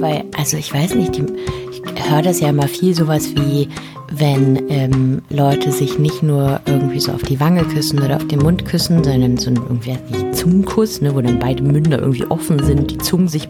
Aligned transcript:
weil, 0.00 0.24
also 0.36 0.56
ich 0.56 0.72
weiß 0.72 0.94
nicht, 0.94 1.16
die, 1.16 1.24
ich 1.70 2.10
höre 2.10 2.22
das 2.22 2.40
ja 2.40 2.48
immer 2.48 2.68
viel, 2.68 2.94
sowas 2.94 3.34
wie, 3.34 3.68
wenn 4.10 4.70
ähm, 4.70 5.22
Leute 5.30 5.72
sich 5.72 5.98
nicht 5.98 6.22
nur 6.22 6.60
irgendwie 6.66 7.00
so 7.00 7.12
auf 7.12 7.22
die 7.22 7.40
Wange 7.40 7.64
küssen 7.64 7.98
oder 8.00 8.16
auf 8.16 8.26
den 8.26 8.38
Mund 8.38 8.64
küssen, 8.64 9.02
sondern 9.02 9.36
so 9.36 9.50
ein 9.50 9.56
irgendwie 9.56 9.98
wie 10.10 10.30
Zungenkuss, 10.30 11.00
ne, 11.00 11.14
wo 11.14 11.20
dann 11.20 11.38
beide 11.38 11.62
Münder 11.62 11.98
irgendwie 11.98 12.26
offen 12.26 12.62
sind, 12.64 12.90
die 12.90 12.98
Zungen 12.98 13.28
sich 13.28 13.48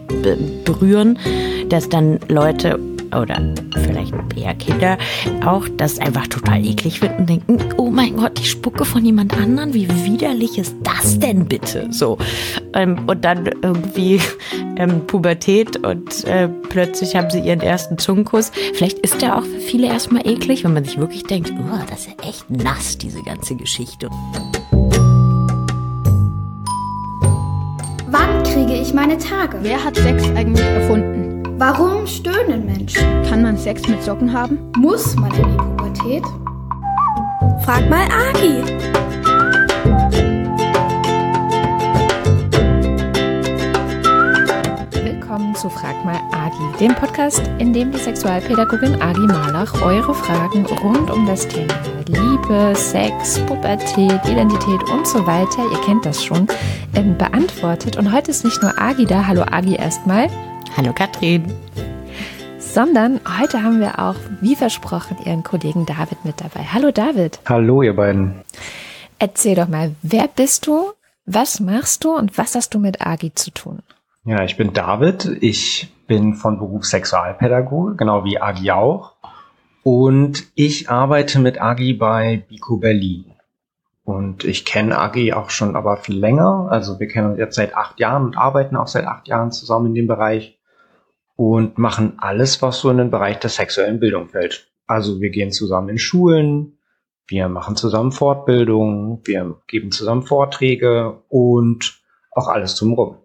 berühren, 0.65 1.19
dass 1.69 1.89
dann 1.89 2.19
Leute 2.27 2.79
oder 3.13 3.41
vielleicht 3.83 4.13
eher 4.35 4.55
Kinder 4.55 4.97
auch 5.45 5.67
das 5.77 5.99
einfach 5.99 6.27
total 6.27 6.65
eklig 6.65 6.99
finden 6.99 7.19
und 7.19 7.29
denken, 7.29 7.59
oh 7.77 7.89
mein 7.89 8.15
Gott, 8.15 8.39
ich 8.39 8.51
spucke 8.51 8.85
von 8.85 9.03
jemand 9.05 9.35
anderen, 9.37 9.73
wie 9.73 9.87
widerlich 10.05 10.57
ist 10.57 10.75
das 10.83 11.19
denn 11.19 11.45
bitte? 11.45 11.87
So. 11.91 12.17
Ähm, 12.73 12.99
und 13.07 13.23
dann 13.23 13.45
irgendwie 13.61 14.19
ähm, 14.77 15.05
Pubertät 15.07 15.77
und 15.85 16.23
äh, 16.25 16.47
plötzlich 16.47 17.15
haben 17.15 17.29
sie 17.29 17.39
ihren 17.39 17.61
ersten 17.61 17.97
Zungenkuss. 17.97 18.51
Vielleicht 18.73 18.99
ist 18.99 19.21
der 19.21 19.37
auch 19.37 19.43
für 19.43 19.59
viele 19.59 19.87
erstmal 19.87 20.27
eklig, 20.27 20.63
wenn 20.63 20.73
man 20.73 20.85
sich 20.85 20.97
wirklich 20.97 21.23
denkt, 21.23 21.51
oh, 21.57 21.79
das 21.89 22.01
ist 22.01 22.07
ja 22.07 22.29
echt 22.29 22.49
nass, 22.49 22.97
diese 22.97 23.21
ganze 23.23 23.55
Geschichte. 23.55 24.09
Wann 28.09 28.43
kriege 28.43 28.73
ich 28.81 28.93
meine 28.93 29.17
Tage? 29.17 29.59
Wer 29.61 29.83
hat 29.83 29.95
Sex 29.97 30.23
eigentlich 30.35 30.65
erfunden? 30.65 31.16
Warum 31.59 32.05
stöhnen 32.05 32.67
Menschen? 32.67 33.23
Kann 33.27 33.41
man 33.41 33.57
Sex 33.57 33.87
mit 33.87 34.03
Socken 34.03 34.31
haben? 34.31 34.59
Muss 34.77 35.15
man 35.15 35.31
in 35.31 35.49
die 35.49 35.57
Pubertät? 35.57 36.23
Frag 37.65 37.89
mal 37.89 38.05
Agi. 38.11 38.61
Willkommen 45.03 45.55
zu 45.55 45.67
Frag 45.71 46.05
mal 46.05 46.19
Agi, 46.31 46.77
dem 46.79 46.93
Podcast, 46.93 47.41
in 47.57 47.73
dem 47.73 47.91
die 47.91 47.97
Sexualpädagogin 47.97 49.01
Agi 49.01 49.21
Malach 49.21 49.81
eure 49.81 50.13
Fragen 50.13 50.63
rund 50.83 51.09
um 51.09 51.25
das 51.25 51.47
Thema 51.47 51.73
Liebe, 52.05 52.75
Sex, 52.75 53.39
Pubertät, 53.47 54.23
Identität 54.29 54.83
und 54.93 55.07
so 55.07 55.25
weiter, 55.25 55.63
ihr 55.71 55.81
kennt 55.83 56.05
das 56.05 56.23
schon, 56.23 56.45
ähm, 56.93 57.17
beantwortet. 57.17 57.97
Und 57.97 58.13
heute 58.13 58.29
ist 58.29 58.45
nicht 58.45 58.61
nur 58.61 58.77
Agi 58.79 59.07
da. 59.07 59.25
Hallo 59.25 59.41
Agi 59.41 59.73
erstmal. 59.73 60.29
Hallo 60.77 60.93
Katrin. 60.93 61.51
Sondern 62.59 63.19
heute 63.39 63.63
haben 63.63 63.79
wir 63.79 63.97
auch, 63.97 64.13
wie 64.41 64.55
versprochen, 64.55 65.17
Ihren 65.25 65.41
Kollegen 65.41 65.87
David 65.87 66.23
mit 66.23 66.39
dabei. 66.39 66.65
Hallo 66.71 66.91
David. 66.91 67.39
Hallo 67.49 67.81
ihr 67.81 67.95
beiden. 67.95 68.43
Erzähl 69.17 69.55
doch 69.55 69.67
mal, 69.67 69.95
wer 70.03 70.27
bist 70.27 70.67
du, 70.67 70.91
was 71.25 71.59
machst 71.59 72.03
du 72.03 72.15
und 72.15 72.37
was 72.37 72.53
hast 72.53 72.75
du 72.75 72.79
mit 72.79 73.03
AGI 73.03 73.33
zu 73.33 73.49
tun? 73.49 73.79
Ja, 74.23 74.43
ich 74.43 74.55
bin 74.55 74.71
David. 74.71 75.39
Ich 75.41 75.91
bin 76.05 76.35
von 76.35 76.59
Beruf 76.59 76.85
Sexualpädagoge, 76.85 77.95
genau 77.95 78.23
wie 78.23 78.39
AGI 78.39 78.69
auch. 78.69 79.13
Und 79.81 80.43
ich 80.53 80.91
arbeite 80.91 81.39
mit 81.39 81.59
AGI 81.59 81.93
bei 81.93 82.45
Bico 82.47 82.77
Berlin. 82.77 83.33
Und 84.03 84.43
ich 84.43 84.63
kenne 84.63 84.99
AGI 84.99 85.33
auch 85.33 85.49
schon 85.49 85.75
aber 85.75 85.97
viel 85.97 86.19
länger. 86.19 86.67
Also 86.69 86.99
wir 86.99 87.07
kennen 87.07 87.31
uns 87.31 87.39
jetzt 87.39 87.55
seit 87.55 87.75
acht 87.75 87.99
Jahren 87.99 88.25
und 88.25 88.37
arbeiten 88.37 88.75
auch 88.75 88.87
seit 88.87 89.05
acht 89.05 89.27
Jahren 89.27 89.51
zusammen 89.51 89.87
in 89.87 89.95
dem 89.95 90.07
Bereich 90.07 90.56
und 91.37 91.77
machen 91.77 92.15
alles, 92.17 92.61
was 92.61 92.79
so 92.79 92.89
in 92.89 92.97
den 92.97 93.11
Bereich 93.11 93.39
der 93.39 93.51
sexuellen 93.51 94.01
Bildung 94.01 94.27
fällt. 94.27 94.69
Also 94.87 95.21
wir 95.21 95.29
gehen 95.29 95.51
zusammen 95.51 95.89
in 95.89 95.97
Schulen, 95.99 96.79
wir 97.27 97.47
machen 97.47 97.75
zusammen 97.75 98.11
Fortbildungen, 98.11 99.21
wir 99.23 99.61
geben 99.67 99.91
zusammen 99.91 100.23
Vorträge 100.23 101.21
und 101.29 102.01
auch 102.31 102.47
alles 102.47 102.75
drumherum. 102.75 103.17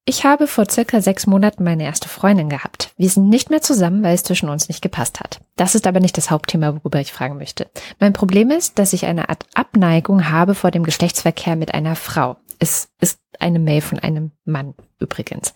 Ich 0.05 0.25
habe 0.25 0.49
vor 0.49 0.69
circa 0.69 1.01
sechs 1.01 1.29
Monaten 1.29 1.63
meine 1.63 1.85
erste 1.85 2.09
Freundin 2.09 2.49
gehabt. 2.49 2.93
Wir 2.97 3.09
sind 3.09 3.29
nicht 3.29 3.51
mehr 3.51 3.63
zusammen, 3.63 4.03
weil 4.03 4.17
es 4.17 4.25
zwischen 4.25 4.49
uns 4.49 4.67
nicht 4.67 4.83
gepasst 4.83 5.21
hat. 5.21 5.41
Das 5.55 5.77
ist 5.77 5.87
aber 5.87 6.01
nicht 6.01 6.17
das 6.17 6.29
Hauptthema, 6.29 6.75
worüber 6.75 7.01
ich 7.01 7.13
fragen 7.13 7.37
möchte. 7.37 7.71
Mein 8.01 8.13
Problem 8.13 8.51
ist, 8.51 8.81
dass 8.81 8.93
ich 8.95 9.07
eine 9.07 9.29
Art 9.29 9.47
Abneigung 9.55 10.29
habe 10.29 10.57
vor 10.57 10.73
dem 10.73 10.83
Geschlechtsverkehr 10.83 11.55
mit 11.55 11.73
einer 11.73 11.95
Frau. 11.95 12.37
Es 12.59 12.89
ist 13.01 13.21
eine 13.39 13.61
Mail 13.61 13.81
von 13.81 14.01
einem 14.01 14.33
Mann 14.45 14.75
übrigens. 14.99 15.55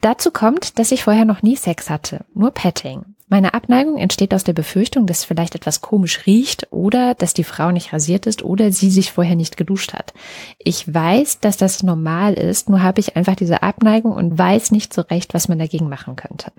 Dazu 0.00 0.30
kommt, 0.30 0.78
dass 0.78 0.92
ich 0.92 1.02
vorher 1.02 1.24
noch 1.24 1.42
nie 1.42 1.56
Sex 1.56 1.90
hatte, 1.90 2.24
nur 2.34 2.52
Petting. 2.52 3.15
Meine 3.28 3.54
Abneigung 3.54 3.98
entsteht 3.98 4.32
aus 4.32 4.44
der 4.44 4.52
Befürchtung, 4.52 5.06
dass 5.06 5.24
vielleicht 5.24 5.56
etwas 5.56 5.80
komisch 5.80 6.26
riecht 6.26 6.68
oder 6.70 7.14
dass 7.14 7.34
die 7.34 7.42
Frau 7.42 7.72
nicht 7.72 7.92
rasiert 7.92 8.26
ist 8.26 8.44
oder 8.44 8.70
sie 8.70 8.90
sich 8.90 9.10
vorher 9.10 9.34
nicht 9.34 9.56
geduscht 9.56 9.94
hat. 9.94 10.14
Ich 10.58 10.92
weiß, 10.92 11.40
dass 11.40 11.56
das 11.56 11.82
normal 11.82 12.34
ist, 12.34 12.68
nur 12.68 12.82
habe 12.82 13.00
ich 13.00 13.16
einfach 13.16 13.34
diese 13.34 13.64
Abneigung 13.64 14.12
und 14.12 14.38
weiß 14.38 14.70
nicht 14.70 14.94
so 14.94 15.02
recht, 15.02 15.34
was 15.34 15.48
man 15.48 15.58
dagegen 15.58 15.88
machen 15.88 16.14
könnte. 16.14 16.52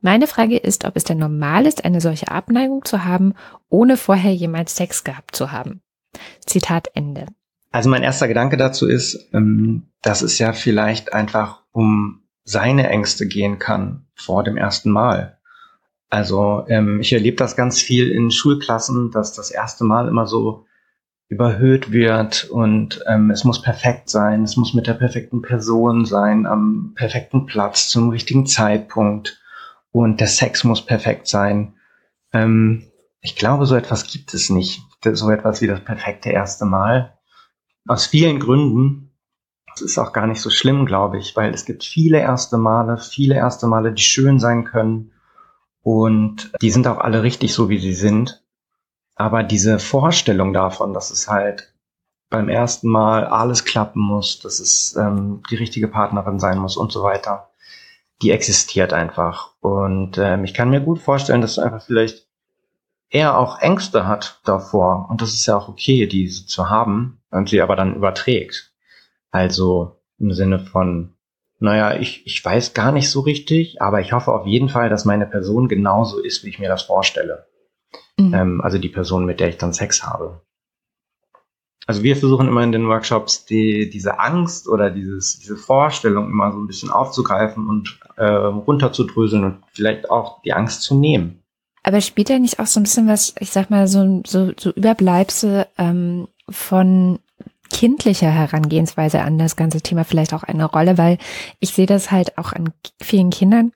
Meine 0.00 0.26
Frage 0.26 0.56
ist, 0.56 0.86
ob 0.86 0.96
es 0.96 1.04
denn 1.04 1.18
normal 1.18 1.66
ist, 1.66 1.84
eine 1.84 2.00
solche 2.00 2.28
Abneigung 2.30 2.84
zu 2.86 3.04
haben, 3.04 3.34
ohne 3.68 3.98
vorher 3.98 4.34
jemals 4.34 4.76
Sex 4.76 5.04
gehabt 5.04 5.36
zu 5.36 5.52
haben. 5.52 5.82
Zitat 6.46 6.88
Ende. 6.94 7.26
Also 7.70 7.90
mein 7.90 8.02
erster 8.02 8.28
Gedanke 8.28 8.56
dazu 8.56 8.86
ist, 8.86 9.28
ähm, 9.34 9.88
dass 10.00 10.22
es 10.22 10.38
ja 10.38 10.52
vielleicht 10.52 11.12
einfach 11.12 11.62
um 11.72 12.22
seine 12.44 12.88
Ängste 12.88 13.26
gehen 13.26 13.58
kann 13.58 14.06
vor 14.14 14.44
dem 14.44 14.56
ersten 14.56 14.90
Mal. 14.90 15.33
Also 16.14 16.64
ähm, 16.68 17.00
ich 17.00 17.12
erlebe 17.12 17.36
das 17.36 17.56
ganz 17.56 17.80
viel 17.80 18.12
in 18.12 18.30
Schulklassen, 18.30 19.10
dass 19.10 19.32
das 19.32 19.50
erste 19.50 19.82
Mal 19.82 20.06
immer 20.06 20.28
so 20.28 20.64
überhöht 21.28 21.90
wird 21.90 22.44
und 22.44 23.02
ähm, 23.08 23.32
es 23.32 23.42
muss 23.42 23.60
perfekt 23.60 24.08
sein, 24.08 24.44
es 24.44 24.56
muss 24.56 24.74
mit 24.74 24.86
der 24.86 24.94
perfekten 24.94 25.42
Person 25.42 26.04
sein, 26.04 26.46
am 26.46 26.92
perfekten 26.94 27.46
Platz, 27.46 27.88
zum 27.88 28.10
richtigen 28.10 28.46
Zeitpunkt 28.46 29.42
und 29.90 30.20
der 30.20 30.28
Sex 30.28 30.62
muss 30.62 30.86
perfekt 30.86 31.26
sein. 31.26 31.74
Ähm, 32.32 32.92
ich 33.20 33.34
glaube, 33.34 33.66
so 33.66 33.74
etwas 33.74 34.06
gibt 34.06 34.34
es 34.34 34.50
nicht, 34.50 34.82
so 35.14 35.30
etwas 35.30 35.62
wie 35.62 35.66
das 35.66 35.80
perfekte 35.80 36.30
erste 36.30 36.64
Mal. 36.64 37.18
Aus 37.88 38.06
vielen 38.06 38.38
Gründen. 38.38 39.10
Das 39.66 39.80
ist 39.80 39.98
auch 39.98 40.12
gar 40.12 40.28
nicht 40.28 40.40
so 40.40 40.50
schlimm, 40.50 40.86
glaube 40.86 41.18
ich, 41.18 41.34
weil 41.34 41.52
es 41.52 41.64
gibt 41.64 41.82
viele 41.82 42.20
erste 42.20 42.56
Male, 42.56 42.98
viele 42.98 43.34
erste 43.34 43.66
Male, 43.66 43.92
die 43.92 44.02
schön 44.02 44.38
sein 44.38 44.62
können 44.62 45.10
Und 45.84 46.50
die 46.62 46.70
sind 46.70 46.88
auch 46.88 46.98
alle 46.98 47.22
richtig 47.22 47.54
so, 47.54 47.68
wie 47.68 47.78
sie 47.78 47.92
sind. 47.92 48.42
Aber 49.14 49.44
diese 49.44 49.78
Vorstellung 49.78 50.52
davon, 50.52 50.94
dass 50.94 51.10
es 51.10 51.28
halt 51.28 51.72
beim 52.30 52.48
ersten 52.48 52.88
Mal 52.88 53.26
alles 53.26 53.64
klappen 53.64 54.00
muss, 54.00 54.40
dass 54.40 54.58
es 54.58 54.96
ähm, 54.96 55.42
die 55.50 55.56
richtige 55.56 55.86
Partnerin 55.86 56.40
sein 56.40 56.58
muss 56.58 56.76
und 56.76 56.90
so 56.90 57.04
weiter, 57.04 57.50
die 58.22 58.30
existiert 58.30 58.92
einfach. 58.92 59.50
Und 59.60 60.18
ähm, 60.18 60.44
ich 60.44 60.54
kann 60.54 60.70
mir 60.70 60.80
gut 60.80 60.98
vorstellen, 60.98 61.42
dass 61.42 61.58
einfach 61.58 61.82
vielleicht 61.82 62.26
eher 63.10 63.38
auch 63.38 63.60
Ängste 63.60 64.06
hat 64.06 64.40
davor. 64.44 65.06
Und 65.10 65.20
das 65.20 65.34
ist 65.34 65.46
ja 65.46 65.56
auch 65.56 65.68
okay, 65.68 66.06
diese 66.06 66.46
zu 66.46 66.70
haben 66.70 67.20
und 67.30 67.50
sie 67.50 67.60
aber 67.60 67.76
dann 67.76 67.94
überträgt. 67.94 68.72
Also 69.30 70.00
im 70.18 70.32
Sinne 70.32 70.60
von, 70.60 71.13
naja, 71.58 71.98
ich, 71.98 72.26
ich 72.26 72.44
weiß 72.44 72.74
gar 72.74 72.92
nicht 72.92 73.10
so 73.10 73.20
richtig, 73.20 73.80
aber 73.80 74.00
ich 74.00 74.12
hoffe 74.12 74.32
auf 74.32 74.46
jeden 74.46 74.68
Fall, 74.68 74.88
dass 74.88 75.04
meine 75.04 75.26
Person 75.26 75.68
genauso 75.68 76.20
ist, 76.20 76.44
wie 76.44 76.48
ich 76.48 76.58
mir 76.58 76.68
das 76.68 76.82
vorstelle. 76.82 77.46
Mhm. 78.18 78.34
Ähm, 78.34 78.60
also 78.60 78.78
die 78.78 78.88
Person, 78.88 79.24
mit 79.24 79.40
der 79.40 79.48
ich 79.48 79.58
dann 79.58 79.72
Sex 79.72 80.02
habe. 80.02 80.42
Also 81.86 82.02
wir 82.02 82.16
versuchen 82.16 82.48
immer 82.48 82.62
in 82.62 82.72
den 82.72 82.88
Workshops 82.88 83.44
die, 83.44 83.90
diese 83.90 84.18
Angst 84.18 84.68
oder 84.68 84.90
dieses, 84.90 85.38
diese 85.38 85.56
Vorstellung 85.56 86.30
immer 86.30 86.50
so 86.50 86.58
ein 86.58 86.66
bisschen 86.66 86.90
aufzugreifen 86.90 87.68
und 87.68 87.98
äh, 88.16 88.24
runterzudröseln 88.24 89.44
und 89.44 89.58
vielleicht 89.72 90.10
auch 90.10 90.40
die 90.42 90.54
Angst 90.54 90.82
zu 90.82 90.94
nehmen. 90.94 91.42
Aber 91.82 92.00
spielt 92.00 92.30
ja 92.30 92.38
nicht 92.38 92.58
auch 92.58 92.66
so 92.66 92.80
ein 92.80 92.84
bisschen 92.84 93.06
was, 93.06 93.34
ich 93.38 93.50
sag 93.50 93.68
mal, 93.68 93.86
so, 93.86 94.22
so, 94.26 94.52
so 94.58 94.70
Überbleibsel 94.70 95.66
ähm, 95.76 96.28
von 96.48 97.18
kindlicher 97.70 98.30
Herangehensweise 98.30 99.22
an 99.22 99.38
das 99.38 99.56
ganze 99.56 99.80
Thema 99.80 100.04
vielleicht 100.04 100.34
auch 100.34 100.42
eine 100.42 100.64
Rolle, 100.64 100.98
weil 100.98 101.18
ich 101.60 101.72
sehe 101.72 101.86
das 101.86 102.10
halt 102.10 102.38
auch 102.38 102.52
an 102.52 102.72
vielen 103.00 103.30
Kindern 103.30 103.72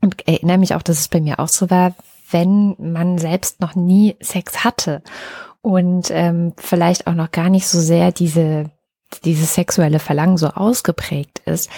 und 0.00 0.26
erinnere 0.28 0.58
mich 0.58 0.74
auch, 0.74 0.82
dass 0.82 1.00
es 1.00 1.08
bei 1.08 1.20
mir 1.20 1.40
auch 1.40 1.48
so 1.48 1.70
war, 1.70 1.94
wenn 2.30 2.76
man 2.78 3.18
selbst 3.18 3.60
noch 3.60 3.74
nie 3.74 4.16
Sex 4.20 4.64
hatte 4.64 5.02
und 5.62 6.10
ähm, 6.10 6.52
vielleicht 6.56 7.06
auch 7.06 7.14
noch 7.14 7.30
gar 7.30 7.48
nicht 7.48 7.66
so 7.66 7.80
sehr 7.80 8.12
diese 8.12 8.70
dieses 9.20 9.54
sexuelle 9.54 9.98
Verlangen 9.98 10.36
so 10.36 10.48
ausgeprägt 10.48 11.40
ist, 11.46 11.70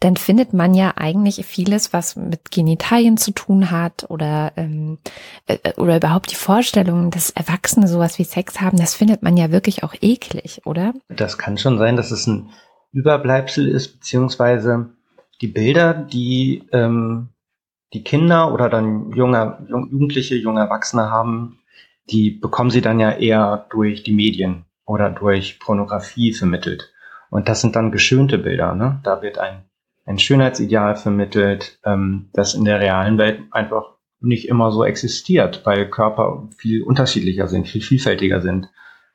dann 0.00 0.16
findet 0.16 0.52
man 0.52 0.74
ja 0.74 0.94
eigentlich 0.96 1.44
vieles, 1.46 1.92
was 1.92 2.16
mit 2.16 2.50
Genitalien 2.50 3.16
zu 3.16 3.32
tun 3.32 3.70
hat 3.70 4.06
oder 4.08 4.52
ähm, 4.56 4.98
äh, 5.46 5.58
oder 5.76 5.96
überhaupt 5.96 6.30
die 6.30 6.36
Vorstellung, 6.36 7.10
dass 7.10 7.30
Erwachsene 7.30 7.88
sowas 7.88 8.18
wie 8.18 8.24
Sex 8.24 8.60
haben, 8.60 8.78
das 8.78 8.94
findet 8.94 9.22
man 9.22 9.36
ja 9.36 9.50
wirklich 9.50 9.84
auch 9.84 9.94
eklig, 10.00 10.62
oder? 10.64 10.94
Das 11.08 11.38
kann 11.38 11.58
schon 11.58 11.78
sein, 11.78 11.96
dass 11.96 12.10
es 12.10 12.26
ein 12.26 12.50
Überbleibsel 12.92 13.68
ist, 13.68 14.00
beziehungsweise 14.00 14.90
die 15.40 15.48
Bilder, 15.48 15.94
die 15.94 16.68
ähm, 16.72 17.30
die 17.92 18.04
Kinder 18.04 18.52
oder 18.52 18.68
dann 18.68 19.10
junge, 19.12 19.66
Jugendliche, 19.68 20.36
junge 20.36 20.60
Erwachsene 20.60 21.10
haben, 21.10 21.58
die 22.10 22.30
bekommen 22.30 22.70
sie 22.70 22.80
dann 22.80 23.00
ja 23.00 23.10
eher 23.10 23.66
durch 23.70 24.02
die 24.02 24.12
Medien 24.12 24.64
oder 24.90 25.08
durch 25.08 25.60
Pornografie 25.60 26.32
vermittelt. 26.32 26.92
Und 27.30 27.48
das 27.48 27.60
sind 27.60 27.76
dann 27.76 27.92
geschönte 27.92 28.38
Bilder. 28.38 28.74
Ne? 28.74 28.98
Da 29.04 29.22
wird 29.22 29.38
ein, 29.38 29.62
ein 30.04 30.18
Schönheitsideal 30.18 30.96
vermittelt, 30.96 31.78
ähm, 31.84 32.28
das 32.32 32.54
in 32.54 32.64
der 32.64 32.80
realen 32.80 33.16
Welt 33.16 33.40
einfach 33.52 33.94
nicht 34.18 34.48
immer 34.48 34.72
so 34.72 34.84
existiert, 34.84 35.64
weil 35.64 35.88
Körper 35.88 36.48
viel 36.56 36.82
unterschiedlicher 36.82 37.46
sind, 37.46 37.68
viel 37.68 37.82
vielfältiger 37.82 38.40
sind. 38.40 38.68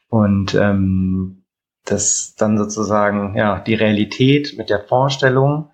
Und 0.07 0.56
ähm, 0.56 1.44
das 1.83 2.36
dann 2.38 2.57
sozusagen 2.57 3.36
ja 3.36 3.60
die 3.60 3.75
Realität 3.75 4.57
mit 4.57 4.69
der 4.69 4.80
Vorstellung 4.80 5.71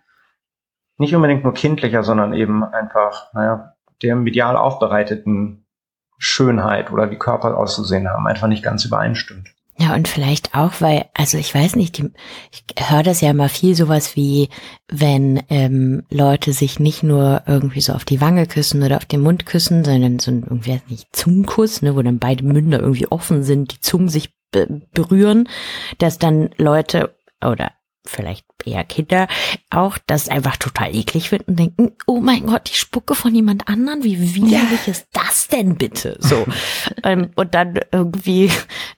nicht 0.97 1.15
unbedingt 1.15 1.43
nur 1.43 1.53
kindlicher, 1.53 2.01
sondern 2.01 2.33
eben 2.33 2.63
einfach, 2.63 3.31
naja, 3.33 3.75
der 4.01 4.15
medial 4.15 4.57
aufbereiteten 4.57 5.67
Schönheit 6.17 6.91
oder 6.91 7.11
wie 7.11 7.17
Körper 7.17 7.55
auszusehen 7.55 8.09
haben, 8.09 8.25
einfach 8.25 8.47
nicht 8.47 8.63
ganz 8.63 8.83
übereinstimmt. 8.83 9.47
Ja, 9.81 9.95
und 9.95 10.07
vielleicht 10.07 10.53
auch, 10.53 10.73
weil, 10.79 11.05
also 11.15 11.39
ich 11.39 11.55
weiß 11.55 11.75
nicht, 11.75 11.97
die, 11.97 12.11
ich 12.51 12.63
höre 12.77 13.01
das 13.01 13.19
ja 13.19 13.31
immer 13.31 13.49
viel 13.49 13.73
sowas 13.73 14.15
wie, 14.15 14.49
wenn 14.87 15.41
ähm, 15.49 16.03
Leute 16.11 16.53
sich 16.53 16.79
nicht 16.79 17.01
nur 17.01 17.41
irgendwie 17.47 17.81
so 17.81 17.93
auf 17.93 18.05
die 18.05 18.21
Wange 18.21 18.45
küssen 18.45 18.83
oder 18.83 18.97
auf 18.97 19.05
den 19.05 19.21
Mund 19.21 19.47
küssen, 19.47 19.83
sondern 19.83 20.19
so 20.19 20.29
ein 20.29 20.43
irgendwie 20.43 20.79
nicht 20.87 21.15
Zungenkuss, 21.15 21.81
ne, 21.81 21.95
wo 21.95 22.01
dann 22.03 22.19
beide 22.19 22.43
Münder 22.43 22.79
irgendwie 22.79 23.07
offen 23.07 23.41
sind, 23.41 23.73
die 23.73 23.79
Zungen 23.79 24.07
sich 24.07 24.29
berühren, 24.51 25.49
dass 25.97 26.19
dann 26.19 26.51
Leute 26.57 27.15
oder 27.43 27.71
vielleicht 28.05 28.45
eher 28.65 28.83
Kinder 28.83 29.27
auch 29.69 29.97
das 30.07 30.29
einfach 30.29 30.57
total 30.57 30.95
eklig 30.95 31.29
finden 31.29 31.51
und 31.51 31.59
denken, 31.59 31.91
oh 32.07 32.19
mein 32.19 32.45
Gott, 32.45 32.69
die 32.69 32.75
Spucke 32.75 33.15
von 33.15 33.33
jemand 33.33 33.67
anderen, 33.67 34.03
wie 34.03 34.35
widerlich 34.35 34.87
ja. 34.87 34.91
ist 34.91 35.07
das 35.13 35.47
denn 35.47 35.75
bitte? 35.75 36.17
So. 36.19 36.45
ähm, 37.03 37.31
und 37.35 37.53
dann 37.53 37.79
irgendwie 37.91 38.51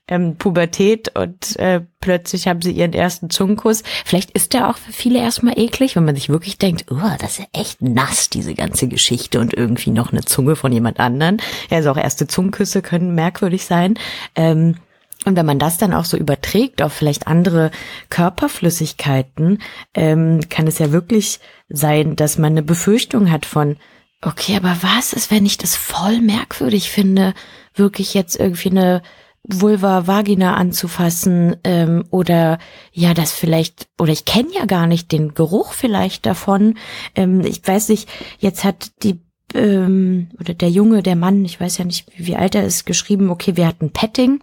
ähm, 0.07 0.35
Pubertät 0.37 1.15
und 1.15 1.57
äh, 1.57 1.81
plötzlich 1.99 2.47
haben 2.47 2.61
sie 2.61 2.71
ihren 2.71 2.93
ersten 2.93 3.29
Zungenkuss. 3.29 3.83
Vielleicht 4.05 4.31
ist 4.31 4.53
der 4.53 4.69
auch 4.69 4.77
für 4.77 4.91
viele 4.91 5.19
erstmal 5.19 5.57
eklig, 5.57 5.95
wenn 5.95 6.05
man 6.05 6.15
sich 6.15 6.29
wirklich 6.29 6.57
denkt, 6.57 6.85
oh, 6.91 7.11
das 7.19 7.31
ist 7.31 7.39
ja 7.39 7.45
echt 7.53 7.81
nass, 7.81 8.29
diese 8.29 8.53
ganze 8.53 8.87
Geschichte 8.87 9.39
und 9.39 9.53
irgendwie 9.53 9.91
noch 9.91 10.11
eine 10.11 10.23
Zunge 10.23 10.55
von 10.55 10.71
jemand 10.71 10.99
anderen. 10.99 11.41
Also 11.69 11.91
auch 11.91 11.97
erste 11.97 12.27
Zungenküsse 12.27 12.81
können 12.81 13.15
merkwürdig 13.15 13.65
sein. 13.65 13.95
Ähm, 14.35 14.75
und 15.25 15.35
wenn 15.35 15.45
man 15.45 15.59
das 15.59 15.77
dann 15.77 15.93
auch 15.93 16.05
so 16.05 16.17
überträgt 16.17 16.81
auf 16.81 16.93
vielleicht 16.93 17.27
andere 17.27 17.71
Körperflüssigkeiten, 18.09 19.59
ähm, 19.93 20.41
kann 20.49 20.67
es 20.67 20.79
ja 20.79 20.91
wirklich 20.91 21.39
sein, 21.69 22.15
dass 22.15 22.37
man 22.37 22.53
eine 22.53 22.63
Befürchtung 22.63 23.31
hat 23.31 23.45
von, 23.45 23.77
okay, 24.21 24.57
aber 24.57 24.77
was 24.81 25.13
ist, 25.13 25.31
wenn 25.31 25.45
ich 25.45 25.57
das 25.57 25.75
voll 25.75 26.19
merkwürdig 26.21 26.89
finde, 26.89 27.33
wirklich 27.75 28.13
jetzt 28.13 28.39
irgendwie 28.39 28.71
eine 28.71 29.01
Vulva, 29.45 30.07
Vagina 30.07 30.55
anzufassen 30.55 31.57
ähm, 31.65 32.05
oder 32.11 32.59
ja, 32.93 33.13
das 33.13 33.33
vielleicht, 33.33 33.87
oder 33.99 34.13
ich 34.13 34.23
kenne 34.23 34.49
ja 34.53 34.65
gar 34.65 34.87
nicht 34.87 35.11
den 35.11 35.33
Geruch 35.33 35.73
vielleicht 35.73 36.25
davon. 36.25 36.75
Ähm, 37.15 37.41
ich 37.41 37.65
weiß 37.65 37.89
nicht, 37.89 38.07
jetzt 38.39 38.63
hat 38.63 38.91
die 39.03 39.19
ähm, 39.53 40.29
oder 40.39 40.53
der 40.53 40.69
Junge, 40.69 41.03
der 41.03 41.17
Mann, 41.17 41.43
ich 41.43 41.59
weiß 41.59 41.77
ja 41.77 41.85
nicht, 41.85 42.07
wie 42.15 42.35
alt 42.37 42.55
er 42.55 42.63
ist, 42.63 42.85
geschrieben, 42.85 43.29
okay, 43.29 43.57
wir 43.57 43.67
hatten 43.67 43.91
Petting 43.91 44.39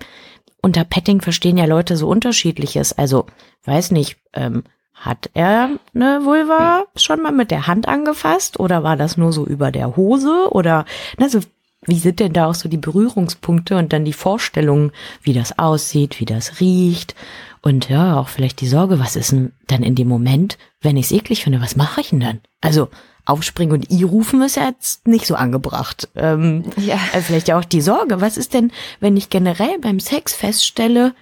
unter 0.62 0.84
Petting 0.84 1.20
verstehen 1.20 1.56
ja 1.56 1.66
Leute 1.66 1.96
so 1.96 2.08
unterschiedliches. 2.08 2.96
Also, 2.96 3.26
weiß 3.64 3.90
nicht, 3.92 4.16
ähm, 4.32 4.64
hat 4.94 5.30
er 5.32 5.70
eine 5.94 6.24
Vulva 6.24 6.84
schon 6.94 7.22
mal 7.22 7.32
mit 7.32 7.50
der 7.50 7.66
Hand 7.66 7.88
angefasst 7.88 8.60
oder 8.60 8.82
war 8.82 8.96
das 8.96 9.16
nur 9.16 9.32
so 9.32 9.46
über 9.46 9.70
der 9.70 9.96
Hose 9.96 10.48
oder, 10.50 10.84
ne, 11.18 11.30
so, 11.30 11.40
wie 11.86 11.98
sind 11.98 12.20
denn 12.20 12.34
da 12.34 12.46
auch 12.46 12.54
so 12.54 12.68
die 12.68 12.76
Berührungspunkte 12.76 13.78
und 13.78 13.94
dann 13.94 14.04
die 14.04 14.12
Vorstellungen, 14.12 14.92
wie 15.22 15.32
das 15.32 15.58
aussieht, 15.58 16.20
wie 16.20 16.26
das 16.26 16.60
riecht 16.60 17.14
und 17.62 17.88
ja, 17.88 18.18
auch 18.18 18.28
vielleicht 18.28 18.60
die 18.60 18.68
Sorge, 18.68 18.98
was 18.98 19.16
ist 19.16 19.32
denn 19.32 19.52
dann 19.66 19.82
in 19.82 19.94
dem 19.94 20.08
Moment, 20.08 20.58
wenn 20.80 20.96
ich 20.96 21.06
es 21.06 21.12
eklig 21.12 21.44
finde, 21.44 21.60
was 21.60 21.76
mache 21.76 22.00
ich 22.00 22.10
denn 22.10 22.20
dann? 22.20 22.40
Also, 22.60 22.88
aufspringen 23.24 23.74
und 23.74 23.90
I 23.90 24.02
rufen 24.02 24.42
ist 24.42 24.56
ja 24.56 24.68
jetzt 24.68 25.06
nicht 25.06 25.26
so 25.26 25.34
angebracht. 25.34 26.08
Ähm, 26.16 26.64
ja. 26.76 26.98
Also 27.12 27.26
vielleicht 27.26 27.48
ja 27.48 27.58
auch 27.58 27.64
die 27.64 27.80
Sorge, 27.80 28.20
was 28.20 28.36
ist 28.36 28.54
denn, 28.54 28.72
wenn 29.00 29.16
ich 29.16 29.30
generell 29.30 29.78
beim 29.80 30.00
Sex 30.00 30.34
feststelle, 30.34 31.14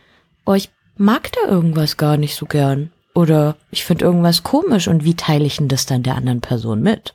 oh, 0.47 0.55
ich 0.55 0.71
mag 0.97 1.31
da 1.33 1.50
irgendwas 1.50 1.97
gar 1.97 2.17
nicht 2.17 2.35
so 2.35 2.47
gern. 2.47 2.90
Oder 3.14 3.57
ich 3.71 3.85
finde 3.85 4.05
irgendwas 4.05 4.43
komisch 4.43 4.87
und 4.87 5.05
wie 5.05 5.14
teile 5.14 5.45
ich 5.45 5.57
denn 5.57 5.69
das 5.69 5.87
dann 5.87 6.02
der 6.02 6.14
anderen 6.14 6.40
Person 6.40 6.83
mit? 6.83 7.14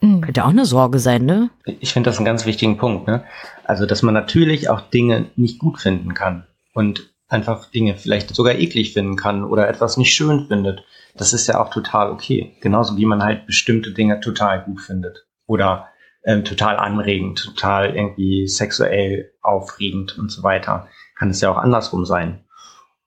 Mhm. 0.00 0.20
Könnte 0.20 0.44
auch 0.44 0.50
eine 0.50 0.66
Sorge 0.66 0.98
sein, 0.98 1.24
ne? 1.24 1.50
Ich 1.64 1.92
finde 1.92 2.10
das 2.10 2.16
einen 2.16 2.26
ganz 2.26 2.44
wichtigen 2.44 2.76
Punkt, 2.76 3.06
ne? 3.06 3.24
Also, 3.64 3.86
dass 3.86 4.02
man 4.02 4.14
natürlich 4.14 4.68
auch 4.68 4.80
Dinge 4.80 5.26
nicht 5.36 5.60
gut 5.60 5.80
finden 5.80 6.14
kann 6.14 6.46
und 6.74 7.10
einfach 7.28 7.70
Dinge 7.70 7.96
vielleicht 7.96 8.34
sogar 8.34 8.56
eklig 8.56 8.92
finden 8.92 9.16
kann 9.16 9.44
oder 9.44 9.68
etwas 9.68 9.96
nicht 9.96 10.12
schön 10.12 10.48
findet. 10.48 10.82
Das 11.14 11.32
ist 11.32 11.46
ja 11.46 11.60
auch 11.60 11.70
total 11.70 12.10
okay. 12.10 12.56
Genauso 12.60 12.96
wie 12.96 13.06
man 13.06 13.22
halt 13.22 13.46
bestimmte 13.46 13.92
Dinge 13.92 14.20
total 14.20 14.62
gut 14.62 14.80
findet 14.80 15.26
oder 15.46 15.88
ähm, 16.24 16.44
total 16.44 16.76
anregend, 16.76 17.42
total 17.44 17.94
irgendwie 17.94 18.46
sexuell 18.46 19.32
aufregend 19.42 20.18
und 20.18 20.30
so 20.30 20.42
weiter. 20.42 20.88
Kann 21.16 21.30
es 21.30 21.40
ja 21.40 21.50
auch 21.50 21.58
andersrum 21.58 22.04
sein. 22.04 22.44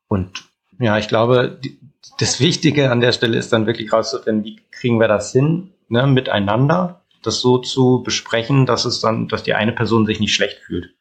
Und 0.07 0.43
ja, 0.79 0.97
ich 0.97 1.07
glaube, 1.07 1.57
die, 1.63 1.79
das 2.19 2.39
Wichtige 2.39 2.91
an 2.91 3.01
der 3.01 3.11
Stelle 3.11 3.37
ist 3.37 3.51
dann 3.51 3.65
wirklich 3.65 3.91
rauszufinden, 3.91 4.43
wie 4.43 4.61
kriegen 4.71 4.99
wir 4.99 5.07
das 5.07 5.31
hin, 5.31 5.71
ne, 5.87 6.05
miteinander, 6.05 7.01
das 7.23 7.41
so 7.41 7.57
zu 7.57 8.03
besprechen, 8.03 8.65
dass 8.65 8.85
es 8.85 8.99
dann, 8.99 9.27
dass 9.27 9.43
die 9.43 9.53
eine 9.53 9.71
Person 9.71 10.05
sich 10.05 10.19
nicht 10.19 10.35
schlecht 10.35 10.59
fühlt, 10.59 10.93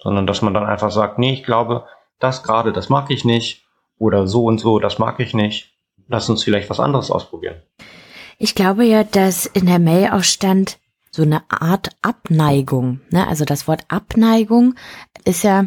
sondern 0.00 0.26
dass 0.26 0.42
man 0.42 0.54
dann 0.54 0.64
einfach 0.64 0.90
sagt, 0.90 1.18
nee, 1.18 1.34
ich 1.34 1.44
glaube, 1.44 1.84
das 2.18 2.42
gerade, 2.42 2.72
das 2.72 2.88
mag 2.88 3.10
ich 3.10 3.24
nicht, 3.24 3.64
oder 3.98 4.26
so 4.26 4.44
und 4.44 4.58
so, 4.58 4.78
das 4.78 4.98
mag 4.98 5.20
ich 5.20 5.34
nicht 5.34 5.75
lass 6.08 6.28
uns 6.28 6.44
vielleicht 6.44 6.70
was 6.70 6.80
anderes 6.80 7.10
ausprobieren. 7.10 7.56
Ich 8.38 8.54
glaube 8.54 8.84
ja, 8.84 9.04
dass 9.04 9.46
in 9.46 9.66
der 9.66 9.78
Mail 9.78 10.10
auch 10.10 10.24
stand, 10.24 10.78
so 11.10 11.22
eine 11.22 11.50
Art 11.50 11.90
Abneigung. 12.02 13.00
Ne? 13.10 13.26
Also 13.26 13.44
das 13.44 13.66
Wort 13.66 13.84
Abneigung 13.88 14.74
ist 15.24 15.42
ja, 15.42 15.66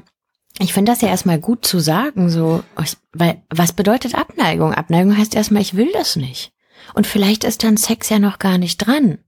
ich 0.59 0.73
finde 0.73 0.91
das 0.91 1.01
ja 1.01 1.07
erstmal 1.07 1.39
gut 1.39 1.65
zu 1.65 1.79
sagen, 1.79 2.29
so, 2.29 2.63
weil 3.13 3.41
was 3.49 3.73
bedeutet 3.73 4.15
Abneigung? 4.15 4.73
Abneigung 4.73 5.17
heißt 5.17 5.35
erstmal, 5.35 5.63
ich 5.63 5.75
will 5.75 5.91
das 5.93 6.15
nicht. 6.15 6.53
Und 6.93 7.07
vielleicht 7.07 7.43
ist 7.43 7.63
dann 7.63 7.77
Sex 7.77 8.09
ja 8.09 8.19
noch 8.19 8.37
gar 8.37 8.57
nicht 8.57 8.77
dran. 8.77 9.19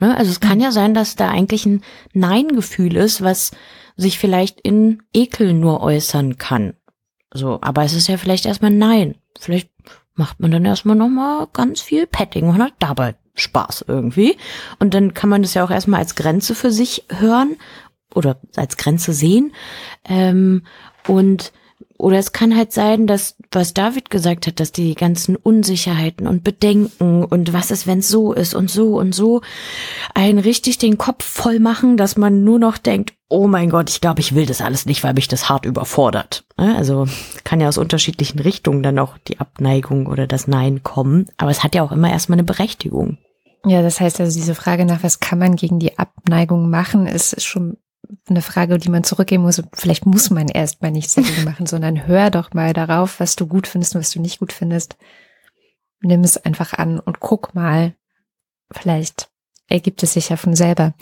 Ne? 0.00 0.16
Also 0.16 0.30
es 0.30 0.40
kann 0.40 0.60
ja 0.60 0.72
sein, 0.72 0.94
dass 0.94 1.16
da 1.16 1.28
eigentlich 1.28 1.66
ein 1.66 1.82
Nein-Gefühl 2.14 2.96
ist, 2.96 3.22
was 3.22 3.52
sich 3.96 4.18
vielleicht 4.18 4.60
in 4.60 5.02
Ekel 5.12 5.52
nur 5.52 5.80
äußern 5.80 6.38
kann. 6.38 6.74
So, 7.32 7.58
aber 7.60 7.84
es 7.84 7.92
ist 7.92 8.08
ja 8.08 8.16
vielleicht 8.16 8.46
erstmal 8.46 8.70
Nein. 8.70 9.16
Vielleicht 9.38 9.70
macht 10.18 10.40
man 10.40 10.50
dann 10.50 10.64
erstmal 10.64 10.96
nochmal 10.96 11.46
ganz 11.52 11.80
viel 11.80 12.06
Petting 12.06 12.48
und 12.48 12.62
hat 12.62 12.74
dabei 12.80 13.14
Spaß 13.34 13.84
irgendwie. 13.86 14.36
Und 14.78 14.92
dann 14.92 15.14
kann 15.14 15.30
man 15.30 15.42
das 15.42 15.54
ja 15.54 15.64
auch 15.64 15.70
erstmal 15.70 16.00
als 16.00 16.16
Grenze 16.16 16.54
für 16.54 16.72
sich 16.72 17.04
hören 17.08 17.56
oder 18.14 18.40
als 18.56 18.76
Grenze 18.76 19.12
sehen. 19.12 19.52
Ähm, 20.04 20.64
und 21.06 21.52
oder 21.98 22.18
es 22.18 22.32
kann 22.32 22.56
halt 22.56 22.72
sein, 22.72 23.06
dass, 23.06 23.36
was 23.50 23.74
David 23.74 24.08
gesagt 24.08 24.46
hat, 24.46 24.60
dass 24.60 24.70
die 24.70 24.94
ganzen 24.94 25.34
Unsicherheiten 25.34 26.28
und 26.28 26.44
Bedenken 26.44 27.24
und 27.24 27.52
was 27.52 27.72
ist, 27.72 27.86
wenn 27.88 27.98
es 27.98 28.08
so 28.08 28.32
ist 28.32 28.54
und 28.54 28.70
so 28.70 28.98
und 28.98 29.14
so 29.14 29.42
einen 30.14 30.38
richtig 30.38 30.78
den 30.78 30.96
Kopf 30.96 31.24
voll 31.24 31.58
machen, 31.58 31.96
dass 31.96 32.16
man 32.16 32.44
nur 32.44 32.60
noch 32.60 32.78
denkt, 32.78 33.14
oh 33.28 33.48
mein 33.48 33.68
Gott, 33.68 33.90
ich 33.90 34.00
glaube, 34.00 34.20
ich 34.20 34.34
will 34.34 34.46
das 34.46 34.60
alles 34.60 34.86
nicht, 34.86 35.02
weil 35.02 35.14
mich 35.14 35.28
das 35.28 35.48
hart 35.48 35.66
überfordert. 35.66 36.44
Also 36.56 37.06
kann 37.44 37.60
ja 37.60 37.68
aus 37.68 37.78
unterschiedlichen 37.78 38.38
Richtungen 38.38 38.82
dann 38.82 38.98
auch 38.98 39.18
die 39.18 39.40
Abneigung 39.40 40.06
oder 40.06 40.26
das 40.26 40.46
Nein 40.46 40.82
kommen. 40.82 41.26
Aber 41.36 41.50
es 41.50 41.64
hat 41.64 41.74
ja 41.74 41.82
auch 41.82 41.92
immer 41.92 42.10
erstmal 42.10 42.38
eine 42.38 42.44
Berechtigung. 42.44 43.18
Ja, 43.66 43.82
das 43.82 44.00
heißt 44.00 44.20
also, 44.20 44.38
diese 44.38 44.54
Frage 44.54 44.84
nach, 44.84 45.02
was 45.02 45.20
kann 45.20 45.38
man 45.38 45.56
gegen 45.56 45.78
die 45.78 45.98
Abneigung 45.98 46.70
machen, 46.70 47.06
ist 47.06 47.42
schon 47.42 47.76
eine 48.28 48.42
Frage, 48.42 48.78
die 48.78 48.88
man 48.88 49.04
zurückgeben 49.04 49.42
muss. 49.42 49.62
Vielleicht 49.72 50.06
muss 50.06 50.30
man 50.30 50.48
erst 50.48 50.82
mal 50.82 50.90
nichts 50.90 51.14
dagegen 51.14 51.44
machen, 51.44 51.66
sondern 51.66 52.06
hör 52.06 52.30
doch 52.30 52.52
mal 52.54 52.72
darauf, 52.72 53.20
was 53.20 53.36
du 53.36 53.46
gut 53.46 53.66
findest 53.66 53.94
und 53.94 54.00
was 54.00 54.10
du 54.10 54.20
nicht 54.20 54.38
gut 54.38 54.52
findest. 54.52 54.96
Nimm 56.00 56.22
es 56.22 56.36
einfach 56.36 56.74
an 56.74 57.00
und 57.00 57.20
guck 57.20 57.54
mal. 57.54 57.94
Vielleicht 58.70 59.30
ergibt 59.68 60.02
es 60.02 60.12
sich 60.14 60.28
ja 60.28 60.36
von 60.36 60.54
selber. 60.54 60.94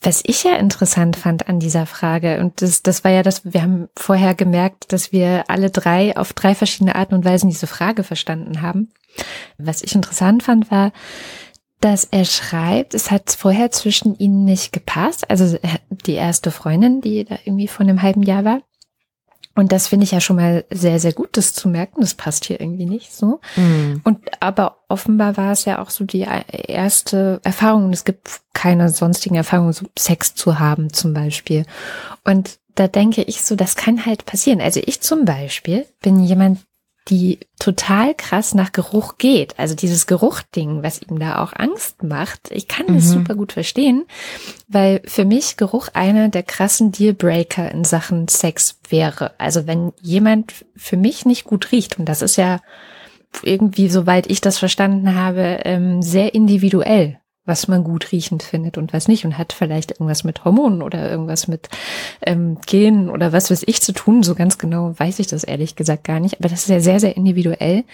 Was 0.00 0.22
ich 0.24 0.42
ja 0.42 0.56
interessant 0.56 1.16
fand 1.16 1.48
an 1.48 1.60
dieser 1.60 1.86
Frage, 1.86 2.40
und 2.40 2.60
das, 2.60 2.82
das 2.82 3.04
war 3.04 3.12
ja 3.12 3.22
das, 3.22 3.52
wir 3.52 3.62
haben 3.62 3.88
vorher 3.96 4.34
gemerkt, 4.34 4.92
dass 4.92 5.12
wir 5.12 5.44
alle 5.48 5.70
drei 5.70 6.16
auf 6.16 6.32
drei 6.32 6.56
verschiedene 6.56 6.96
Arten 6.96 7.14
und 7.14 7.24
Weisen 7.24 7.48
diese 7.48 7.68
Frage 7.68 8.02
verstanden 8.02 8.62
haben. 8.62 8.90
Was 9.58 9.82
ich 9.82 9.94
interessant 9.94 10.42
fand, 10.42 10.70
war, 10.72 10.92
dass 11.82 12.04
er 12.04 12.24
schreibt, 12.24 12.94
es 12.94 13.10
hat 13.10 13.30
vorher 13.30 13.70
zwischen 13.72 14.16
ihnen 14.16 14.44
nicht 14.44 14.72
gepasst. 14.72 15.28
Also 15.28 15.58
die 15.90 16.14
erste 16.14 16.50
Freundin, 16.50 17.00
die 17.00 17.24
da 17.24 17.36
irgendwie 17.44 17.68
vor 17.68 17.84
einem 17.84 18.02
halben 18.02 18.22
Jahr 18.22 18.44
war. 18.44 18.62
Und 19.54 19.72
das 19.72 19.88
finde 19.88 20.04
ich 20.04 20.12
ja 20.12 20.20
schon 20.20 20.36
mal 20.36 20.64
sehr, 20.70 20.98
sehr 20.98 21.12
gut, 21.12 21.36
das 21.36 21.52
zu 21.52 21.68
merken. 21.68 22.00
Das 22.00 22.14
passt 22.14 22.46
hier 22.46 22.60
irgendwie 22.60 22.86
nicht 22.86 23.12
so. 23.12 23.40
Mhm. 23.56 24.00
Und 24.04 24.20
aber 24.40 24.78
offenbar 24.88 25.36
war 25.36 25.52
es 25.52 25.64
ja 25.66 25.82
auch 25.82 25.90
so 25.90 26.04
die 26.04 26.26
erste 26.50 27.40
Erfahrung. 27.42 27.86
Und 27.86 27.92
es 27.92 28.04
gibt 28.04 28.40
keine 28.54 28.88
sonstigen 28.88 29.34
Erfahrungen, 29.34 29.72
so 29.72 29.86
Sex 29.98 30.34
zu 30.34 30.58
haben 30.58 30.92
zum 30.92 31.12
Beispiel. 31.12 31.66
Und 32.24 32.60
da 32.76 32.86
denke 32.86 33.22
ich 33.22 33.42
so, 33.42 33.56
das 33.56 33.76
kann 33.76 34.06
halt 34.06 34.24
passieren. 34.24 34.60
Also 34.60 34.80
ich 34.86 35.00
zum 35.02 35.24
Beispiel 35.24 35.84
bin 36.00 36.20
jemand, 36.20 36.60
die 37.08 37.40
total 37.58 38.14
krass 38.14 38.54
nach 38.54 38.72
Geruch 38.72 39.18
geht. 39.18 39.58
Also 39.58 39.74
dieses 39.74 40.06
Geruchding, 40.06 40.82
was 40.82 41.02
ihm 41.02 41.18
da 41.18 41.42
auch 41.42 41.52
Angst 41.54 42.02
macht. 42.02 42.50
Ich 42.50 42.68
kann 42.68 42.86
das 42.86 43.06
mhm. 43.06 43.10
super 43.10 43.34
gut 43.34 43.52
verstehen, 43.52 44.04
weil 44.68 45.02
für 45.04 45.24
mich 45.24 45.56
Geruch 45.56 45.88
einer 45.94 46.28
der 46.28 46.42
krassen 46.42 46.92
Dealbreaker 46.92 47.70
in 47.70 47.84
Sachen 47.84 48.28
Sex 48.28 48.78
wäre. 48.88 49.32
Also 49.38 49.66
wenn 49.66 49.92
jemand 50.00 50.64
für 50.76 50.96
mich 50.96 51.26
nicht 51.26 51.44
gut 51.44 51.72
riecht, 51.72 51.98
und 51.98 52.04
das 52.04 52.22
ist 52.22 52.36
ja 52.36 52.60
irgendwie, 53.42 53.88
soweit 53.88 54.30
ich 54.30 54.40
das 54.40 54.58
verstanden 54.58 55.14
habe, 55.14 55.60
ähm, 55.64 56.02
sehr 56.02 56.34
individuell 56.34 57.18
was 57.44 57.68
man 57.68 57.84
gut 57.84 58.12
riechend 58.12 58.42
findet 58.42 58.78
und 58.78 58.92
was 58.92 59.08
nicht 59.08 59.24
und 59.24 59.36
hat 59.36 59.52
vielleicht 59.52 59.92
irgendwas 59.92 60.24
mit 60.24 60.44
Hormonen 60.44 60.82
oder 60.82 61.10
irgendwas 61.10 61.48
mit 61.48 61.68
ähm, 62.24 62.58
Genen 62.66 63.10
oder 63.10 63.32
was 63.32 63.50
weiß 63.50 63.64
ich 63.66 63.80
zu 63.82 63.92
tun. 63.92 64.22
So 64.22 64.34
ganz 64.34 64.58
genau 64.58 64.94
weiß 64.96 65.18
ich 65.18 65.26
das 65.26 65.44
ehrlich 65.44 65.74
gesagt 65.74 66.04
gar 66.04 66.20
nicht, 66.20 66.38
aber 66.38 66.48
das 66.48 66.62
ist 66.62 66.68
ja 66.68 66.80
sehr, 66.80 67.00
sehr 67.00 67.16
individuell. 67.16 67.84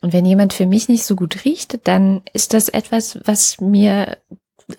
Und 0.00 0.12
wenn 0.12 0.24
jemand 0.24 0.52
für 0.52 0.66
mich 0.66 0.88
nicht 0.88 1.04
so 1.04 1.16
gut 1.16 1.44
riecht, 1.44 1.86
dann 1.86 2.22
ist 2.32 2.54
das 2.54 2.68
etwas, 2.68 3.18
was 3.24 3.60
mir 3.60 4.18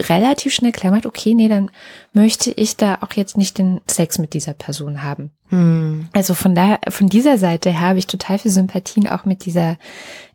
relativ 0.02 0.54
schnell 0.54 0.74
klammert, 0.74 1.06
okay, 1.06 1.34
nee, 1.34 1.48
dann 1.48 1.72
möchte 2.12 2.52
ich 2.52 2.76
da 2.76 3.00
auch 3.02 3.14
jetzt 3.14 3.38
nicht 3.38 3.58
den 3.58 3.80
Sex 3.90 4.18
mit 4.18 4.34
dieser 4.34 4.54
Person 4.54 5.02
haben. 5.04 5.32
Hm. 5.50 6.10
Also 6.12 6.34
von 6.34 6.56
daher, 6.56 6.80
von 6.90 7.08
dieser 7.08 7.38
Seite 7.38 7.72
her 7.72 7.90
habe 7.90 8.00
ich 8.00 8.08
total 8.08 8.38
viel 8.38 8.52
Sympathien 8.52 9.08
auch 9.08 9.24
mit 9.24 9.46
dieser 9.46 9.78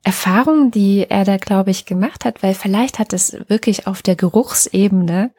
Erfahrung, 0.04 0.70
die 0.70 1.06
er 1.08 1.24
da, 1.24 1.36
glaube 1.36 1.70
ich, 1.70 1.84
gemacht 1.84 2.24
hat, 2.24 2.42
weil 2.42 2.54
vielleicht 2.54 2.98
hat 2.98 3.12
es 3.12 3.36
wirklich 3.48 3.86
auf 3.86 4.00
der 4.00 4.16
Geruchsebene 4.16 5.32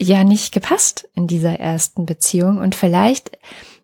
ja 0.00 0.24
nicht 0.24 0.52
gepasst 0.52 1.08
in 1.14 1.26
dieser 1.26 1.58
ersten 1.58 2.06
Beziehung 2.06 2.58
und 2.58 2.74
vielleicht 2.74 3.32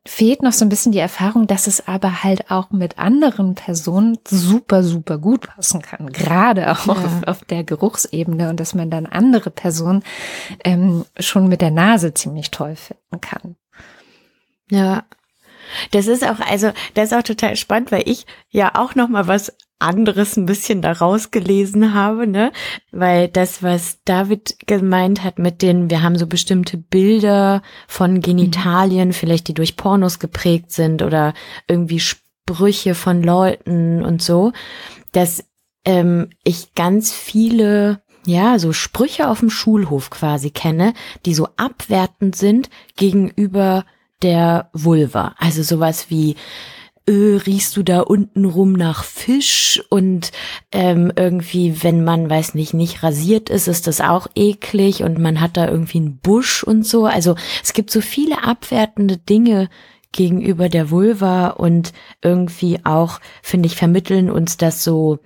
fehlt 0.06 0.42
noch 0.42 0.52
so 0.52 0.64
ein 0.64 0.68
bisschen 0.68 0.92
die 0.92 0.98
Erfahrung, 0.98 1.46
dass 1.46 1.66
es 1.66 1.86
aber 1.86 2.22
halt 2.22 2.50
auch 2.50 2.70
mit 2.70 2.98
anderen 2.98 3.54
Personen 3.54 4.18
super, 4.26 4.82
super 4.82 5.18
gut 5.18 5.48
passen 5.48 5.82
kann. 5.82 6.12
Gerade 6.12 6.70
auch 6.70 6.86
ja. 6.86 6.92
auf, 6.92 7.22
auf, 7.26 7.44
der 7.44 7.64
Geruchsebene 7.64 8.50
und 8.50 8.58
dass 8.58 8.74
man 8.74 8.90
dann 8.90 9.06
andere 9.06 9.50
Personen 9.50 10.02
ähm, 10.64 11.04
schon 11.18 11.48
mit 11.48 11.60
der 11.60 11.70
Nase 11.70 12.14
ziemlich 12.14 12.50
toll 12.50 12.76
finden 12.76 13.20
kann. 13.20 13.56
Ja. 14.70 15.04
Das 15.90 16.06
ist 16.06 16.24
auch, 16.24 16.38
also, 16.40 16.72
das 16.94 17.10
ist 17.10 17.18
auch 17.18 17.22
total 17.22 17.56
spannend, 17.56 17.90
weil 17.90 18.08
ich 18.08 18.24
ja 18.50 18.76
auch 18.76 18.94
noch 18.94 19.08
mal 19.08 19.26
was 19.26 19.52
anderes 19.78 20.36
ein 20.36 20.46
bisschen 20.46 20.80
daraus 20.80 21.30
gelesen 21.30 21.92
habe, 21.92 22.26
ne? 22.26 22.52
Weil 22.92 23.28
das, 23.28 23.62
was 23.62 23.98
David 24.04 24.56
gemeint 24.66 25.22
hat 25.22 25.38
mit 25.38 25.62
den, 25.62 25.90
wir 25.90 26.02
haben 26.02 26.16
so 26.16 26.26
bestimmte 26.26 26.78
Bilder 26.78 27.62
von 27.86 28.20
Genitalien, 28.20 29.08
mhm. 29.08 29.12
vielleicht 29.12 29.48
die 29.48 29.54
durch 29.54 29.76
Pornos 29.76 30.18
geprägt 30.18 30.72
sind 30.72 31.02
oder 31.02 31.34
irgendwie 31.68 32.00
Sprüche 32.00 32.94
von 32.94 33.22
Leuten 33.22 34.02
und 34.02 34.22
so, 34.22 34.52
dass 35.12 35.44
ähm, 35.84 36.30
ich 36.42 36.74
ganz 36.74 37.12
viele 37.12 38.00
ja, 38.26 38.58
so 38.58 38.72
Sprüche 38.72 39.28
auf 39.28 39.38
dem 39.38 39.50
Schulhof 39.50 40.10
quasi 40.10 40.50
kenne, 40.50 40.94
die 41.24 41.34
so 41.34 41.48
abwertend 41.56 42.34
sind 42.34 42.70
gegenüber 42.96 43.84
der 44.22 44.68
Vulva. 44.72 45.34
Also 45.38 45.62
sowas 45.62 46.06
wie, 46.10 46.34
äh, 47.06 47.36
riechst 47.46 47.76
du 47.76 47.82
da 47.82 48.00
unten 48.00 48.44
rum 48.44 48.72
nach 48.72 49.04
Fisch 49.04 49.82
und 49.90 50.32
ähm, 50.72 51.12
irgendwie, 51.14 51.82
wenn 51.82 52.04
man, 52.04 52.28
weiß 52.28 52.54
nicht, 52.54 52.74
nicht 52.74 53.02
rasiert 53.02 53.48
ist, 53.48 53.68
ist 53.68 53.86
das 53.86 54.00
auch 54.00 54.26
eklig 54.34 55.02
und 55.02 55.18
man 55.18 55.40
hat 55.40 55.56
da 55.56 55.68
irgendwie 55.68 55.98
einen 55.98 56.18
Busch 56.18 56.64
und 56.64 56.84
so. 56.84 57.06
Also 57.06 57.36
es 57.62 57.72
gibt 57.72 57.90
so 57.90 58.00
viele 58.00 58.42
abwertende 58.44 59.18
Dinge 59.18 59.68
gegenüber 60.12 60.68
der 60.68 60.90
Vulva 60.90 61.48
und 61.48 61.92
irgendwie 62.22 62.80
auch, 62.84 63.20
finde 63.42 63.66
ich, 63.66 63.76
vermitteln 63.76 64.30
uns 64.30 64.56
das 64.56 64.82
so 64.82 65.18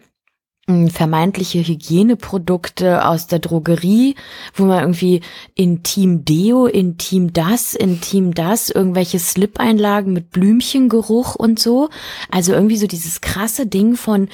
vermeintliche 0.90 1.60
Hygieneprodukte 1.60 3.06
aus 3.06 3.26
der 3.26 3.38
Drogerie, 3.38 4.14
wo 4.54 4.64
man 4.64 4.80
irgendwie 4.80 5.20
Intim 5.54 6.24
Deo, 6.24 6.66
Intim 6.66 7.32
das, 7.32 7.74
Intim 7.74 8.34
das, 8.34 8.70
irgendwelche 8.70 9.18
Slip-Einlagen 9.18 10.12
mit 10.12 10.30
Blümchengeruch 10.30 11.34
und 11.34 11.58
so. 11.58 11.88
Also 12.30 12.52
irgendwie 12.52 12.76
so 12.76 12.86
dieses 12.86 13.20
krasse 13.20 13.66
Ding 13.66 13.96
von 13.96 14.28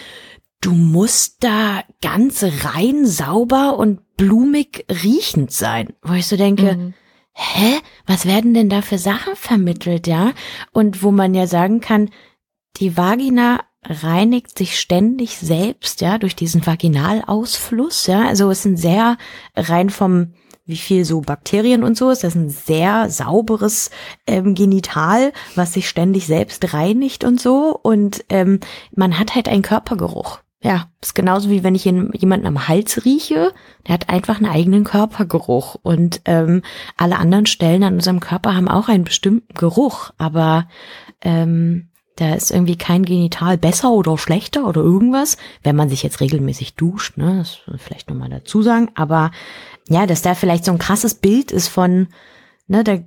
du 0.60 0.72
musst 0.72 1.44
da 1.44 1.84
ganz 2.02 2.42
rein, 2.42 3.06
sauber 3.06 3.78
und 3.78 4.16
blumig 4.16 4.84
riechend 4.90 5.52
sein, 5.52 5.94
wo 6.02 6.14
ich 6.14 6.26
so 6.26 6.36
denke, 6.36 6.76
mhm. 6.76 6.94
hä, 7.32 7.78
was 8.06 8.26
werden 8.26 8.54
denn 8.54 8.68
da 8.68 8.82
für 8.82 8.98
Sachen 8.98 9.36
vermittelt, 9.36 10.06
ja? 10.06 10.32
Und 10.72 11.02
wo 11.02 11.10
man 11.10 11.34
ja 11.34 11.46
sagen 11.46 11.80
kann, 11.80 12.10
die 12.78 12.96
Vagina 12.96 13.60
reinigt 13.88 14.56
sich 14.56 14.78
ständig 14.78 15.38
selbst, 15.38 16.00
ja, 16.00 16.18
durch 16.18 16.36
diesen 16.36 16.66
Vaginalausfluss, 16.66 18.06
ja. 18.06 18.26
Also 18.26 18.50
es 18.50 18.62
sind 18.62 18.78
sehr 18.78 19.16
rein 19.56 19.90
vom 19.90 20.32
wie 20.66 20.76
viel 20.76 21.04
so 21.04 21.20
Bakterien 21.20 21.84
und 21.84 21.96
so 21.96 22.10
ist. 22.10 22.24
Das 22.24 22.34
ist 22.34 22.40
ein 22.40 22.50
sehr 22.50 23.08
sauberes 23.08 23.90
ähm, 24.26 24.54
Genital, 24.54 25.32
was 25.54 25.72
sich 25.72 25.88
ständig 25.88 26.26
selbst 26.26 26.74
reinigt 26.74 27.24
und 27.24 27.40
so. 27.40 27.78
Und 27.80 28.24
ähm, 28.28 28.60
man 28.94 29.18
hat 29.18 29.34
halt 29.34 29.48
einen 29.48 29.62
Körpergeruch. 29.62 30.40
Ja, 30.62 30.88
ist 31.00 31.14
genauso 31.14 31.50
wie 31.50 31.62
wenn 31.62 31.76
ich 31.76 31.84
jemanden 31.84 32.46
am 32.46 32.66
Hals 32.66 33.04
rieche, 33.04 33.52
der 33.86 33.94
hat 33.94 34.08
einfach 34.08 34.38
einen 34.38 34.50
eigenen 34.50 34.82
Körpergeruch. 34.82 35.76
Und 35.82 36.22
ähm, 36.24 36.62
alle 36.96 37.18
anderen 37.18 37.46
Stellen 37.46 37.84
an 37.84 37.94
unserem 37.94 38.18
Körper 38.18 38.56
haben 38.56 38.68
auch 38.68 38.88
einen 38.88 39.04
bestimmten 39.04 39.54
Geruch. 39.54 40.10
Aber 40.18 40.66
ähm, 41.22 41.85
da 42.16 42.34
ist 42.34 42.50
irgendwie 42.50 42.76
kein 42.76 43.04
Genital 43.04 43.58
besser 43.58 43.90
oder 43.90 44.16
schlechter 44.18 44.66
oder 44.66 44.80
irgendwas, 44.80 45.36
wenn 45.62 45.76
man 45.76 45.88
sich 45.88 46.02
jetzt 46.02 46.20
regelmäßig 46.20 46.74
duscht, 46.74 47.16
ne, 47.18 47.38
das 47.38 47.60
vielleicht 47.80 48.08
nochmal 48.08 48.30
dazu 48.30 48.62
sagen, 48.62 48.90
aber 48.94 49.30
ja, 49.88 50.06
dass 50.06 50.22
da 50.22 50.34
vielleicht 50.34 50.64
so 50.64 50.72
ein 50.72 50.78
krasses 50.78 51.14
Bild 51.14 51.52
ist 51.52 51.68
von, 51.68 52.08
ne, 52.66 52.84
da, 52.84 52.98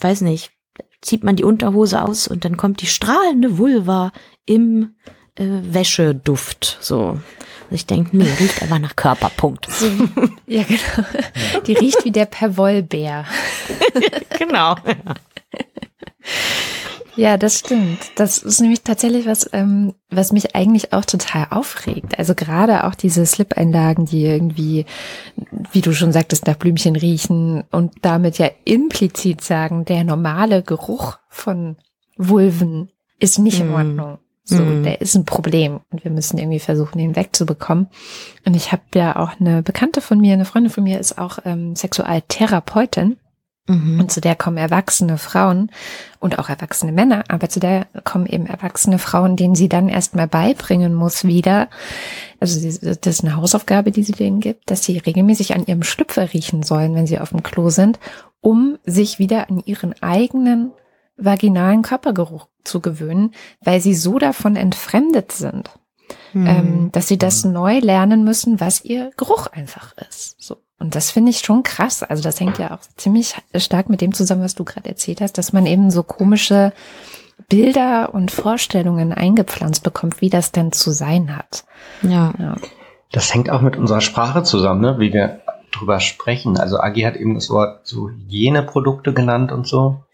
weiß 0.00 0.22
nicht, 0.22 0.52
zieht 1.02 1.22
man 1.22 1.36
die 1.36 1.44
Unterhose 1.44 2.02
aus 2.02 2.26
und 2.28 2.44
dann 2.44 2.56
kommt 2.56 2.80
die 2.80 2.86
strahlende 2.86 3.58
Vulva 3.58 4.12
im 4.46 4.96
äh, 5.36 5.44
Wäscheduft, 5.44 6.78
so. 6.80 7.20
Also 7.66 7.74
ich 7.74 7.86
denke, 7.86 8.16
nee, 8.16 8.28
riecht 8.38 8.62
aber 8.62 8.78
nach 8.78 8.96
Körperpunkt. 8.96 9.68
So, 9.76 9.86
ja, 10.46 10.62
genau. 10.62 11.62
Die 11.66 11.74
riecht 11.74 12.04
wie 12.04 12.12
der 12.12 12.26
Perwollbär. 12.26 13.26
genau. 14.38 14.76
Ja, 14.86 15.14
das 17.38 17.58
stimmt. 17.60 17.98
Das 18.16 18.38
ist 18.38 18.60
nämlich 18.60 18.82
tatsächlich 18.82 19.26
was, 19.26 19.48
ähm, 19.52 19.94
was 20.10 20.32
mich 20.32 20.54
eigentlich 20.54 20.92
auch 20.92 21.04
total 21.04 21.46
aufregt. 21.50 22.18
Also 22.18 22.34
gerade 22.34 22.84
auch 22.84 22.94
diese 22.94 23.24
Slip-Einlagen, 23.24 24.04
die 24.06 24.24
irgendwie, 24.24 24.84
wie 25.72 25.80
du 25.80 25.92
schon 25.92 26.12
sagtest, 26.12 26.46
nach 26.46 26.56
Blümchen 26.56 26.94
riechen 26.96 27.64
und 27.70 27.94
damit 28.02 28.38
ja 28.38 28.50
implizit 28.64 29.40
sagen, 29.40 29.84
der 29.84 30.04
normale 30.04 30.62
Geruch 30.62 31.18
von 31.28 31.76
Vulven 32.16 32.90
ist 33.18 33.38
nicht 33.38 33.60
in 33.60 33.70
Mm. 33.70 33.74
Ordnung. 33.74 34.18
So, 34.44 34.62
Mm. 34.62 34.84
der 34.84 35.00
ist 35.00 35.14
ein 35.16 35.24
Problem 35.24 35.80
und 35.90 36.04
wir 36.04 36.10
müssen 36.10 36.38
irgendwie 36.38 36.60
versuchen, 36.60 36.98
ihn 36.98 37.16
wegzubekommen. 37.16 37.88
Und 38.44 38.54
ich 38.54 38.70
habe 38.72 38.82
ja 38.94 39.16
auch 39.16 39.40
eine 39.40 39.62
Bekannte 39.62 40.00
von 40.00 40.20
mir, 40.20 40.34
eine 40.34 40.44
Freundin 40.44 40.70
von 40.70 40.84
mir 40.84 41.00
ist 41.00 41.18
auch 41.18 41.38
ähm, 41.44 41.74
Sexualtherapeutin. 41.74 43.16
Mhm. 43.66 44.00
Und 44.00 44.12
zu 44.12 44.20
der 44.20 44.36
kommen 44.36 44.56
erwachsene 44.56 45.18
Frauen 45.18 45.70
und 46.20 46.38
auch 46.38 46.48
erwachsene 46.48 46.92
Männer, 46.92 47.24
aber 47.28 47.48
zu 47.48 47.60
der 47.60 47.86
kommen 48.04 48.26
eben 48.26 48.46
erwachsene 48.46 48.98
Frauen, 48.98 49.36
denen 49.36 49.54
sie 49.54 49.68
dann 49.68 49.88
erstmal 49.88 50.28
beibringen 50.28 50.94
muss 50.94 51.24
wieder. 51.24 51.68
Also 52.40 52.60
das 52.60 53.06
ist 53.06 53.24
eine 53.24 53.36
Hausaufgabe, 53.36 53.90
die 53.90 54.02
sie 54.02 54.12
denen 54.12 54.40
gibt, 54.40 54.70
dass 54.70 54.84
sie 54.84 54.98
regelmäßig 54.98 55.54
an 55.54 55.66
ihrem 55.66 55.82
Schlüpfer 55.82 56.32
riechen 56.32 56.62
sollen, 56.62 56.94
wenn 56.94 57.06
sie 57.06 57.18
auf 57.18 57.30
dem 57.30 57.42
Klo 57.42 57.70
sind, 57.70 57.98
um 58.40 58.78
sich 58.84 59.18
wieder 59.18 59.50
an 59.50 59.60
ihren 59.64 60.00
eigenen 60.02 60.72
vaginalen 61.16 61.82
Körpergeruch 61.82 62.48
zu 62.62 62.80
gewöhnen, 62.80 63.32
weil 63.60 63.80
sie 63.80 63.94
so 63.94 64.18
davon 64.18 64.56
entfremdet 64.56 65.32
sind 65.32 65.70
Mhm. 66.32 66.46
ähm, 66.46 66.92
dass 66.92 67.08
sie 67.08 67.18
das 67.18 67.44
neu 67.44 67.78
lernen 67.78 68.24
müssen, 68.24 68.60
was 68.60 68.84
ihr 68.84 69.10
Geruch 69.16 69.46
einfach 69.48 69.94
ist. 70.08 70.36
So. 70.38 70.56
Und 70.78 70.94
das 70.94 71.10
finde 71.10 71.30
ich 71.30 71.38
schon 71.38 71.62
krass. 71.62 72.02
Also 72.02 72.22
das 72.22 72.38
hängt 72.38 72.58
ja 72.58 72.74
auch 72.74 72.80
ziemlich 72.96 73.34
stark 73.54 73.88
mit 73.88 74.00
dem 74.00 74.12
zusammen, 74.12 74.42
was 74.42 74.54
du 74.54 74.64
gerade 74.64 74.88
erzählt 74.88 75.20
hast, 75.20 75.38
dass 75.38 75.52
man 75.52 75.66
eben 75.66 75.90
so 75.90 76.02
komische 76.02 76.72
Bilder 77.48 78.14
und 78.14 78.30
Vorstellungen 78.30 79.12
eingepflanzt 79.12 79.82
bekommt, 79.82 80.20
wie 80.20 80.30
das 80.30 80.52
denn 80.52 80.72
zu 80.72 80.90
sein 80.90 81.36
hat. 81.36 81.64
ja. 82.02 82.32
Ja. 82.38 82.56
Das 83.12 83.32
hängt 83.32 83.50
auch 83.50 83.60
mit 83.60 83.76
unserer 83.76 84.00
Sprache 84.00 84.42
zusammen, 84.42 84.80
ne? 84.80 84.98
wie 84.98 85.12
wir 85.12 85.40
drüber 85.70 86.00
sprechen. 86.00 86.58
Also 86.58 86.80
Agi 86.80 87.02
hat 87.02 87.16
eben 87.16 87.34
das 87.34 87.50
Wort 87.50 87.86
so 87.86 88.08
Hygieneprodukte 88.10 89.12
genannt 89.12 89.52
und 89.52 89.66
so. 89.66 90.04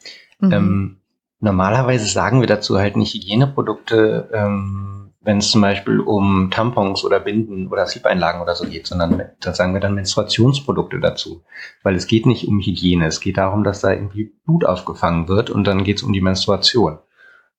Mhm. 0.40 0.52
Ähm, 0.52 0.96
normalerweise 1.40 2.06
sagen 2.06 2.40
wir 2.40 2.46
dazu 2.46 2.78
halt 2.78 2.96
nicht 2.96 3.14
Hygieneprodukte, 3.14 4.30
ähm, 4.32 5.01
wenn 5.24 5.38
es 5.38 5.50
zum 5.50 5.60
Beispiel 5.60 6.00
um 6.00 6.50
Tampons 6.50 7.04
oder 7.04 7.20
Binden 7.20 7.68
oder 7.68 7.86
Slip-Einlagen 7.86 8.40
oder 8.40 8.54
so 8.54 8.66
geht, 8.66 8.86
sondern 8.86 9.22
da 9.40 9.54
sagen 9.54 9.72
wir 9.72 9.80
dann 9.80 9.94
Menstruationsprodukte 9.94 10.98
dazu. 10.98 11.44
Weil 11.82 11.94
es 11.94 12.06
geht 12.06 12.26
nicht 12.26 12.48
um 12.48 12.60
Hygiene, 12.60 13.06
es 13.06 13.20
geht 13.20 13.38
darum, 13.38 13.62
dass 13.62 13.80
da 13.80 13.92
irgendwie 13.92 14.32
Blut 14.44 14.64
aufgefangen 14.64 15.28
wird 15.28 15.50
und 15.50 15.66
dann 15.66 15.84
geht 15.84 15.98
es 15.98 16.02
um 16.02 16.12
die 16.12 16.20
Menstruation. 16.20 16.98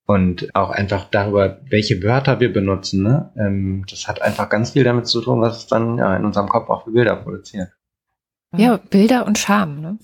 Und 0.06 0.54
auch 0.54 0.70
einfach 0.70 1.06
darüber, 1.10 1.62
welche 1.70 2.04
Wörter 2.04 2.42
wir 2.42 2.52
benutzen. 2.52 3.04
Ne? 3.04 3.32
Ähm, 3.38 3.86
das 3.90 4.08
hat 4.10 4.22
einfach 4.22 4.50
ganz 4.50 4.72
viel 4.72 4.84
damit 4.84 5.08
zu 5.08 5.22
tun, 5.22 5.40
was 5.40 5.60
es 5.60 5.68
dann 5.68 5.98
ja, 5.98 6.18
in 6.18 6.26
unserem 6.26 6.50
Kopf 6.50 6.70
auch 6.70 6.84
für 6.84 6.92
Bilder 6.92 7.16
produziert. 7.16 7.70
ja, 8.54 8.76
Bilder 8.76 9.26
und 9.26 9.38
Scham. 9.38 9.80
Ne? 9.80 9.98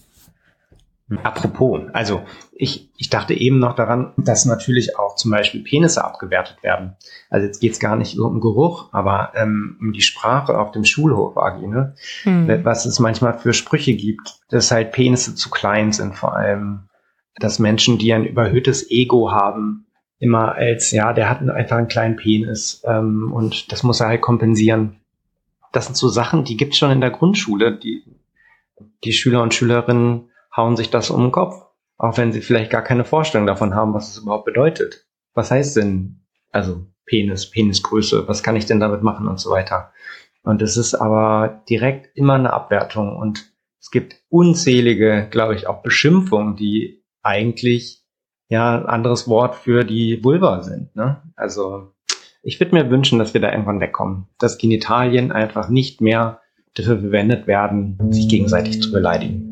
Apropos, 1.24 1.82
also 1.94 2.22
ich, 2.52 2.92
ich 2.96 3.10
dachte 3.10 3.34
eben 3.34 3.58
noch 3.58 3.74
daran, 3.74 4.14
dass 4.18 4.46
natürlich 4.46 4.98
auch 5.00 5.16
zum 5.16 5.32
Beispiel 5.32 5.64
Penisse 5.64 6.04
abgewertet 6.06 6.62
werden. 6.62 6.98
Also 7.32 7.48
jetzt 7.48 7.60
geht's 7.60 7.80
gar 7.80 7.96
nicht 7.96 8.20
um 8.20 8.40
Geruch, 8.40 8.90
aber 8.92 9.32
ähm, 9.36 9.78
um 9.80 9.92
die 9.92 10.02
Sprache 10.02 10.60
auf 10.60 10.72
dem 10.72 10.86
Schulhof, 10.86 11.36
Agi, 11.38 11.68
ne? 11.68 11.96
Mhm. 12.26 12.64
was 12.64 12.86
es 12.86 13.00
manchmal 13.00 13.40
für 13.40 13.54
Sprüche 13.54 13.96
gibt, 13.96 14.40
dass 14.50 14.70
halt 14.70 14.92
Penisse 14.92 15.34
zu 15.34 15.50
klein 15.50 15.92
sind 15.92 16.16
vor 16.16 16.36
allem, 16.36 16.90
dass 17.38 17.58
Menschen, 17.58 17.98
die 17.98 18.14
ein 18.14 18.26
überhöhtes 18.26 18.92
Ego 18.92 19.32
haben, 19.32 19.88
immer 20.20 20.54
als, 20.56 20.92
ja, 20.92 21.14
der 21.14 21.30
hat 21.30 21.42
einfach 21.42 21.78
einen 21.78 21.88
kleinen 21.88 22.18
Penis 22.18 22.84
ähm, 22.86 23.32
und 23.34 23.72
das 23.72 23.82
muss 23.84 24.00
er 24.00 24.08
halt 24.08 24.22
kompensieren. 24.22 24.98
Das 25.72 25.86
sind 25.86 25.96
so 25.96 26.10
Sachen, 26.10 26.44
die 26.44 26.58
gibt's 26.58 26.78
schon 26.78 26.92
in 26.92 27.02
der 27.02 27.12
Grundschule. 27.12 27.78
Die, 27.78 28.04
die 29.04 29.14
Schüler 29.14 29.42
und 29.42 29.54
Schülerinnen 29.54 30.29
hauen 30.60 30.76
sich 30.76 30.90
das 30.90 31.10
um 31.10 31.22
den 31.22 31.32
Kopf, 31.32 31.66
auch 31.98 32.18
wenn 32.18 32.32
sie 32.32 32.42
vielleicht 32.42 32.70
gar 32.70 32.84
keine 32.84 33.06
Vorstellung 33.06 33.48
davon 33.48 33.74
haben, 33.74 33.94
was 33.94 34.12
es 34.12 34.18
überhaupt 34.20 34.46
bedeutet. 34.46 35.08
Was 35.34 35.52
heißt 35.52 35.78
denn, 35.78 36.26
also 36.52 36.86
Penis, 37.06 37.50
Penisgröße, 37.50 38.28
was 38.28 38.44
kann 38.44 38.56
ich 38.56 38.66
denn 38.66 38.80
damit 38.80 39.02
machen 39.02 39.28
und 39.28 39.40
so 39.40 39.50
weiter. 39.50 39.92
Und 40.44 40.62
es 40.62 40.78
ist 40.78 40.96
aber 40.96 41.64
direkt 41.70 42.16
immer 42.16 42.36
eine 42.36 42.54
Abwertung 42.54 43.16
und 43.16 43.52
es 43.80 43.92
gibt 43.92 44.18
unzählige, 44.30 45.28
glaube 45.30 45.56
ich, 45.56 45.68
auch 45.68 45.82
Beschimpfungen, 45.82 46.56
die 46.56 47.04
eigentlich 47.24 48.04
ja 48.50 48.78
ein 48.78 48.86
anderes 48.86 49.28
Wort 49.28 49.56
für 49.56 49.84
die 49.84 50.24
Vulva 50.24 50.62
sind. 50.62 50.96
Ne? 50.96 51.22
Also 51.36 51.94
ich 52.44 52.60
würde 52.60 52.76
mir 52.76 52.90
wünschen, 52.90 53.20
dass 53.20 53.34
wir 53.34 53.42
da 53.42 53.52
irgendwann 53.52 53.80
wegkommen, 53.80 54.28
dass 54.38 54.58
Genitalien 54.58 55.32
einfach 55.32 55.70
nicht 55.70 56.02
mehr 56.02 56.42
dafür 56.76 57.00
verwendet 57.00 57.48
werden, 57.48 57.98
sich 58.12 58.28
gegenseitig 58.28 58.82
zu 58.82 58.92
beleidigen. 58.92 59.49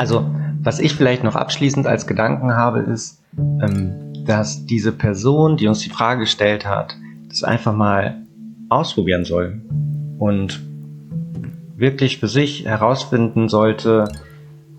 Also, 0.00 0.24
was 0.62 0.78
ich 0.78 0.94
vielleicht 0.94 1.24
noch 1.24 1.36
abschließend 1.36 1.86
als 1.86 2.06
Gedanken 2.06 2.54
habe, 2.54 2.78
ist, 2.78 3.22
ähm, 3.36 4.14
dass 4.24 4.64
diese 4.64 4.92
Person, 4.92 5.58
die 5.58 5.68
uns 5.68 5.80
die 5.80 5.90
Frage 5.90 6.20
gestellt 6.20 6.66
hat, 6.66 6.96
das 7.28 7.44
einfach 7.44 7.74
mal 7.74 8.22
ausprobieren 8.70 9.26
soll 9.26 9.60
und 10.18 10.62
wirklich 11.76 12.16
für 12.16 12.28
sich 12.28 12.64
herausfinden 12.64 13.50
sollte, 13.50 14.10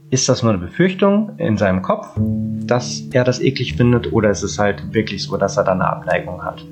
ist 0.09 0.27
das 0.27 0.41
nur 0.41 0.53
eine 0.53 0.61
Befürchtung 0.61 1.33
in 1.37 1.55
seinem 1.55 1.83
Kopf, 1.83 2.07
dass 2.17 3.01
er 3.11 3.23
das 3.23 3.39
eklig 3.39 3.75
findet, 3.75 4.11
oder 4.11 4.31
ist 4.31 4.41
es 4.41 4.57
halt 4.57 4.91
wirklich 4.91 5.21
so, 5.21 5.37
dass 5.37 5.55
er 5.55 5.65
da 5.65 5.73
eine 5.73 5.87
Abneigung 5.87 6.43
hat? 6.43 6.65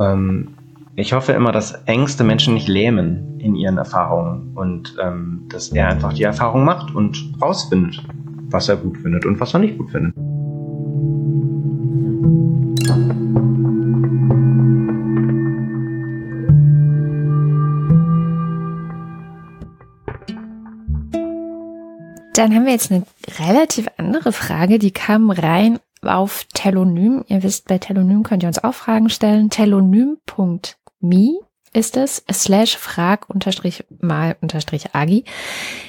Ähm, 0.00 0.48
ich 0.96 1.12
hoffe 1.12 1.32
immer, 1.32 1.50
dass 1.50 1.72
Ängste 1.86 2.22
Menschen 2.22 2.54
nicht 2.54 2.68
lähmen 2.68 3.38
in 3.40 3.56
ihren 3.56 3.78
Erfahrungen 3.78 4.52
und 4.54 4.96
ähm, 5.02 5.46
dass 5.48 5.70
er 5.70 5.88
einfach 5.88 6.12
die 6.12 6.22
Erfahrung 6.22 6.64
macht 6.64 6.94
und 6.94 7.34
rausfindet, 7.42 8.02
was 8.50 8.68
er 8.68 8.76
gut 8.76 8.98
findet 8.98 9.26
und 9.26 9.40
was 9.40 9.54
er 9.54 9.60
nicht 9.60 9.76
gut 9.76 9.90
findet. 9.90 10.14
Dann 22.36 22.52
haben 22.52 22.66
wir 22.66 22.72
jetzt 22.72 22.90
eine 22.90 23.04
relativ 23.38 23.86
andere 23.96 24.32
Frage, 24.32 24.78
die 24.80 24.90
kam 24.90 25.30
rein 25.30 25.78
auf 26.02 26.46
Telonym. 26.52 27.24
Ihr 27.28 27.42
wisst, 27.42 27.68
bei 27.68 27.78
Telonym 27.78 28.22
könnt 28.22 28.42
ihr 28.42 28.48
uns 28.48 28.62
auch 28.62 28.74
Fragen 28.74 29.08
stellen. 29.08 29.50
Telonym.me 31.04 31.40
ist 31.72 31.96
es, 31.96 32.24
slash 32.30 32.76
frag 32.76 33.28
unterstrich 33.28 33.84
mal 34.00 34.36
unterstrich 34.40 34.94
agi. 34.94 35.24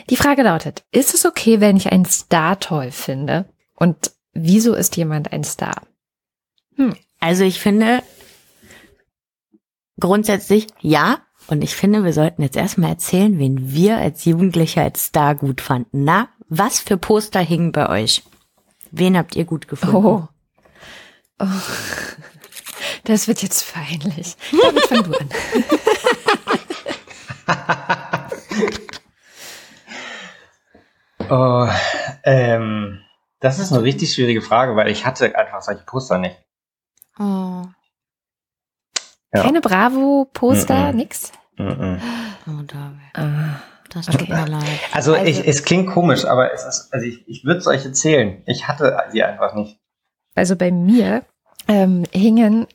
Die 0.09 0.15
Frage 0.15 0.41
lautet, 0.41 0.83
ist 0.91 1.13
es 1.13 1.25
okay, 1.25 1.59
wenn 1.59 1.77
ich 1.77 1.91
einen 1.91 2.05
Star 2.05 2.59
toll 2.59 2.91
finde? 2.91 3.45
Und 3.75 4.11
wieso 4.33 4.73
ist 4.73 4.97
jemand 4.97 5.31
ein 5.31 5.43
Star? 5.43 5.83
Also 7.19 7.43
ich 7.43 7.59
finde 7.59 8.01
grundsätzlich 9.99 10.67
ja. 10.81 11.19
Und 11.47 11.63
ich 11.63 11.75
finde, 11.75 12.03
wir 12.03 12.13
sollten 12.13 12.41
jetzt 12.41 12.57
erstmal 12.57 12.89
erzählen, 12.89 13.37
wen 13.37 13.71
wir 13.71 13.97
als 13.97 14.25
Jugendliche 14.25 14.81
als 14.81 15.05
Star 15.05 15.35
gut 15.35 15.61
fanden. 15.61 16.03
Na, 16.03 16.29
was 16.49 16.79
für 16.79 16.97
Poster 16.97 17.41
hingen 17.41 17.71
bei 17.71 17.87
euch? 17.87 18.23
Wen 18.89 19.15
habt 19.15 19.35
ihr 19.35 19.45
gut 19.45 19.67
gefunden? 19.67 19.95
Oh. 19.95 20.27
oh. 21.39 21.45
Das 23.05 23.27
wird 23.27 23.41
jetzt 23.43 23.71
peinlich. 23.73 24.35
Damit 24.63 24.85
fang 24.87 25.03
du 25.03 25.13
an. 25.17 25.29
Oh, 31.29 31.67
ähm, 32.23 32.99
das 33.39 33.59
ist 33.59 33.71
eine 33.71 33.83
richtig 33.83 34.13
schwierige 34.13 34.41
Frage, 34.41 34.75
weil 34.75 34.89
ich 34.89 35.05
hatte 35.05 35.35
einfach 35.35 35.61
solche 35.61 35.83
Poster 35.83 36.17
nicht. 36.17 36.37
Oh, 37.19 37.63
Ja. 39.33 39.41
Keine 39.41 39.59
Bravo-Poster, 39.59 40.91
Mhm. 40.91 40.95
nix. 40.97 41.31
Mhm. 41.57 41.99
oh 42.47 42.61
David, 42.63 42.99
Ah. 43.15 43.59
das 43.89 44.05
tut 44.05 44.29
mir 44.29 44.45
leid. 44.47 44.63
Also, 44.93 45.13
Also- 45.13 45.25
ich, 45.25 45.45
es 45.47 45.63
klingt 45.65 45.89
komisch, 45.89 46.25
aber 46.25 46.53
es 46.53 46.63
ist, 46.65 46.93
also 46.93 47.05
ich, 47.05 47.27
ich 47.27 47.43
würde 47.43 47.59
es 47.59 47.67
euch 47.67 47.83
erzählen. 47.85 48.43
Ich 48.45 48.67
hatte 48.67 48.97
sie 49.11 49.23
einfach 49.23 49.53
nicht. 49.55 49.79
Also 50.35 50.55
bei 50.55 50.71
mir 50.71 51.23
ähm, 51.67 52.05
hingen, 52.11 52.67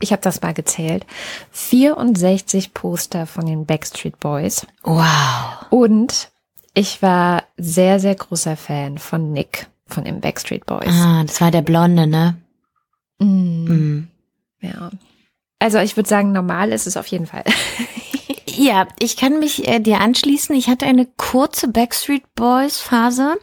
ich 0.00 0.12
habe 0.12 0.22
das 0.22 0.42
mal 0.42 0.54
gezählt, 0.54 1.06
64 1.52 2.74
Poster 2.74 3.26
von 3.26 3.46
den 3.46 3.66
Backstreet 3.66 4.18
Boys 4.20 4.66
Wow. 4.82 5.66
und 5.70 6.30
Ich 6.74 7.02
war 7.02 7.44
sehr, 7.56 7.98
sehr 8.00 8.14
großer 8.14 8.56
Fan 8.56 8.98
von 8.98 9.32
Nick 9.32 9.66
von 9.86 10.04
den 10.04 10.20
Backstreet 10.20 10.66
Boys. 10.66 10.88
Ah, 10.88 11.22
das 11.24 11.40
war 11.40 11.50
der 11.50 11.62
Blonde, 11.62 12.06
ne? 12.06 12.36
Mm, 13.18 13.64
Mhm. 13.64 14.08
Ja. 14.60 14.90
Also 15.58 15.78
ich 15.78 15.96
würde 15.96 16.08
sagen, 16.08 16.32
normal 16.32 16.70
ist 16.72 16.86
es 16.86 16.96
auf 16.96 17.06
jeden 17.06 17.26
Fall. 17.26 17.44
Ja, 18.56 18.86
ich 18.98 19.16
kann 19.16 19.38
mich 19.38 19.66
äh, 19.68 19.78
dir 19.80 20.00
anschließen. 20.00 20.54
Ich 20.54 20.68
hatte 20.68 20.84
eine 20.84 21.06
kurze 21.16 21.68
Backstreet 21.68 22.24
Boys 22.34 22.78
Phase. 22.78 23.36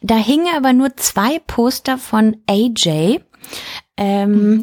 Da 0.00 0.16
hingen 0.16 0.48
aber 0.56 0.72
nur 0.72 0.96
zwei 0.96 1.38
Poster 1.46 1.98
von 1.98 2.38
AJ. 2.48 3.20
Ähm, 3.96 4.62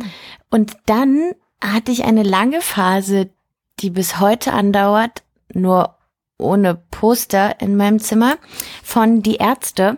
Und 0.53 0.77
dann 0.85 1.31
hatte 1.63 1.91
ich 1.91 2.03
eine 2.03 2.21
lange 2.21 2.61
Phase, 2.61 3.31
die 3.79 3.89
bis 3.89 4.19
heute 4.19 4.53
andauert, 4.53 5.23
nur 5.51 5.97
ohne 6.37 6.75
Poster 6.75 7.59
in 7.59 7.75
meinem 7.75 7.97
Zimmer, 7.99 8.37
von 8.83 9.23
Die 9.23 9.37
Ärzte. 9.37 9.97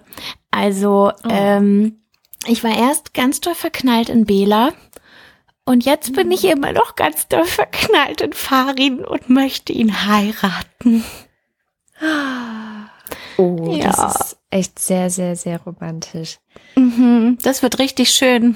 Also 0.52 1.12
ähm, 1.30 2.00
ich 2.48 2.64
war 2.64 2.74
erst 2.74 3.14
ganz 3.14 3.42
doll 3.42 3.54
verknallt 3.54 4.08
in 4.08 4.24
Bela. 4.24 4.72
Und 5.66 5.84
jetzt 5.84 6.14
bin 6.14 6.32
ich 6.32 6.46
immer 6.46 6.72
noch 6.72 6.96
ganz 6.96 7.28
doll 7.28 7.44
verknallt 7.44 8.22
in 8.22 8.32
Farin 8.32 9.04
und 9.04 9.30
möchte 9.30 9.74
ihn 9.74 10.06
heiraten. 10.08 11.04
Oh, 13.38 13.74
Ja. 13.76 13.92
das 13.92 14.16
ist 14.22 14.38
echt 14.52 14.80
sehr, 14.80 15.10
sehr, 15.10 15.36
sehr 15.36 15.60
romantisch. 15.60 16.38
Mhm, 16.78 17.40
das 17.42 17.62
wird 17.62 17.78
richtig 17.80 18.12
schön. 18.12 18.56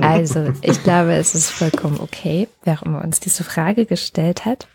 Also, 0.00 0.52
ich 0.62 0.82
glaube, 0.82 1.14
es 1.14 1.34
ist 1.34 1.50
vollkommen 1.50 2.00
okay, 2.00 2.48
wer 2.64 2.74
auch 2.78 2.82
immer 2.82 3.02
uns 3.02 3.20
diese 3.20 3.44
Frage 3.44 3.86
gestellt 3.86 4.44
hat. 4.44 4.68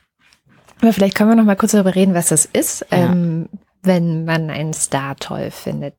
Aber 0.82 0.94
vielleicht 0.94 1.16
können 1.16 1.30
wir 1.30 1.36
noch 1.36 1.44
mal 1.46 1.56
kurz 1.56 1.74
darüber 1.74 1.94
reden, 1.96 2.14
was 2.14 2.30
das 2.30 2.46
ist, 2.46 2.86
Ja. 2.92 2.98
ähm, 3.12 3.48
wenn 3.84 4.26
man 4.26 4.50
einen 4.50 4.74
Star 4.74 5.16
toll 5.16 5.52
findet. 5.52 5.96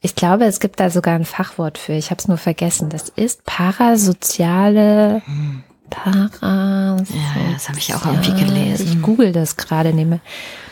Ich 0.00 0.14
glaube, 0.14 0.44
es 0.44 0.60
gibt 0.60 0.78
da 0.78 0.90
sogar 0.90 1.14
ein 1.14 1.24
Fachwort 1.24 1.78
für. 1.78 1.92
Ich 1.94 2.10
habe 2.10 2.18
es 2.20 2.28
nur 2.28 2.38
vergessen. 2.38 2.88
Das 2.90 3.08
ist 3.08 3.44
parasoziale. 3.44 5.22
Para. 5.90 6.30
Ja, 6.40 7.52
das 7.52 7.68
habe 7.68 7.78
ich 7.78 7.94
auch 7.94 8.04
irgendwie 8.04 8.34
gelesen. 8.44 8.86
Ich 8.88 9.02
google 9.02 9.32
das 9.32 9.56
gerade, 9.56 9.92
nehme. 9.92 10.20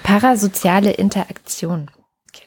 Parasoziale 0.02 0.90
Interaktion. 0.92 1.90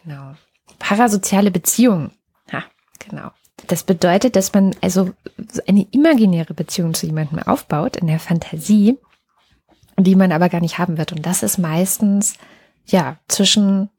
Genau. 0.04 0.34
Parasoziale 0.80 1.52
Beziehung. 1.52 2.12
Ha, 2.52 2.64
genau. 3.00 3.32
Das 3.66 3.84
bedeutet, 3.84 4.36
dass 4.36 4.54
man 4.54 4.76
also 4.82 5.12
so 5.52 5.62
eine 5.68 5.88
imaginäre 5.92 6.54
Beziehung 6.54 6.94
zu 6.94 7.08
jemandem 7.08 7.40
aufbaut 7.40 7.98
in 7.98 8.08
der 8.08 8.20
Fantasie, 8.20 8.98
die 9.98 10.16
man 10.16 10.32
aber 10.32 10.50
gar 10.50 10.62
nicht 10.62 10.78
haben 10.78 10.98
wird. 10.98 11.12
Und 11.12 11.26
das 11.26 11.42
ist 11.42 11.58
meistens, 11.58 12.36
ja, 12.86 13.18
zwischen 13.28 13.90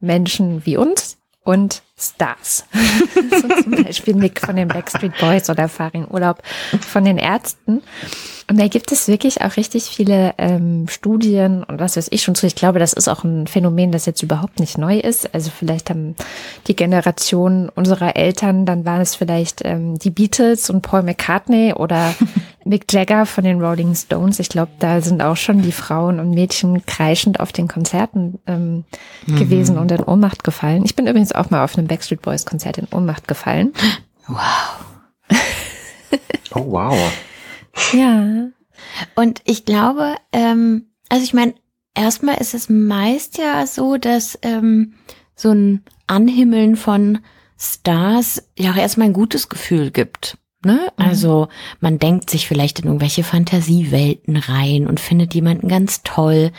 Menschen 0.00 0.66
wie 0.66 0.76
uns 0.76 1.18
und 1.44 1.82
Stars. 1.96 2.64
so 3.30 3.62
zum 3.62 3.84
Beispiel 3.84 4.14
Nick 4.14 4.40
von 4.40 4.56
den 4.56 4.68
Backstreet 4.68 5.16
Boys 5.18 5.48
oder 5.48 5.68
Farin 5.68 6.06
Urlaub 6.10 6.42
von 6.80 7.04
den 7.04 7.18
Ärzten. 7.18 7.82
Und 8.46 8.60
da 8.60 8.68
gibt 8.68 8.92
es 8.92 9.08
wirklich 9.08 9.40
auch 9.40 9.56
richtig 9.56 9.84
viele 9.84 10.34
ähm, 10.36 10.86
Studien 10.88 11.64
und 11.64 11.80
was 11.80 11.96
weiß 11.96 12.08
ich 12.10 12.22
schon 12.22 12.34
zu. 12.34 12.46
Ich 12.46 12.54
glaube, 12.54 12.78
das 12.78 12.92
ist 12.92 13.08
auch 13.08 13.24
ein 13.24 13.46
Phänomen, 13.46 13.90
das 13.90 14.04
jetzt 14.04 14.22
überhaupt 14.22 14.60
nicht 14.60 14.76
neu 14.76 14.98
ist. 14.98 15.34
Also 15.34 15.50
vielleicht 15.50 15.88
haben 15.88 16.14
die 16.66 16.76
Generation 16.76 17.70
unserer 17.74 18.16
Eltern, 18.16 18.66
dann 18.66 18.84
waren 18.84 19.00
es 19.00 19.14
vielleicht 19.14 19.64
ähm, 19.64 19.98
die 19.98 20.10
Beatles 20.10 20.68
und 20.68 20.82
Paul 20.82 21.02
McCartney 21.02 21.72
oder 21.72 22.14
Mick 22.66 22.92
Jagger 22.92 23.24
von 23.24 23.44
den 23.44 23.62
Rolling 23.62 23.94
Stones. 23.94 24.38
Ich 24.38 24.50
glaube, 24.50 24.72
da 24.78 25.00
sind 25.00 25.22
auch 25.22 25.36
schon 25.36 25.62
die 25.62 25.72
Frauen 25.72 26.20
und 26.20 26.30
Mädchen 26.30 26.84
kreischend 26.84 27.40
auf 27.40 27.52
den 27.52 27.68
Konzerten 27.68 28.40
ähm, 28.46 28.84
gewesen 29.26 29.78
und 29.78 29.90
in 29.90 30.02
Ohnmacht 30.02 30.44
gefallen. 30.44 30.84
Ich 30.84 30.96
bin 30.96 31.06
übrigens 31.06 31.32
auch 31.32 31.48
mal 31.48 31.64
auf 31.64 31.78
einem 31.78 31.86
Backstreet 31.86 32.20
Boys 32.20 32.44
Konzert 32.44 32.76
in 32.78 32.88
Ohnmacht 32.92 33.26
gefallen. 33.26 33.72
Oh, 36.56 36.64
wow. 36.66 36.96
Ja. 37.92 38.48
Und 39.14 39.40
ich 39.44 39.64
glaube, 39.64 40.16
ähm, 40.32 40.86
also 41.08 41.24
ich 41.24 41.34
meine, 41.34 41.54
erstmal 41.94 42.36
ist 42.36 42.54
es 42.54 42.68
meist 42.68 43.38
ja 43.38 43.66
so, 43.66 43.96
dass 43.96 44.38
ähm, 44.42 44.94
so 45.34 45.50
ein 45.50 45.82
Anhimmeln 46.06 46.76
von 46.76 47.18
Stars 47.58 48.42
ja 48.58 48.72
auch 48.72 48.76
erstmal 48.76 49.08
ein 49.08 49.14
gutes 49.14 49.48
Gefühl 49.48 49.90
gibt. 49.90 50.38
Ne? 50.64 50.92
Also 50.96 51.48
man 51.80 51.98
denkt 51.98 52.30
sich 52.30 52.48
vielleicht 52.48 52.80
in 52.80 52.86
irgendwelche 52.86 53.22
Fantasiewelten 53.22 54.36
rein 54.36 54.86
und 54.86 54.98
findet 54.98 55.34
jemanden 55.34 55.68
ganz 55.68 56.02
toll. 56.02 56.52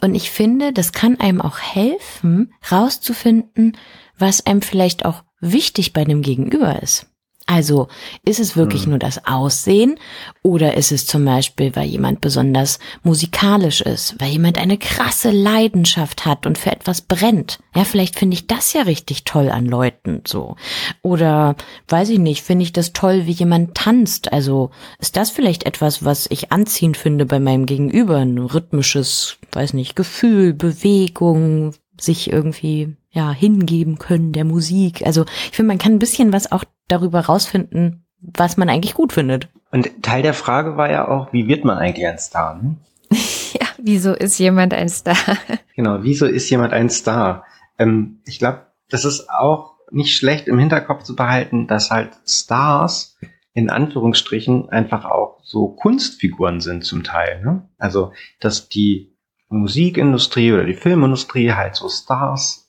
Und 0.00 0.14
ich 0.14 0.30
finde, 0.30 0.72
das 0.72 0.92
kann 0.92 1.18
einem 1.18 1.40
auch 1.40 1.58
helfen, 1.58 2.52
rauszufinden, 2.70 3.76
was 4.16 4.46
einem 4.46 4.62
vielleicht 4.62 5.04
auch 5.04 5.24
wichtig 5.40 5.92
bei 5.92 6.04
dem 6.04 6.22
Gegenüber 6.22 6.80
ist. 6.82 7.07
Also 7.50 7.88
ist 8.26 8.40
es 8.40 8.58
wirklich 8.58 8.86
nur 8.86 8.98
das 8.98 9.26
Aussehen 9.26 9.98
oder 10.42 10.76
ist 10.76 10.92
es 10.92 11.06
zum 11.06 11.24
Beispiel, 11.24 11.74
weil 11.74 11.86
jemand 11.86 12.20
besonders 12.20 12.78
musikalisch 13.04 13.80
ist, 13.80 14.16
weil 14.18 14.32
jemand 14.32 14.58
eine 14.58 14.76
krasse 14.76 15.30
Leidenschaft 15.30 16.26
hat 16.26 16.44
und 16.44 16.58
für 16.58 16.70
etwas 16.70 17.00
brennt? 17.00 17.58
Ja, 17.74 17.84
vielleicht 17.84 18.18
finde 18.18 18.34
ich 18.34 18.48
das 18.48 18.74
ja 18.74 18.82
richtig 18.82 19.24
toll 19.24 19.48
an 19.48 19.64
Leuten 19.64 20.20
so. 20.26 20.56
Oder 21.00 21.56
weiß 21.88 22.10
ich 22.10 22.18
nicht, 22.18 22.42
finde 22.42 22.64
ich 22.64 22.74
das 22.74 22.92
toll, 22.92 23.24
wie 23.24 23.32
jemand 23.32 23.74
tanzt? 23.74 24.30
Also 24.30 24.68
ist 24.98 25.16
das 25.16 25.30
vielleicht 25.30 25.64
etwas, 25.64 26.04
was 26.04 26.26
ich 26.28 26.52
anziehend 26.52 26.98
finde 26.98 27.24
bei 27.24 27.40
meinem 27.40 27.64
Gegenüber? 27.64 28.18
Ein 28.18 28.36
rhythmisches, 28.36 29.38
weiß 29.52 29.72
nicht, 29.72 29.96
Gefühl, 29.96 30.52
Bewegung, 30.52 31.72
sich 31.98 32.30
irgendwie 32.30 32.97
ja 33.10 33.32
hingeben 33.32 33.98
können 33.98 34.32
der 34.32 34.44
Musik. 34.44 35.06
Also 35.06 35.24
ich 35.50 35.56
finde, 35.56 35.68
man 35.68 35.78
kann 35.78 35.92
ein 35.92 35.98
bisschen 35.98 36.32
was 36.32 36.52
auch 36.52 36.64
darüber 36.88 37.20
rausfinden, 37.20 38.06
was 38.20 38.56
man 38.56 38.68
eigentlich 38.68 38.94
gut 38.94 39.12
findet. 39.12 39.48
Und 39.70 40.02
Teil 40.02 40.22
der 40.22 40.34
Frage 40.34 40.76
war 40.76 40.90
ja 40.90 41.08
auch, 41.08 41.32
wie 41.32 41.48
wird 41.48 41.64
man 41.64 41.78
eigentlich 41.78 42.06
ein 42.06 42.18
Star? 42.18 42.60
Ne? 42.60 42.76
Ja, 43.54 43.66
wieso 43.78 44.12
ist 44.12 44.38
jemand 44.38 44.74
ein 44.74 44.88
Star? 44.88 45.16
Genau, 45.74 46.02
wieso 46.02 46.26
ist 46.26 46.50
jemand 46.50 46.72
ein 46.72 46.90
Star? 46.90 47.44
Ähm, 47.78 48.20
ich 48.26 48.40
glaube, 48.40 48.66
das 48.90 49.04
ist 49.04 49.30
auch 49.30 49.76
nicht 49.90 50.16
schlecht 50.16 50.48
im 50.48 50.58
Hinterkopf 50.58 51.04
zu 51.04 51.14
behalten, 51.14 51.66
dass 51.66 51.90
halt 51.90 52.10
Stars 52.26 53.16
in 53.54 53.70
Anführungsstrichen 53.70 54.68
einfach 54.70 55.04
auch 55.04 55.40
so 55.42 55.68
Kunstfiguren 55.68 56.60
sind 56.60 56.84
zum 56.84 57.04
Teil. 57.04 57.42
Ne? 57.42 57.68
Also, 57.78 58.12
dass 58.40 58.68
die 58.68 59.16
Musikindustrie 59.48 60.52
oder 60.52 60.64
die 60.64 60.74
Filmindustrie 60.74 61.52
halt 61.52 61.74
so 61.74 61.88
Stars 61.88 62.67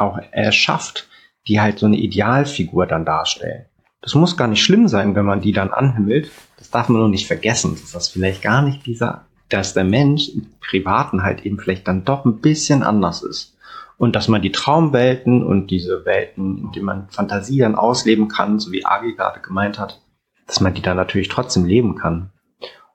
auch 0.00 0.18
erschafft, 0.32 1.08
die 1.46 1.60
halt 1.60 1.78
so 1.78 1.86
eine 1.86 1.96
Idealfigur 1.96 2.86
dann 2.86 3.04
darstellen. 3.04 3.66
Das 4.02 4.14
muss 4.14 4.36
gar 4.36 4.48
nicht 4.48 4.62
schlimm 4.62 4.88
sein, 4.88 5.14
wenn 5.14 5.26
man 5.26 5.40
die 5.40 5.52
dann 5.52 5.70
anhimmelt. 5.70 6.30
Das 6.56 6.70
darf 6.70 6.88
man 6.88 7.00
nur 7.00 7.08
nicht 7.08 7.26
vergessen, 7.26 7.72
dass 7.72 7.92
das 7.92 8.08
vielleicht 8.08 8.42
gar 8.42 8.62
nicht 8.62 8.86
dieser, 8.86 9.26
dass 9.48 9.74
der 9.74 9.84
Mensch 9.84 10.28
im 10.30 10.46
Privaten 10.60 11.22
halt 11.22 11.44
eben 11.44 11.58
vielleicht 11.58 11.86
dann 11.86 12.04
doch 12.04 12.24
ein 12.24 12.40
bisschen 12.40 12.82
anders 12.82 13.22
ist. 13.22 13.56
Und 13.98 14.16
dass 14.16 14.28
man 14.28 14.40
die 14.40 14.52
Traumwelten 14.52 15.44
und 15.44 15.70
diese 15.70 16.06
Welten, 16.06 16.56
in 16.58 16.72
denen 16.72 16.86
man 16.86 17.08
Fantasie 17.10 17.58
dann 17.58 17.74
ausleben 17.74 18.28
kann, 18.28 18.58
so 18.58 18.72
wie 18.72 18.86
Agi 18.86 19.14
gerade 19.14 19.40
gemeint 19.40 19.78
hat, 19.78 20.00
dass 20.46 20.60
man 20.60 20.72
die 20.72 20.80
dann 20.80 20.96
natürlich 20.96 21.28
trotzdem 21.28 21.66
leben 21.66 21.96
kann. 21.96 22.30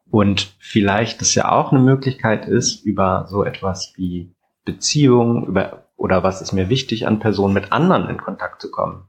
Und 0.09 0.55
vielleicht 0.59 1.21
das 1.21 1.35
ja 1.35 1.51
auch 1.51 1.71
eine 1.71 1.81
Möglichkeit 1.81 2.47
ist, 2.47 2.83
über 2.83 3.27
so 3.29 3.43
etwas 3.43 3.93
wie 3.97 4.33
Beziehung, 4.63 5.45
über 5.45 5.84
oder 5.95 6.23
was 6.23 6.41
ist 6.41 6.51
mir 6.51 6.69
wichtig 6.69 7.07
an 7.07 7.19
Personen 7.19 7.53
mit 7.53 7.71
anderen 7.71 8.09
in 8.09 8.17
Kontakt 8.17 8.61
zu 8.61 8.71
kommen. 8.71 9.07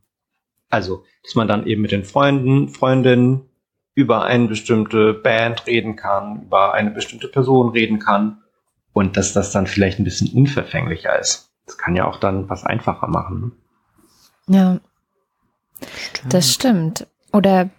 Also, 0.69 1.05
dass 1.23 1.35
man 1.35 1.49
dann 1.49 1.67
eben 1.67 1.83
mit 1.83 1.93
den 1.93 2.05
Freunden, 2.05 2.69
Freundinnen 2.69 3.49
über 3.95 4.25
eine 4.25 4.47
bestimmte 4.47 5.15
Band 5.15 5.67
reden 5.67 5.97
kann, 5.97 6.43
über 6.43 6.75
eine 6.75 6.91
bestimmte 6.91 7.29
Person 7.29 7.71
reden 7.71 7.99
kann 7.99 8.43
und 8.93 9.17
dass 9.17 9.33
das 9.33 9.53
dann 9.53 9.67
vielleicht 9.67 9.99
ein 9.99 10.05
bisschen 10.05 10.33
unverfänglicher 10.33 11.19
ist. 11.19 11.51
Das 11.67 11.79
kann 11.79 11.97
ja 11.97 12.07
auch 12.07 12.19
dann 12.19 12.49
was 12.49 12.65
einfacher 12.65 13.09
machen. 13.09 13.53
Ja, 14.49 14.79
das 16.29 16.53
stimmt. 16.53 17.07
Oder 17.33 17.71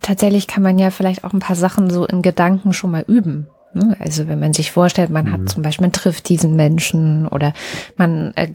tatsächlich 0.00 0.46
kann 0.46 0.62
man 0.62 0.78
ja 0.78 0.90
vielleicht 0.90 1.24
auch 1.24 1.32
ein 1.32 1.40
paar 1.40 1.56
Sachen 1.56 1.90
so 1.90 2.06
in 2.06 2.22
Gedanken 2.22 2.72
schon 2.72 2.90
mal 2.90 3.04
üben. 3.06 3.48
Ne? 3.74 3.96
Also 4.00 4.28
wenn 4.28 4.40
man 4.40 4.52
sich 4.52 4.70
vorstellt, 4.70 5.10
man 5.10 5.30
hat 5.32 5.48
zum 5.48 5.62
Beispiel, 5.62 5.84
man 5.86 5.92
trifft 5.92 6.28
diesen 6.28 6.56
Menschen 6.56 7.26
oder 7.28 7.52
man, 7.96 8.32
äh, 8.36 8.48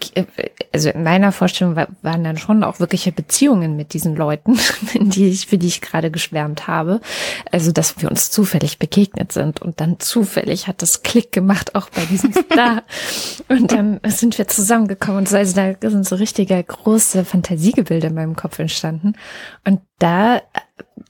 also 0.73 0.89
in 0.89 1.03
meiner 1.03 1.31
Vorstellung 1.31 1.75
wa- 1.75 1.87
waren 2.01 2.23
dann 2.23 2.37
schon 2.37 2.63
auch 2.63 2.79
wirkliche 2.79 3.11
Beziehungen 3.11 3.75
mit 3.75 3.93
diesen 3.93 4.15
Leuten, 4.15 4.57
die 4.95 5.27
ich, 5.27 5.47
für 5.47 5.57
die 5.57 5.67
ich 5.67 5.81
gerade 5.81 6.11
geschwärmt 6.11 6.67
habe. 6.67 7.01
Also 7.51 7.71
dass 7.71 8.01
wir 8.01 8.09
uns 8.09 8.31
zufällig 8.31 8.79
begegnet 8.79 9.31
sind 9.31 9.61
und 9.61 9.79
dann 9.81 9.99
zufällig 9.99 10.67
hat 10.67 10.81
das 10.81 11.03
Klick 11.03 11.31
gemacht, 11.31 11.75
auch 11.75 11.89
bei 11.89 12.05
diesem 12.05 12.33
Star. 12.51 12.83
Und 13.49 13.71
dann 13.71 13.99
sind 14.07 14.37
wir 14.37 14.47
zusammengekommen 14.47 15.19
und 15.19 15.29
so, 15.29 15.37
also 15.37 15.55
da 15.55 15.89
sind 15.89 16.05
so 16.05 16.15
richtige 16.15 16.61
große 16.63 17.25
Fantasiegebilde 17.25 18.07
in 18.07 18.13
meinem 18.15 18.35
Kopf 18.35 18.59
entstanden. 18.59 19.13
Und 19.65 19.81
da 19.99 20.41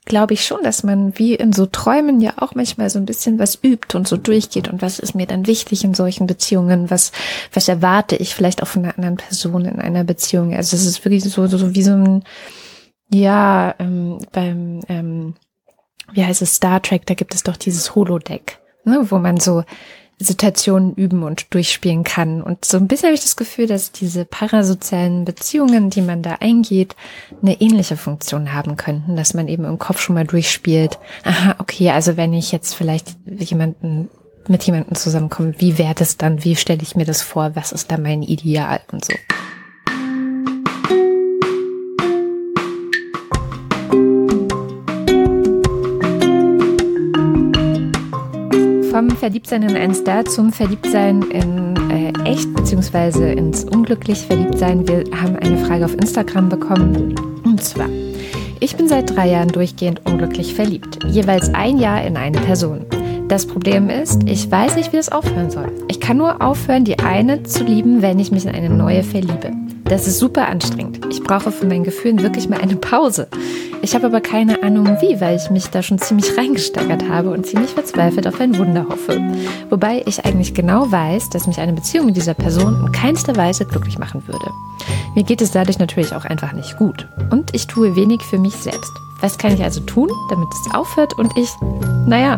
glaube 0.06 0.34
ich 0.34 0.46
schon, 0.46 0.64
dass 0.64 0.84
man 0.84 1.18
wie 1.18 1.36
in 1.36 1.52
so 1.52 1.66
Träumen 1.66 2.22
ja 2.22 2.34
auch 2.38 2.56
manchmal 2.56 2.90
so 2.90 3.00
ein 3.00 3.06
bisschen 3.06 3.40
was 3.40 3.60
übt 3.64 3.98
und 3.98 4.08
so 4.08 4.18
durchgeht 4.18 4.68
und 4.68 4.82
was 4.82 5.00
ist 5.00 5.16
mir 5.16 5.26
dann 5.26 5.48
wichtig 5.48 5.84
in 5.84 5.94
solchen 5.94 6.28
Beziehungen, 6.28 6.90
was, 6.92 7.12
was 7.52 7.68
erwarte 7.68 8.16
ich 8.16 8.36
vielleicht 8.36 8.62
auch 8.62 8.68
von 8.68 8.84
einer 8.84 8.96
anderen 8.96 9.18
Person 9.18 9.66
in 9.66 9.80
einer 9.80 10.04
Beziehung. 10.04 10.54
Also 10.54 10.76
es 10.76 10.86
ist 10.86 11.04
wirklich 11.04 11.24
so, 11.24 11.48
so, 11.48 11.58
so 11.58 11.76
wie 11.76 11.84
so 11.84 11.92
ein, 11.92 12.24
ja, 13.10 13.76
ähm, 13.80 14.20
beim, 14.32 14.82
ähm, 14.88 15.34
wie 16.14 16.24
heißt 16.24 16.42
es, 16.42 16.56
Star 16.56 16.82
Trek, 16.82 17.06
da 17.08 17.16
gibt 17.16 17.34
es 17.34 17.44
doch 17.44 17.58
dieses 17.58 17.96
Holodeck, 17.96 18.60
ne, 18.84 19.06
wo 19.10 19.18
man 19.18 19.40
so 19.40 19.64
Situationen 20.18 20.94
üben 20.96 21.24
und 21.24 21.54
durchspielen 21.54 22.04
kann. 22.04 22.42
Und 22.42 22.64
so 22.64 22.78
ein 22.78 22.88
bisschen 22.88 23.08
habe 23.08 23.16
ich 23.16 23.22
das 23.22 23.36
Gefühl, 23.36 23.68
dass 23.68 23.92
diese 23.92 24.24
parasozialen 24.24 25.26
Beziehungen, 25.26 25.90
die 25.90 26.02
man 26.02 26.22
da 26.22 26.38
eingeht, 26.40 26.96
eine 27.42 27.60
ähnliche 27.60 27.98
Funktion 27.98 28.54
haben 28.54 28.78
könnten, 28.78 29.16
dass 29.18 29.34
man 29.34 29.48
eben 29.48 29.66
im 29.66 29.78
Kopf 29.78 30.00
schon 30.00 30.16
mal 30.16 30.26
durchspielt. 30.26 31.00
Aha, 31.24 31.56
okay, 31.60 31.90
also 31.90 32.16
wenn 32.16 32.34
ich 32.34 32.52
jetzt 32.52 32.76
vielleicht 32.76 33.16
jemanden 33.28 34.10
mit 34.48 34.64
jemandem 34.64 34.96
zusammenkomme, 34.96 35.56
wie 35.58 35.78
wäre 35.78 35.96
das 35.96 36.18
dann? 36.18 36.44
Wie 36.44 36.56
stelle 36.56 36.82
ich 36.82 36.96
mir 36.96 37.06
das 37.06 37.22
vor? 37.22 37.52
Was 37.56 37.72
ist 37.72 37.92
da 37.92 37.98
mein 37.98 38.22
Ideal 38.22 38.80
und 38.92 39.04
so? 39.04 39.14
Verliebtsein 49.26 49.64
in 49.64 49.76
einen 49.76 49.96
Star 49.96 50.24
zum 50.24 50.54
Verliebtsein 50.54 51.24
in 51.32 51.76
äh, 51.90 52.14
echt 52.30 52.54
beziehungsweise 52.54 53.26
ins 53.30 53.64
unglücklich 53.64 54.20
Verliebtsein. 54.20 54.88
Wir 54.88 55.04
haben 55.20 55.36
eine 55.38 55.58
Frage 55.66 55.86
auf 55.86 55.96
Instagram 55.96 56.48
bekommen 56.48 57.16
und 57.44 57.64
zwar. 57.64 57.90
Ich 58.60 58.76
bin 58.76 58.88
seit 58.88 59.16
drei 59.16 59.32
Jahren 59.32 59.48
durchgehend 59.48 60.06
unglücklich 60.06 60.54
verliebt, 60.54 61.00
jeweils 61.08 61.52
ein 61.56 61.80
Jahr 61.80 62.06
in 62.06 62.18
eine 62.18 62.40
Person. 62.40 62.86
Das 63.28 63.48
Problem 63.48 63.90
ist, 63.90 64.22
ich 64.28 64.52
weiß 64.52 64.76
nicht, 64.76 64.94
wie 64.94 64.98
es 64.98 65.12
aufhören 65.12 65.50
soll. 65.50 65.72
Ich 65.88 66.00
kann 66.00 66.18
nur 66.18 66.44
aufhören, 66.44 66.86
die 66.86 67.00
eine 67.00 67.42
zu 67.42 67.64
lieben, 67.64 68.04
wenn 68.04 68.20
ich 68.20 68.32
mich 68.32 68.46
in 68.46 68.54
eine 68.54 68.70
neue 68.70 69.04
verliebe. 69.04 69.52
Das 69.86 70.08
ist 70.08 70.20
super 70.20 70.48
anstrengend. 70.48 71.00
Ich 71.10 71.24
brauche 71.24 71.52
von 71.52 71.68
meinen 71.68 71.84
Gefühlen 71.84 72.22
wirklich 72.22 72.50
mal 72.50 72.62
eine 72.62 72.76
Pause. 72.76 73.28
Ich 73.82 73.96
habe 73.96 74.08
aber 74.08 74.22
keine 74.22 74.62
Ahnung 74.62 74.98
wie, 75.02 75.20
weil 75.22 75.38
ich 75.38 75.50
mich 75.50 75.68
da 75.70 75.82
schon 75.82 75.98
ziemlich 75.98 76.38
reingesteigert 76.38 77.10
habe 77.10 77.32
und 77.32 77.48
ziemlich 77.48 77.72
verzweifelt 77.72 78.28
auf 78.28 78.40
ein 78.40 78.58
Wunder 78.60 78.86
hoffe. 78.90 79.20
Wobei 79.72 80.04
ich 80.06 80.24
eigentlich 80.24 80.54
genau 80.54 80.92
weiß, 80.92 81.30
dass 81.32 81.48
mich 81.48 81.60
eine 81.60 81.74
Beziehung 81.74 82.08
mit 82.08 82.16
dieser 82.16 82.36
Person 82.36 82.86
in 82.86 82.92
keinster 82.92 83.36
Weise 83.36 83.66
glücklich 83.66 83.98
machen 83.98 84.24
würde. 84.28 84.52
Mir 85.16 85.24
geht 85.24 85.42
es 85.42 85.52
dadurch 85.52 85.80
natürlich 85.80 86.14
auch 86.14 86.26
einfach 86.26 86.54
nicht 86.54 86.78
gut. 86.78 87.08
Und 87.32 87.56
ich 87.56 87.66
tue 87.66 87.96
wenig 87.96 88.22
für 88.22 88.38
mich 88.38 88.54
selbst. 88.54 88.92
Was 89.22 89.38
kann 89.38 89.54
ich 89.54 89.64
also 89.64 89.82
tun, 89.82 90.10
damit 90.30 90.48
es 90.52 90.76
aufhört 90.76 91.18
und 91.18 91.36
ich, 91.38 91.50
naja, 92.06 92.38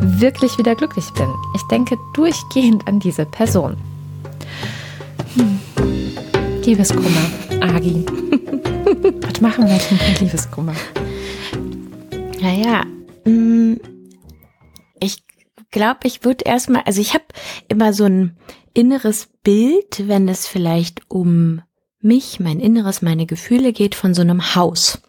wirklich 0.00 0.58
wieder 0.58 0.74
glücklich 0.74 1.10
bin? 1.12 1.28
Ich 1.54 1.62
denke 1.70 1.98
durchgehend 2.14 2.86
an 2.88 3.00
diese 3.00 3.26
Person. 3.26 3.76
Hm. 5.34 5.60
Liebeskummer, 6.64 7.30
Agi. 7.60 8.04
Was 9.22 9.40
machen 9.40 9.66
wir 9.66 9.78
denn 9.78 9.98
mit 10.08 10.20
Liebeskummer? 10.20 10.74
Naja, 12.40 12.84
mm, 13.24 13.74
ich 15.00 15.22
glaube, 15.70 16.00
ich 16.04 16.24
würde 16.24 16.44
erstmal, 16.44 16.82
also 16.82 17.00
ich 17.00 17.14
habe 17.14 17.24
immer 17.68 17.92
so 17.92 18.04
ein 18.04 18.36
inneres 18.74 19.28
Bild, 19.42 20.08
wenn 20.08 20.28
es 20.28 20.46
vielleicht 20.46 21.02
um 21.08 21.62
mich, 22.02 22.40
mein 22.40 22.60
Inneres, 22.60 23.02
meine 23.02 23.26
Gefühle 23.26 23.72
geht, 23.72 23.94
von 23.94 24.14
so 24.14 24.22
einem 24.22 24.54
Haus. 24.54 25.02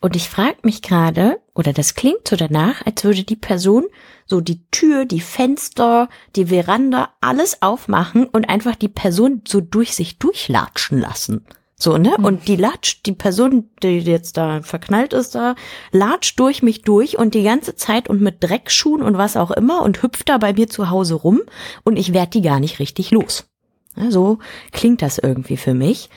Und 0.00 0.16
ich 0.16 0.28
frage 0.28 0.58
mich 0.62 0.82
gerade, 0.82 1.40
oder 1.54 1.72
das 1.72 1.94
klingt 1.94 2.26
so 2.28 2.36
danach, 2.36 2.84
als 2.86 3.04
würde 3.04 3.24
die 3.24 3.36
Person 3.36 3.84
so 4.26 4.40
die 4.40 4.64
Tür, 4.70 5.04
die 5.04 5.20
Fenster, 5.20 6.08
die 6.36 6.46
Veranda, 6.46 7.10
alles 7.20 7.62
aufmachen 7.62 8.26
und 8.26 8.48
einfach 8.48 8.76
die 8.76 8.88
Person 8.88 9.42
so 9.46 9.60
durch 9.60 9.94
sich 9.94 10.18
durchlatschen 10.18 11.00
lassen. 11.00 11.44
So, 11.76 11.96
ne? 11.96 12.14
Mhm. 12.18 12.24
Und 12.24 12.48
die 12.48 12.56
latscht, 12.56 13.06
die 13.06 13.12
Person, 13.12 13.70
die 13.82 13.98
jetzt 13.98 14.36
da 14.36 14.62
verknallt 14.62 15.12
ist, 15.12 15.34
da 15.34 15.54
latscht 15.92 16.38
durch 16.38 16.62
mich 16.62 16.82
durch 16.82 17.18
und 17.18 17.34
die 17.34 17.42
ganze 17.42 17.74
Zeit 17.74 18.08
und 18.08 18.20
mit 18.20 18.42
Dreckschuhen 18.42 19.02
und 19.02 19.16
was 19.18 19.36
auch 19.36 19.50
immer 19.50 19.82
und 19.82 20.02
hüpft 20.02 20.28
da 20.28 20.38
bei 20.38 20.52
mir 20.52 20.68
zu 20.68 20.90
Hause 20.90 21.14
rum 21.14 21.40
und 21.82 21.96
ich 21.96 22.12
werd 22.12 22.34
die 22.34 22.42
gar 22.42 22.60
nicht 22.60 22.78
richtig 22.78 23.10
los. 23.10 23.49
Ja, 23.96 24.10
so 24.10 24.38
klingt 24.72 25.02
das 25.02 25.18
irgendwie 25.18 25.56
für 25.56 25.74
mich. 25.74 26.10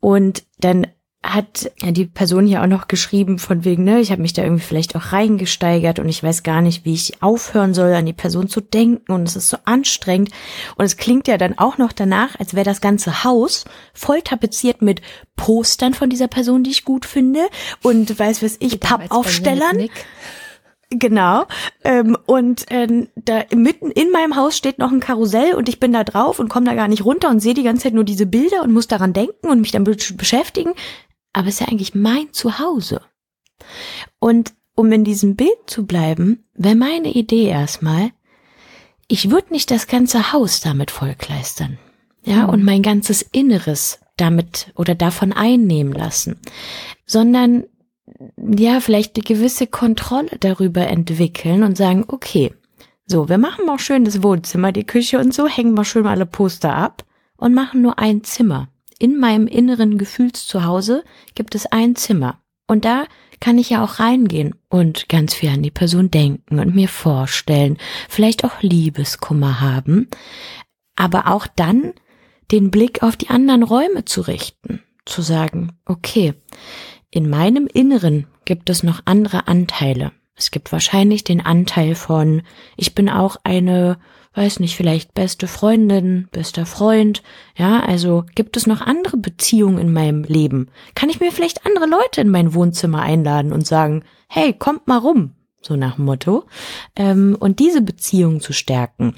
Und 0.00 0.44
dann 0.58 0.86
hat 1.22 1.70
die 1.82 2.06
Person 2.06 2.46
hier 2.46 2.62
auch 2.62 2.66
noch 2.66 2.88
geschrieben 2.88 3.38
von 3.38 3.64
wegen, 3.66 3.84
ne, 3.84 4.00
ich 4.00 4.10
habe 4.10 4.22
mich 4.22 4.32
da 4.32 4.42
irgendwie 4.42 4.64
vielleicht 4.64 4.96
auch 4.96 5.12
reingesteigert 5.12 5.98
und 5.98 6.08
ich 6.08 6.22
weiß 6.22 6.42
gar 6.42 6.62
nicht, 6.62 6.86
wie 6.86 6.94
ich 6.94 7.22
aufhören 7.22 7.74
soll, 7.74 7.92
an 7.92 8.06
die 8.06 8.14
Person 8.14 8.48
zu 8.48 8.62
denken 8.62 9.12
und 9.12 9.28
es 9.28 9.36
ist 9.36 9.50
so 9.50 9.58
anstrengend 9.66 10.30
und 10.76 10.86
es 10.86 10.96
klingt 10.96 11.28
ja 11.28 11.36
dann 11.36 11.58
auch 11.58 11.76
noch 11.76 11.92
danach, 11.92 12.40
als 12.40 12.54
wäre 12.54 12.64
das 12.64 12.80
ganze 12.80 13.22
Haus 13.22 13.66
voll 13.92 14.22
tapeziert 14.22 14.80
mit 14.80 15.02
Postern 15.36 15.92
von 15.92 16.08
dieser 16.08 16.28
Person, 16.28 16.64
die 16.64 16.70
ich 16.70 16.86
gut 16.86 17.04
finde 17.04 17.40
und 17.82 18.18
weiß 18.18 18.42
was 18.42 18.56
ich, 18.58 18.80
Pappaufstellern. 18.80 19.90
Genau. 20.90 21.46
Ähm, 21.84 22.18
und 22.26 22.66
ähm, 22.70 23.08
da 23.14 23.44
mitten 23.54 23.92
in 23.92 24.10
meinem 24.10 24.34
Haus 24.34 24.56
steht 24.56 24.78
noch 24.78 24.90
ein 24.90 24.98
Karussell 25.00 25.54
und 25.54 25.68
ich 25.68 25.78
bin 25.78 25.92
da 25.92 26.02
drauf 26.02 26.40
und 26.40 26.48
komme 26.48 26.66
da 26.66 26.74
gar 26.74 26.88
nicht 26.88 27.04
runter 27.04 27.28
und 27.30 27.40
sehe 27.40 27.54
die 27.54 27.62
ganze 27.62 27.84
Zeit 27.84 27.94
nur 27.94 28.04
diese 28.04 28.26
Bilder 28.26 28.62
und 28.62 28.72
muss 28.72 28.88
daran 28.88 29.12
denken 29.12 29.48
und 29.48 29.60
mich 29.60 29.70
dann 29.70 29.84
beschäftigen 29.84 30.72
aber 31.32 31.48
es 31.48 31.54
ist 31.54 31.60
ja 31.60 31.68
eigentlich 31.68 31.94
mein 31.94 32.32
Zuhause. 32.32 33.02
Und 34.18 34.54
um 34.74 34.90
in 34.92 35.04
diesem 35.04 35.36
Bild 35.36 35.58
zu 35.66 35.86
bleiben, 35.86 36.44
wäre 36.54 36.74
meine 36.74 37.12
Idee 37.12 37.46
erstmal, 37.46 38.10
ich 39.08 39.30
würde 39.30 39.52
nicht 39.52 39.70
das 39.70 39.86
ganze 39.86 40.32
Haus 40.32 40.60
damit 40.60 40.90
vollkleistern. 40.90 41.78
Ja, 42.24 42.44
mhm. 42.44 42.50
und 42.50 42.64
mein 42.64 42.82
ganzes 42.82 43.22
Inneres 43.22 44.00
damit 44.16 44.72
oder 44.76 44.94
davon 44.94 45.32
einnehmen 45.32 45.92
lassen, 45.92 46.38
sondern 47.06 47.64
ja, 48.36 48.80
vielleicht 48.80 49.16
eine 49.16 49.24
gewisse 49.24 49.66
Kontrolle 49.66 50.36
darüber 50.40 50.86
entwickeln 50.86 51.62
und 51.62 51.76
sagen, 51.76 52.04
okay, 52.08 52.52
so, 53.06 53.28
wir 53.28 53.38
machen 53.38 53.66
mal 53.66 53.78
schön 53.78 54.04
das 54.04 54.22
Wohnzimmer, 54.22 54.72
die 54.72 54.86
Küche 54.86 55.18
und 55.18 55.34
so, 55.34 55.48
hängen 55.48 55.74
wir 55.74 55.84
schön 55.84 56.06
alle 56.06 56.26
Poster 56.26 56.74
ab 56.74 57.04
und 57.36 57.54
machen 57.54 57.82
nur 57.82 57.98
ein 57.98 58.22
Zimmer 58.24 58.68
in 59.00 59.18
meinem 59.18 59.48
inneren 59.48 59.98
Gefühlszuhause 59.98 61.02
gibt 61.34 61.56
es 61.56 61.66
ein 61.66 61.96
Zimmer. 61.96 62.38
Und 62.68 62.84
da 62.84 63.06
kann 63.40 63.58
ich 63.58 63.70
ja 63.70 63.82
auch 63.82 63.98
reingehen 63.98 64.54
und 64.68 65.08
ganz 65.08 65.34
viel 65.34 65.48
an 65.48 65.62
die 65.62 65.70
Person 65.72 66.10
denken 66.10 66.60
und 66.60 66.74
mir 66.74 66.88
vorstellen, 66.88 67.78
vielleicht 68.08 68.44
auch 68.44 68.60
Liebeskummer 68.62 69.60
haben, 69.60 70.08
aber 70.94 71.28
auch 71.28 71.46
dann 71.48 71.94
den 72.52 72.70
Blick 72.70 73.02
auf 73.02 73.16
die 73.16 73.30
anderen 73.30 73.62
Räume 73.62 74.04
zu 74.04 74.20
richten, 74.20 74.82
zu 75.06 75.22
sagen, 75.22 75.72
okay, 75.86 76.34
in 77.10 77.28
meinem 77.28 77.66
Inneren 77.66 78.26
gibt 78.44 78.70
es 78.70 78.82
noch 78.82 79.02
andere 79.04 79.48
Anteile. 79.48 80.12
Es 80.34 80.50
gibt 80.50 80.72
wahrscheinlich 80.72 81.24
den 81.24 81.44
Anteil 81.44 81.94
von, 81.94 82.42
ich 82.76 82.94
bin 82.94 83.08
auch 83.08 83.36
eine 83.44 83.98
weiß 84.34 84.60
nicht, 84.60 84.76
vielleicht 84.76 85.14
beste 85.14 85.46
Freundin, 85.46 86.28
bester 86.30 86.66
Freund, 86.66 87.22
ja, 87.56 87.80
also 87.80 88.24
gibt 88.34 88.56
es 88.56 88.66
noch 88.66 88.80
andere 88.80 89.16
Beziehungen 89.16 89.78
in 89.78 89.92
meinem 89.92 90.22
Leben? 90.24 90.68
Kann 90.94 91.10
ich 91.10 91.20
mir 91.20 91.32
vielleicht 91.32 91.66
andere 91.66 91.86
Leute 91.86 92.20
in 92.20 92.30
mein 92.30 92.54
Wohnzimmer 92.54 93.02
einladen 93.02 93.52
und 93.52 93.66
sagen, 93.66 94.04
hey, 94.28 94.52
kommt 94.52 94.86
mal 94.86 94.98
rum, 94.98 95.34
so 95.60 95.74
nach 95.74 95.96
dem 95.96 96.04
Motto, 96.04 96.44
ähm, 96.94 97.36
und 97.38 97.58
diese 97.58 97.82
Beziehung 97.82 98.40
zu 98.40 98.52
stärken. 98.52 99.14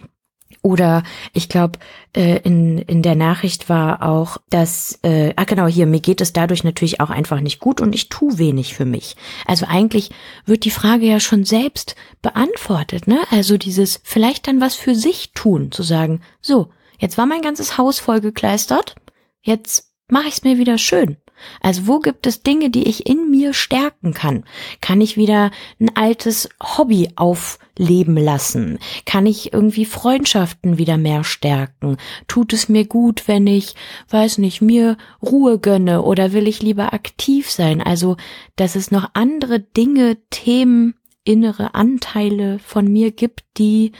Oder 0.62 1.02
ich 1.32 1.48
glaube, 1.48 1.80
äh, 2.16 2.38
in, 2.44 2.78
in 2.78 3.02
der 3.02 3.16
Nachricht 3.16 3.68
war 3.68 4.02
auch, 4.08 4.38
dass, 4.48 4.98
äh, 5.02 5.32
ah 5.34 5.42
genau, 5.42 5.66
hier, 5.66 5.86
mir 5.86 5.98
geht 5.98 6.20
es 6.20 6.32
dadurch 6.32 6.62
natürlich 6.62 7.00
auch 7.00 7.10
einfach 7.10 7.40
nicht 7.40 7.58
gut 7.58 7.80
und 7.80 7.94
ich 7.94 8.08
tu 8.08 8.38
wenig 8.38 8.74
für 8.74 8.84
mich. 8.84 9.16
Also 9.44 9.66
eigentlich 9.68 10.10
wird 10.46 10.64
die 10.64 10.70
Frage 10.70 11.06
ja 11.06 11.18
schon 11.18 11.44
selbst 11.44 11.96
beantwortet, 12.22 13.08
ne? 13.08 13.18
Also 13.30 13.58
dieses 13.58 14.00
vielleicht 14.04 14.46
dann 14.46 14.60
was 14.60 14.76
für 14.76 14.94
sich 14.94 15.32
tun, 15.32 15.72
zu 15.72 15.82
sagen, 15.82 16.20
so, 16.40 16.70
jetzt 16.98 17.18
war 17.18 17.26
mein 17.26 17.42
ganzes 17.42 17.76
Haus 17.76 17.98
vollgekleistert, 17.98 18.94
jetzt 19.42 19.92
mache 20.08 20.28
ich 20.28 20.34
es 20.34 20.44
mir 20.44 20.58
wieder 20.58 20.78
schön. 20.78 21.16
Also 21.60 21.86
wo 21.86 22.00
gibt 22.00 22.26
es 22.26 22.42
Dinge, 22.42 22.70
die 22.70 22.88
ich 22.88 23.06
in 23.06 23.30
mir 23.30 23.52
stärken 23.52 24.14
kann? 24.14 24.44
Kann 24.80 25.00
ich 25.00 25.16
wieder 25.16 25.50
ein 25.80 25.96
altes 25.96 26.48
Hobby 26.62 27.10
aufleben 27.16 28.16
lassen? 28.16 28.78
Kann 29.06 29.26
ich 29.26 29.52
irgendwie 29.52 29.84
Freundschaften 29.84 30.78
wieder 30.78 30.96
mehr 30.96 31.24
stärken? 31.24 31.96
Tut 32.28 32.52
es 32.52 32.68
mir 32.68 32.86
gut, 32.86 33.28
wenn 33.28 33.46
ich, 33.46 33.74
weiß 34.10 34.38
nicht, 34.38 34.62
mir 34.62 34.96
Ruhe 35.22 35.58
gönne 35.58 36.02
oder 36.02 36.32
will 36.32 36.48
ich 36.48 36.62
lieber 36.62 36.92
aktiv 36.92 37.50
sein? 37.50 37.82
Also, 37.82 38.16
dass 38.56 38.76
es 38.76 38.90
noch 38.90 39.10
andere 39.14 39.60
Dinge, 39.60 40.18
Themen 40.30 40.94
innere 41.24 41.74
Anteile 41.74 42.58
von 42.58 42.90
mir 42.90 43.12
gibt, 43.12 43.44
die 43.58 43.92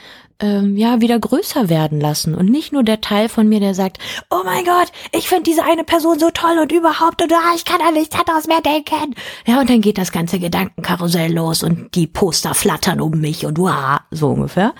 ähm, 0.43 0.75
ja 0.75 0.99
wieder 0.99 1.17
größer 1.17 1.69
werden 1.69 2.01
lassen 2.01 2.35
und 2.35 2.49
nicht 2.49 2.73
nur 2.73 2.83
der 2.83 2.99
Teil 2.99 3.29
von 3.29 3.47
mir, 3.47 3.61
der 3.61 3.73
sagt, 3.73 3.97
oh 4.29 4.41
mein 4.43 4.65
Gott, 4.65 4.91
ich 5.13 5.29
finde 5.29 5.43
diese 5.43 5.63
eine 5.63 5.85
Person 5.85 6.19
so 6.19 6.29
toll 6.31 6.59
und 6.61 6.71
überhaupt 6.73 7.21
und 7.21 7.31
ah, 7.31 7.53
ich 7.55 7.63
kann 7.63 7.79
an 7.79 7.93
nichts 7.93 8.19
anderes 8.19 8.47
mehr 8.47 8.59
denken. 8.59 9.15
Ja, 9.45 9.61
und 9.61 9.69
dann 9.69 9.79
geht 9.79 9.97
das 9.97 10.11
ganze 10.11 10.39
Gedankenkarussell 10.39 11.33
los 11.33 11.63
und 11.63 11.95
die 11.95 12.07
Poster 12.07 12.53
flattern 12.53 12.99
um 12.99 13.21
mich 13.21 13.45
und 13.45 13.57
wow, 13.57 14.01
so 14.11 14.31
ungefähr. 14.31 14.73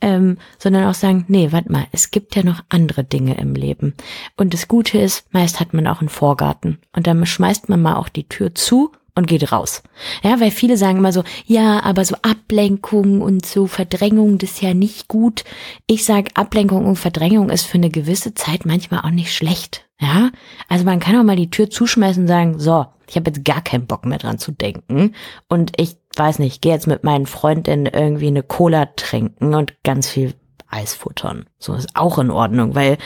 Ähm, 0.00 0.38
sondern 0.58 0.86
auch 0.86 0.94
sagen, 0.94 1.26
nee, 1.28 1.52
warte 1.52 1.70
mal, 1.70 1.86
es 1.92 2.10
gibt 2.10 2.34
ja 2.34 2.42
noch 2.42 2.62
andere 2.70 3.04
Dinge 3.04 3.36
im 3.36 3.54
Leben. 3.54 3.94
Und 4.38 4.54
das 4.54 4.66
Gute 4.66 4.98
ist, 4.98 5.26
meist 5.32 5.60
hat 5.60 5.74
man 5.74 5.86
auch 5.86 6.00
einen 6.00 6.08
Vorgarten 6.08 6.78
und 6.96 7.06
dann 7.06 7.24
schmeißt 7.26 7.68
man 7.68 7.82
mal 7.82 7.96
auch 7.96 8.08
die 8.08 8.28
Tür 8.28 8.54
zu 8.54 8.92
und 9.14 9.26
geht 9.26 9.52
raus. 9.52 9.82
Ja, 10.22 10.40
weil 10.40 10.50
viele 10.50 10.76
sagen 10.76 10.98
immer 10.98 11.12
so, 11.12 11.22
ja, 11.46 11.82
aber 11.82 12.04
so 12.04 12.16
Ablenkung 12.22 13.20
und 13.20 13.44
so 13.44 13.66
Verdrängung, 13.66 14.38
das 14.38 14.52
ist 14.52 14.62
ja 14.62 14.74
nicht 14.74 15.08
gut. 15.08 15.44
Ich 15.86 16.04
sag, 16.04 16.30
Ablenkung 16.34 16.86
und 16.86 16.96
Verdrängung 16.96 17.50
ist 17.50 17.66
für 17.66 17.78
eine 17.78 17.90
gewisse 17.90 18.34
Zeit 18.34 18.64
manchmal 18.64 19.00
auch 19.00 19.10
nicht 19.10 19.34
schlecht. 19.34 19.86
Ja, 20.00 20.30
also 20.68 20.84
man 20.84 20.98
kann 20.98 21.16
auch 21.16 21.22
mal 21.22 21.36
die 21.36 21.50
Tür 21.50 21.70
zuschmeißen 21.70 22.22
und 22.24 22.28
sagen, 22.28 22.58
so, 22.58 22.86
ich 23.06 23.16
habe 23.16 23.30
jetzt 23.30 23.44
gar 23.44 23.62
keinen 23.62 23.86
Bock 23.86 24.04
mehr 24.04 24.18
dran 24.18 24.38
zu 24.38 24.50
denken 24.50 25.14
und 25.48 25.72
ich 25.76 25.96
weiß 26.16 26.38
nicht, 26.40 26.62
gehe 26.62 26.72
jetzt 26.72 26.86
mit 26.86 27.04
meinen 27.04 27.26
Freundinnen 27.26 27.86
irgendwie 27.86 28.26
eine 28.26 28.42
Cola 28.42 28.86
trinken 28.96 29.54
und 29.54 29.74
ganz 29.84 30.08
viel 30.08 30.34
Eis 30.68 30.94
futtern. 30.94 31.46
So 31.58 31.74
ist 31.74 31.90
auch 31.94 32.18
in 32.18 32.30
Ordnung, 32.30 32.74
weil 32.74 32.98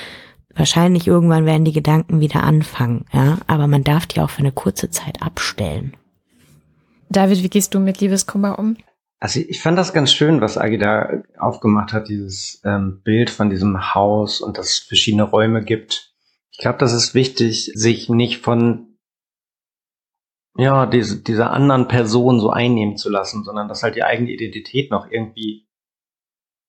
Wahrscheinlich 0.56 1.06
irgendwann 1.06 1.44
werden 1.44 1.66
die 1.66 1.72
Gedanken 1.72 2.20
wieder 2.20 2.42
anfangen, 2.42 3.04
ja, 3.12 3.38
aber 3.46 3.66
man 3.66 3.84
darf 3.84 4.06
die 4.06 4.20
auch 4.20 4.30
für 4.30 4.40
eine 4.40 4.52
kurze 4.52 4.90
Zeit 4.90 5.22
abstellen. 5.22 5.94
David, 7.10 7.42
wie 7.42 7.50
gehst 7.50 7.74
du 7.74 7.78
mit 7.78 8.00
Liebeskummer 8.00 8.58
um? 8.58 8.76
Also 9.18 9.40
ich 9.40 9.60
fand 9.60 9.78
das 9.78 9.92
ganz 9.92 10.12
schön, 10.12 10.40
was 10.40 10.58
Agi 10.58 10.78
da 10.78 11.22
aufgemacht 11.38 11.92
hat, 11.92 12.08
dieses 12.08 12.60
ähm, 12.64 13.00
Bild 13.04 13.30
von 13.30 13.50
diesem 13.50 13.94
Haus 13.94 14.40
und 14.40 14.58
dass 14.58 14.68
es 14.68 14.78
verschiedene 14.78 15.24
Räume 15.24 15.62
gibt. 15.62 16.14
Ich 16.50 16.58
glaube, 16.58 16.78
das 16.78 16.92
ist 16.92 17.14
wichtig, 17.14 17.72
sich 17.74 18.08
nicht 18.08 18.42
von 18.42 18.98
ja, 20.56 20.86
diese, 20.86 21.22
dieser 21.22 21.50
anderen 21.50 21.86
Person 21.86 22.40
so 22.40 22.50
einnehmen 22.50 22.96
zu 22.96 23.10
lassen, 23.10 23.44
sondern 23.44 23.68
dass 23.68 23.82
halt 23.82 23.94
die 23.94 24.04
eigene 24.04 24.30
Identität 24.30 24.90
noch 24.90 25.10
irgendwie 25.10 25.66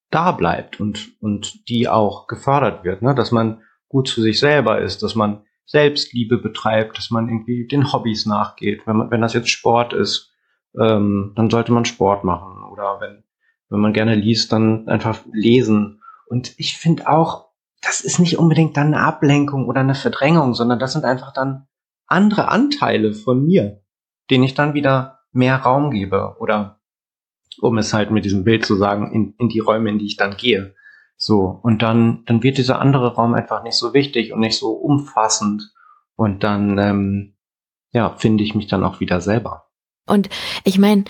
da 0.10 0.32
bleibt 0.34 0.80
und, 0.80 1.22
und 1.22 1.70
die 1.70 1.88
auch 1.88 2.28
gefördert 2.28 2.84
wird, 2.84 3.02
ne? 3.02 3.16
dass 3.16 3.32
man 3.32 3.62
gut 3.90 4.08
zu 4.08 4.22
sich 4.22 4.40
selber 4.40 4.82
ist, 4.82 5.04
dass 5.04 5.16
man 5.16 5.44
Selbstliebe 5.66 6.38
betreibt, 6.38 6.98
dass 6.98 7.12
man 7.12 7.28
irgendwie 7.28 7.68
den 7.68 7.92
Hobbys 7.92 8.26
nachgeht. 8.26 8.88
Wenn, 8.88 8.98
man, 8.98 9.12
wenn 9.12 9.22
das 9.22 9.34
jetzt 9.34 9.50
Sport 9.50 9.94
ist, 9.94 10.32
ähm, 10.80 11.34
dann 11.36 11.50
sollte 11.50 11.74
man 11.74 11.86
Sport 11.86 12.24
machen. 12.24 12.64
Oder 12.72 13.00
wenn, 13.02 13.24
wenn 13.70 13.80
man 13.80 13.94
gerne 13.94 14.16
liest, 14.16 14.52
dann 14.52 14.88
einfach 14.88 15.20
lesen. 15.32 16.02
Und 16.28 16.54
ich 16.58 16.78
finde 16.78 17.10
auch, 17.10 17.50
das 17.82 18.02
ist 18.02 18.20
nicht 18.20 18.38
unbedingt 18.38 18.78
dann 18.78 18.94
eine 18.94 19.04
Ablenkung 19.04 19.68
oder 19.68 19.82
eine 19.82 19.96
Verdrängung, 19.96 20.54
sondern 20.54 20.80
das 20.80 20.94
sind 20.94 21.06
einfach 21.06 21.34
dann 21.34 21.68
andere 22.08 22.48
Anteile 22.48 23.14
von 23.14 23.46
mir, 23.46 23.82
denen 24.30 24.44
ich 24.44 24.54
dann 24.54 24.74
wieder 24.74 25.20
mehr 25.32 25.58
Raum 25.58 25.92
gebe. 25.92 26.38
Oder 26.40 26.80
um 27.62 27.78
es 27.78 27.94
halt 27.94 28.12
mit 28.12 28.26
diesem 28.26 28.44
Bild 28.44 28.66
zu 28.66 28.76
sagen, 28.76 29.12
in, 29.12 29.34
in 29.38 29.50
die 29.50 29.60
Räume, 29.60 29.90
in 29.90 30.00
die 30.00 30.06
ich 30.06 30.18
dann 30.18 30.38
gehe. 30.38 30.76
So, 31.18 31.60
und 31.64 31.82
dann, 31.82 32.24
dann 32.26 32.44
wird 32.44 32.60
dieser 32.60 32.80
andere 32.80 33.16
Raum 33.16 33.34
einfach 33.34 33.64
nicht 33.64 33.76
so 33.76 33.94
wichtig 33.94 34.32
und 34.34 34.40
nicht 34.40 34.58
so 34.58 34.72
umfassend. 34.72 35.74
Und 36.16 36.44
dann, 36.44 36.78
ähm, 36.78 37.34
ja, 37.92 38.16
finde 38.16 38.44
ich 38.44 38.54
mich 38.54 38.68
dann 38.68 38.84
auch 38.84 39.00
wieder 39.00 39.20
selber. 39.20 39.68
Und 40.08 40.30
ich 40.64 40.80
meine, 40.80 41.04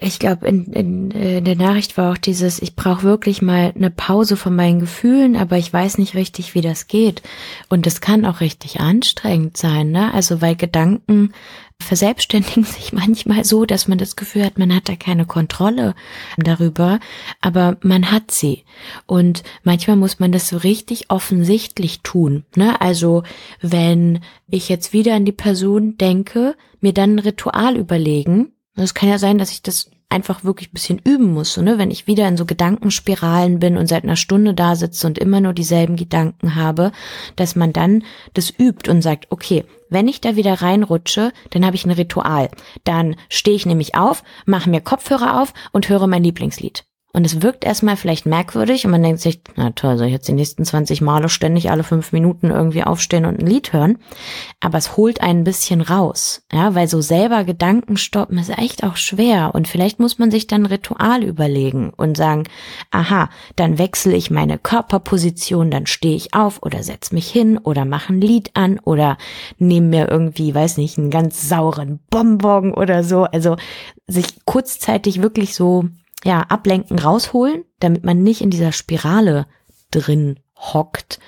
ich 0.00 0.18
glaube, 0.18 0.46
in, 0.46 0.66
in, 0.66 1.10
in 1.12 1.44
der 1.44 1.56
Nachricht 1.56 1.96
war 1.96 2.12
auch 2.12 2.18
dieses, 2.18 2.60
ich 2.60 2.76
brauche 2.76 3.02
wirklich 3.02 3.40
mal 3.40 3.72
eine 3.74 3.90
Pause 3.90 4.36
von 4.36 4.54
meinen 4.54 4.80
Gefühlen, 4.80 5.34
aber 5.34 5.56
ich 5.56 5.72
weiß 5.72 5.96
nicht 5.96 6.14
richtig, 6.14 6.54
wie 6.54 6.60
das 6.60 6.88
geht. 6.88 7.22
Und 7.70 7.86
das 7.86 8.02
kann 8.02 8.26
auch 8.26 8.40
richtig 8.40 8.80
anstrengend 8.80 9.56
sein, 9.56 9.90
ne? 9.90 10.12
Also 10.12 10.42
weil 10.42 10.56
Gedanken 10.56 11.32
verselbstständigen 11.82 12.64
sich 12.64 12.92
manchmal 12.92 13.44
so, 13.44 13.64
dass 13.64 13.88
man 13.88 13.98
das 13.98 14.16
Gefühl 14.16 14.44
hat, 14.44 14.58
man 14.58 14.74
hat 14.74 14.88
da 14.88 14.96
keine 14.96 15.26
Kontrolle 15.26 15.94
darüber, 16.36 17.00
aber 17.40 17.76
man 17.82 18.10
hat 18.10 18.30
sie. 18.30 18.64
Und 19.06 19.42
manchmal 19.62 19.96
muss 19.96 20.18
man 20.18 20.32
das 20.32 20.48
so 20.48 20.56
richtig 20.58 21.10
offensichtlich 21.10 22.00
tun. 22.02 22.44
Ne? 22.56 22.80
Also 22.80 23.22
wenn 23.60 24.20
ich 24.48 24.68
jetzt 24.68 24.92
wieder 24.92 25.14
an 25.14 25.24
die 25.24 25.32
Person 25.32 25.96
denke, 25.96 26.56
mir 26.80 26.92
dann 26.92 27.16
ein 27.16 27.20
Ritual 27.20 27.76
überlegen, 27.76 28.52
es 28.74 28.94
kann 28.94 29.08
ja 29.08 29.18
sein, 29.18 29.38
dass 29.38 29.50
ich 29.50 29.62
das 29.62 29.90
einfach 30.10 30.44
wirklich 30.44 30.70
ein 30.70 30.74
bisschen 30.74 30.98
üben 31.04 31.32
muss. 31.32 31.52
So, 31.52 31.62
ne? 31.62 31.78
Wenn 31.78 31.90
ich 31.90 32.06
wieder 32.06 32.26
in 32.28 32.36
so 32.36 32.46
Gedankenspiralen 32.46 33.58
bin 33.58 33.76
und 33.76 33.86
seit 33.86 34.04
einer 34.04 34.16
Stunde 34.16 34.54
da 34.54 34.74
sitze 34.74 35.06
und 35.06 35.18
immer 35.18 35.40
nur 35.40 35.52
dieselben 35.52 35.96
Gedanken 35.96 36.54
habe, 36.54 36.92
dass 37.36 37.56
man 37.56 37.72
dann 37.72 38.04
das 38.34 38.50
übt 38.50 38.90
und 38.90 39.02
sagt, 39.02 39.26
okay, 39.30 39.64
wenn 39.90 40.08
ich 40.08 40.20
da 40.20 40.36
wieder 40.36 40.54
reinrutsche, 40.54 41.32
dann 41.50 41.64
habe 41.64 41.76
ich 41.76 41.84
ein 41.84 41.90
Ritual. 41.90 42.50
Dann 42.84 43.16
stehe 43.28 43.56
ich 43.56 43.66
nämlich 43.66 43.94
auf, 43.94 44.22
mache 44.46 44.70
mir 44.70 44.80
Kopfhörer 44.80 45.40
auf 45.40 45.52
und 45.72 45.88
höre 45.88 46.06
mein 46.06 46.24
Lieblingslied. 46.24 46.87
Und 47.10 47.24
es 47.24 47.40
wirkt 47.40 47.64
erstmal 47.64 47.96
vielleicht 47.96 48.26
merkwürdig 48.26 48.84
und 48.84 48.90
man 48.90 49.02
denkt 49.02 49.20
sich, 49.20 49.40
na 49.56 49.70
toll, 49.70 49.96
soll 49.96 50.08
ich 50.08 50.12
jetzt 50.12 50.28
die 50.28 50.34
nächsten 50.34 50.66
20 50.66 51.00
Male 51.00 51.30
ständig 51.30 51.70
alle 51.70 51.82
fünf 51.82 52.12
Minuten 52.12 52.50
irgendwie 52.50 52.84
aufstehen 52.84 53.24
und 53.24 53.40
ein 53.40 53.46
Lied 53.46 53.72
hören? 53.72 53.98
Aber 54.60 54.76
es 54.76 54.98
holt 54.98 55.22
ein 55.22 55.42
bisschen 55.42 55.80
raus, 55.80 56.42
ja, 56.52 56.74
weil 56.74 56.86
so 56.86 57.00
selber 57.00 57.44
Gedanken 57.44 57.96
stoppen 57.96 58.36
ist 58.36 58.50
echt 58.50 58.84
auch 58.84 58.96
schwer 58.96 59.54
und 59.54 59.68
vielleicht 59.68 60.00
muss 60.00 60.18
man 60.18 60.30
sich 60.30 60.48
dann 60.48 60.66
Ritual 60.66 61.24
überlegen 61.24 61.92
und 61.96 62.18
sagen, 62.18 62.44
aha, 62.90 63.30
dann 63.56 63.78
wechsle 63.78 64.14
ich 64.14 64.30
meine 64.30 64.58
Körperposition, 64.58 65.70
dann 65.70 65.86
stehe 65.86 66.14
ich 66.14 66.34
auf 66.34 66.62
oder 66.62 66.82
setz 66.82 67.10
mich 67.10 67.30
hin 67.30 67.56
oder 67.56 67.86
mache 67.86 68.12
ein 68.12 68.20
Lied 68.20 68.50
an 68.52 68.78
oder 68.80 69.16
nehme 69.56 69.88
mir 69.88 70.10
irgendwie, 70.10 70.54
weiß 70.54 70.76
nicht, 70.76 70.98
einen 70.98 71.10
ganz 71.10 71.48
sauren 71.48 72.00
Bonbon 72.10 72.74
oder 72.74 73.02
so. 73.02 73.24
Also 73.24 73.56
sich 74.06 74.44
kurzzeitig 74.44 75.22
wirklich 75.22 75.54
so 75.54 75.86
ja, 76.24 76.40
ablenken, 76.42 76.98
rausholen, 76.98 77.64
damit 77.80 78.04
man 78.04 78.22
nicht 78.22 78.40
in 78.40 78.50
dieser 78.50 78.72
Spirale 78.72 79.46
drin 79.90 80.40
hockt. 80.56 81.18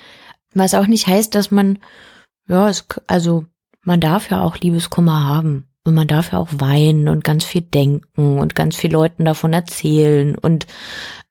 Was 0.53 0.73
auch 0.73 0.87
nicht 0.87 1.07
heißt, 1.07 1.33
dass 1.33 1.51
man, 1.51 1.79
ja, 2.47 2.69
es, 2.69 2.85
also 3.07 3.45
man 3.83 4.01
darf 4.01 4.29
ja 4.29 4.41
auch 4.41 4.57
Liebeskummer 4.57 5.25
haben. 5.25 5.67
Und 5.83 5.95
man 5.95 6.07
darf 6.07 6.31
ja 6.31 6.37
auch 6.37 6.49
weinen 6.51 7.07
und 7.07 7.23
ganz 7.23 7.43
viel 7.43 7.61
denken 7.61 8.37
und 8.37 8.53
ganz 8.53 8.75
viel 8.75 8.91
Leuten 8.91 9.25
davon 9.25 9.51
erzählen. 9.51 10.37
Und 10.37 10.67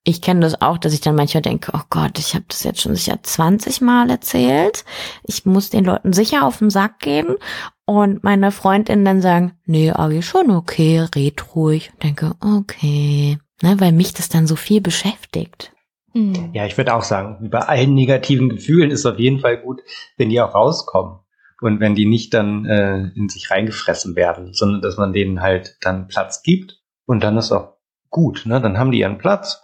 ich 0.02 0.22
kenne 0.22 0.40
das 0.40 0.60
auch, 0.60 0.76
dass 0.76 0.92
ich 0.92 1.00
dann 1.00 1.14
manchmal 1.14 1.42
denke, 1.42 1.70
oh 1.72 1.82
Gott, 1.88 2.18
ich 2.18 2.34
habe 2.34 2.46
das 2.48 2.64
jetzt 2.64 2.80
schon 2.80 2.96
sicher 2.96 3.20
20 3.22 3.80
Mal 3.80 4.10
erzählt. 4.10 4.84
Ich 5.22 5.46
muss 5.46 5.70
den 5.70 5.84
Leuten 5.84 6.12
sicher 6.12 6.44
auf 6.44 6.58
den 6.58 6.70
Sack 6.70 6.98
gehen. 6.98 7.36
Und 7.84 8.24
meine 8.24 8.50
Freundinnen 8.50 9.04
dann 9.04 9.22
sagen, 9.22 9.52
nee, 9.66 9.92
Agi, 9.92 10.20
schon 10.22 10.50
okay, 10.50 11.06
red 11.14 11.54
ruhig. 11.54 11.92
Und 11.92 12.02
denke, 12.02 12.34
okay 12.40 13.38
ne, 13.62 13.76
weil 13.78 13.92
mich 13.92 14.14
das 14.14 14.28
dann 14.28 14.46
so 14.46 14.56
viel 14.56 14.80
beschäftigt. 14.80 15.72
Mhm. 16.12 16.50
Ja, 16.52 16.66
ich 16.66 16.76
würde 16.76 16.94
auch 16.94 17.04
sagen, 17.04 17.50
bei 17.50 17.60
allen 17.60 17.94
negativen 17.94 18.48
Gefühlen 18.48 18.90
ist 18.90 19.00
es 19.00 19.06
auf 19.06 19.18
jeden 19.18 19.40
Fall 19.40 19.58
gut, 19.58 19.80
wenn 20.16 20.28
die 20.28 20.40
auch 20.40 20.54
rauskommen 20.54 21.20
und 21.60 21.80
wenn 21.80 21.94
die 21.94 22.06
nicht 22.06 22.34
dann 22.34 22.64
äh, 22.64 23.10
in 23.14 23.28
sich 23.28 23.50
reingefressen 23.50 24.16
werden, 24.16 24.52
sondern 24.52 24.80
dass 24.80 24.96
man 24.96 25.12
denen 25.12 25.40
halt 25.40 25.76
dann 25.80 26.08
Platz 26.08 26.42
gibt 26.42 26.80
und 27.06 27.22
dann 27.22 27.36
ist 27.36 27.52
auch 27.52 27.76
gut, 28.08 28.42
ne? 28.46 28.60
Dann 28.60 28.78
haben 28.78 28.90
die 28.90 29.00
ihren 29.00 29.18
Platz 29.18 29.62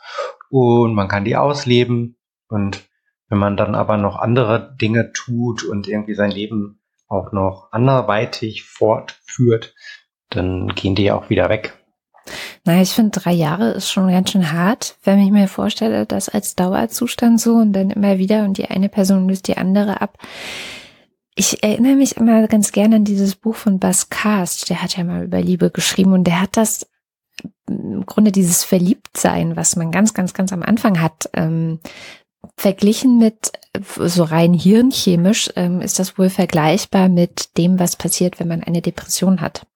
und 0.50 0.94
man 0.94 1.08
kann 1.08 1.24
die 1.24 1.36
ausleben 1.36 2.16
und 2.48 2.84
wenn 3.28 3.38
man 3.38 3.56
dann 3.56 3.74
aber 3.74 3.96
noch 3.96 4.16
andere 4.16 4.76
Dinge 4.80 5.12
tut 5.12 5.64
und 5.64 5.88
irgendwie 5.88 6.14
sein 6.14 6.30
Leben 6.30 6.80
auch 7.08 7.32
noch 7.32 7.72
anderweitig 7.72 8.64
fortführt, 8.64 9.74
dann 10.30 10.68
gehen 10.68 10.94
die 10.94 11.10
auch 11.10 11.28
wieder 11.28 11.48
weg. 11.48 11.75
Naja, 12.66 12.82
ich 12.82 12.90
finde, 12.90 13.20
drei 13.20 13.32
Jahre 13.32 13.70
ist 13.70 13.92
schon 13.92 14.08
ganz 14.08 14.32
schön 14.32 14.50
hart, 14.50 14.96
wenn 15.04 15.20
ich 15.20 15.30
mir 15.30 15.46
vorstelle, 15.46 16.04
das 16.04 16.28
als 16.28 16.56
Dauerzustand 16.56 17.40
so 17.40 17.54
und 17.54 17.72
dann 17.72 17.90
immer 17.90 18.18
wieder 18.18 18.42
und 18.42 18.58
die 18.58 18.66
eine 18.66 18.88
Person 18.88 19.28
löst 19.28 19.46
die 19.46 19.56
andere 19.56 20.00
ab. 20.00 20.18
Ich 21.36 21.62
erinnere 21.62 21.94
mich 21.94 22.16
immer 22.16 22.48
ganz 22.48 22.72
gerne 22.72 22.96
an 22.96 23.04
dieses 23.04 23.36
Buch 23.36 23.54
von 23.54 23.78
Bas 23.78 24.10
Cast, 24.10 24.68
der 24.68 24.82
hat 24.82 24.96
ja 24.96 25.04
mal 25.04 25.22
über 25.22 25.40
Liebe 25.40 25.70
geschrieben 25.70 26.12
und 26.12 26.24
der 26.24 26.40
hat 26.40 26.56
das 26.56 26.88
im 27.68 28.04
Grunde 28.04 28.32
dieses 28.32 28.64
Verliebtsein, 28.64 29.54
was 29.54 29.76
man 29.76 29.92
ganz, 29.92 30.12
ganz, 30.12 30.34
ganz 30.34 30.52
am 30.52 30.64
Anfang 30.64 31.00
hat, 31.00 31.30
ähm, 31.34 31.78
verglichen 32.56 33.18
mit 33.18 33.52
so 33.96 34.24
rein 34.24 34.54
hirnchemisch, 34.54 35.50
ähm, 35.54 35.80
ist 35.82 36.00
das 36.00 36.18
wohl 36.18 36.30
vergleichbar 36.30 37.08
mit 37.08 37.56
dem, 37.58 37.78
was 37.78 37.94
passiert, 37.94 38.40
wenn 38.40 38.48
man 38.48 38.64
eine 38.64 38.82
Depression 38.82 39.40
hat. 39.40 39.66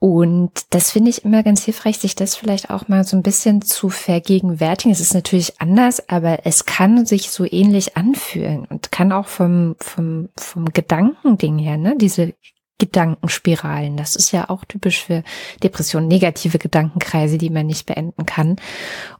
Und 0.00 0.52
das 0.70 0.92
finde 0.92 1.10
ich 1.10 1.24
immer 1.24 1.42
ganz 1.42 1.64
hilfreich, 1.64 1.98
sich 1.98 2.14
das 2.14 2.36
vielleicht 2.36 2.70
auch 2.70 2.86
mal 2.86 3.02
so 3.02 3.16
ein 3.16 3.24
bisschen 3.24 3.62
zu 3.62 3.88
vergegenwärtigen. 3.88 4.92
Es 4.92 5.00
ist 5.00 5.12
natürlich 5.12 5.60
anders, 5.60 6.08
aber 6.08 6.46
es 6.46 6.66
kann 6.66 7.04
sich 7.04 7.30
so 7.30 7.44
ähnlich 7.44 7.96
anfühlen 7.96 8.64
und 8.66 8.92
kann 8.92 9.10
auch 9.10 9.26
vom, 9.26 9.74
vom, 9.80 10.28
vom 10.36 10.66
Gedankending 10.66 11.58
her, 11.58 11.78
ne, 11.78 11.96
diese 11.96 12.34
Gedankenspiralen. 12.78 13.96
Das 13.96 14.14
ist 14.14 14.30
ja 14.30 14.48
auch 14.48 14.64
typisch 14.64 15.02
für 15.02 15.24
Depressionen, 15.64 16.06
negative 16.06 16.58
Gedankenkreise, 16.58 17.36
die 17.36 17.50
man 17.50 17.66
nicht 17.66 17.86
beenden 17.86 18.24
kann. 18.24 18.54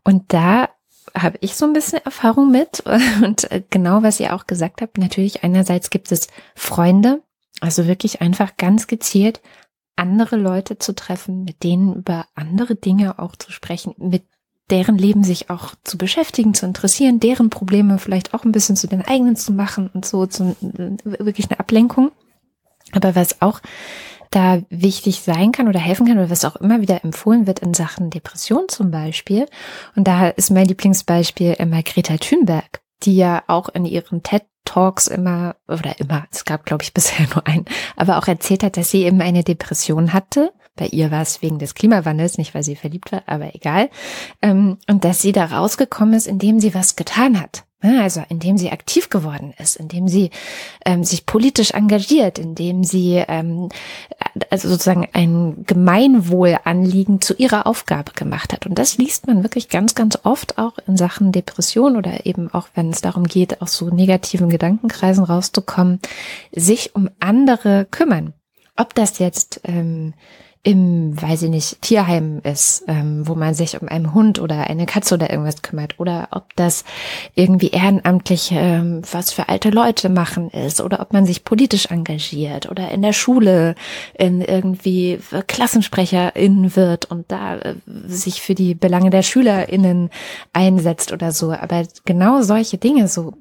Und 0.05 0.33
da 0.33 0.69
habe 1.13 1.39
ich 1.41 1.57
so 1.57 1.67
ein 1.67 1.73
bisschen 1.73 2.05
Erfahrung 2.05 2.53
mit 2.53 2.81
und 3.25 3.51
äh, 3.51 3.65
genau 3.69 4.05
was 4.05 4.21
ihr 4.21 4.33
auch 4.33 4.47
gesagt 4.47 4.81
habt, 4.81 4.97
natürlich 4.97 5.43
einerseits 5.43 5.91
gibt 5.91 6.13
es 6.13 6.29
Freunde, 6.55 7.21
also 7.61 7.89
wirklich 7.89 8.21
einfach 8.21 8.57
ganz 8.57 8.87
gezielt 8.87 9.41
andere 9.99 10.37
Leute 10.37 10.79
zu 10.79 10.95
treffen, 10.95 11.45
mit 11.45 11.63
denen 11.63 11.95
über 11.95 12.27
andere 12.35 12.77
Dinge 12.77 13.19
auch 13.19 13.37
zu 13.37 13.53
sprechen, 13.53 13.95
mit 13.99 14.25
deren 14.71 14.99
Leben 14.99 15.25
sich 15.25 15.51
auch 15.51 15.75
zu 15.83 15.97
beschäftigen, 15.97 16.55
zu 16.55 16.67
interessieren, 16.67 17.21
deren 17.21 17.51
Probleme 17.51 17.99
vielleicht 17.99 18.35
auch 18.35 18.45
ein 18.45 18.53
bisschen 18.53 18.77
zu 18.77 18.87
den 18.87 19.03
eigenen 19.03 19.37
zu 19.37 19.53
machen 19.53 19.89
und 19.93 20.05
so, 20.05 20.27
zu, 20.27 20.57
wirklich 20.61 21.51
eine 21.51 21.59
Ablenkung. 21.59 22.13
Aber 22.93 23.15
was 23.15 23.41
auch 23.43 23.61
da 24.31 24.61
wichtig 24.69 25.21
sein 25.23 25.53
kann 25.53 25.69
oder 25.69 25.81
helfen 25.81 26.07
kann 26.07 26.19
oder 26.19 26.31
was 26.31 26.45
auch 26.45 26.57
immer 26.57 26.81
wieder 26.81 27.03
empfohlen 27.03 27.47
wird 27.47 27.61
in 27.61 27.73
Sachen 27.73 28.11
Depression 28.11 28.69
zum 28.69 28.91
Beispiel. 28.91 29.47
Und 29.97 30.07
da 30.07 30.29
ist 30.29 30.51
mein 30.51 30.67
Lieblingsbeispiel 30.67 31.55
immer 31.55 31.83
Greta 31.83 32.19
Thunberg, 32.19 32.81
die 33.05 33.17
ja 33.17 33.43
auch 33.47 33.71
in 33.71 33.87
ihren 33.87 34.23
TED 34.23 34.45
Talks 34.69 35.07
immer, 35.07 35.57
oder 35.67 35.99
immer, 35.99 36.27
es 36.31 36.45
gab 36.45 36.67
glaube 36.67 36.83
ich 36.83 36.93
bisher 36.95 37.27
nur 37.35 37.47
einen, 37.47 37.65
aber 37.97 38.19
auch 38.19 38.29
erzählt 38.29 38.63
hat, 38.63 38.77
dass 38.77 38.91
sie 38.91 39.05
eben 39.05 39.21
eine 39.23 39.43
Depression 39.43 40.13
hatte. 40.13 40.53
Bei 40.79 40.87
ihr 40.87 41.11
war 41.11 41.23
es 41.23 41.43
wegen 41.43 41.59
des 41.59 41.75
Klimawandels, 41.75 42.39
nicht 42.39 42.55
weil 42.55 42.63
sie 42.63 42.77
verliebt 42.77 43.13
war, 43.13 43.23
aber 43.27 43.55
egal. 43.55 43.91
Ähm, 44.41 44.79
und 44.89 45.05
dass 45.05 45.21
sie 45.21 45.33
da 45.33 45.45
rausgekommen 45.45 46.15
ist, 46.15 46.27
indem 46.27 46.61
sie 46.61 46.75
was 46.75 46.97
getan 46.97 47.41
hat. 47.41 47.65
Also 47.81 48.25
indem 48.29 48.59
sie 48.59 48.73
aktiv 48.73 49.09
geworden 49.09 49.55
ist, 49.57 49.77
indem 49.77 50.09
sie 50.09 50.31
ähm, 50.85 51.05
sich 51.05 51.27
politisch 51.27 51.71
engagiert, 51.71 52.41
indem 52.41 52.83
sie 52.83 53.23
ähm, 53.29 53.69
also 54.51 54.69
sozusagen 54.69 55.07
ein 55.13 55.65
Gemeinwohlanliegen 55.65 57.21
zu 57.21 57.35
ihrer 57.35 57.69
Aufgabe 57.69 58.13
gemacht 58.15 58.53
hat. 58.53 58.67
Und 58.67 58.81
das 58.81 58.99
liest 58.99 59.29
man 59.29 59.45
wirklich 59.45 59.69
ganz, 59.69 59.95
ganz 59.95 60.19
oft 60.25 60.59
auch 60.59 60.79
in 60.89 60.97
Sachen 60.97 61.31
Depression 61.31 61.97
oder 61.97 62.27
eben 62.27 62.53
auch, 62.53 62.67
wenn 62.75 62.91
es 62.91 63.01
darum 63.01 63.25
geht, 63.25 63.63
aus 63.63 63.75
so 63.75 63.91
negativen 63.91 64.49
Gedankenkreisen 64.49 65.23
rauszukommen, 65.23 66.01
sich 66.51 66.97
um 66.97 67.09
andere 67.21 67.87
kümmern. 67.89 68.35
Ob 68.77 68.93
das 68.95 69.21
jetzt 69.21 69.61
ähm, 69.63 70.15
im, 70.63 71.21
weiß 71.21 71.43
ich 71.43 71.51
nicht, 71.51 71.83
Tierheim 71.83 72.41
ist, 72.43 72.85
ähm, 72.89 73.27
wo 73.27 73.35
man 73.35 73.55
sich 73.55 73.81
um 73.81 73.89
einen 73.89 74.13
Hund 74.13 74.41
oder 74.41 74.69
eine 74.69 74.87
Katze 74.87 75.15
oder 75.15 75.31
irgendwas 75.31 75.63
kümmert. 75.63 75.99
Oder 75.99 76.29
ob 76.33 76.55
das 76.57 76.85
irgendwie 77.35 77.69
ehrenamtlich 77.69 78.51
ähm, 78.53 79.03
was 79.11 79.33
für 79.33 79.49
alte 79.49 79.71
Leute 79.71 80.09
machen 80.09 80.51
ist. 80.51 80.81
Oder 80.81 81.01
ob 81.01 81.13
man 81.13 81.27
sich 81.27 81.45
politisch 81.45 81.87
engagiert. 81.87 82.71
Oder 82.71 82.91
in 82.91 83.03
der 83.03 83.13
Schule 83.13 83.77
in 84.15 84.41
irgendwie 84.41 85.19
KlassensprecherInnen 85.47 86.75
wird 86.77 87.05
und 87.07 87.31
da 87.31 87.57
äh, 87.59 87.75
sich 88.07 88.43
für 88.43 88.55
die 88.55 88.75
Belange 88.75 89.11
der 89.11 89.23
SchülerInnen 89.23 90.11
einsetzt 90.53 91.13
oder 91.13 91.33
so. 91.33 91.53
Aber 91.53 91.85
genau 92.05 92.43
solche 92.43 92.79
Dinge, 92.79 93.09
so, 93.09 93.35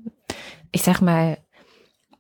ich 0.72 0.84
sag 0.84 1.02
mal, 1.02 1.38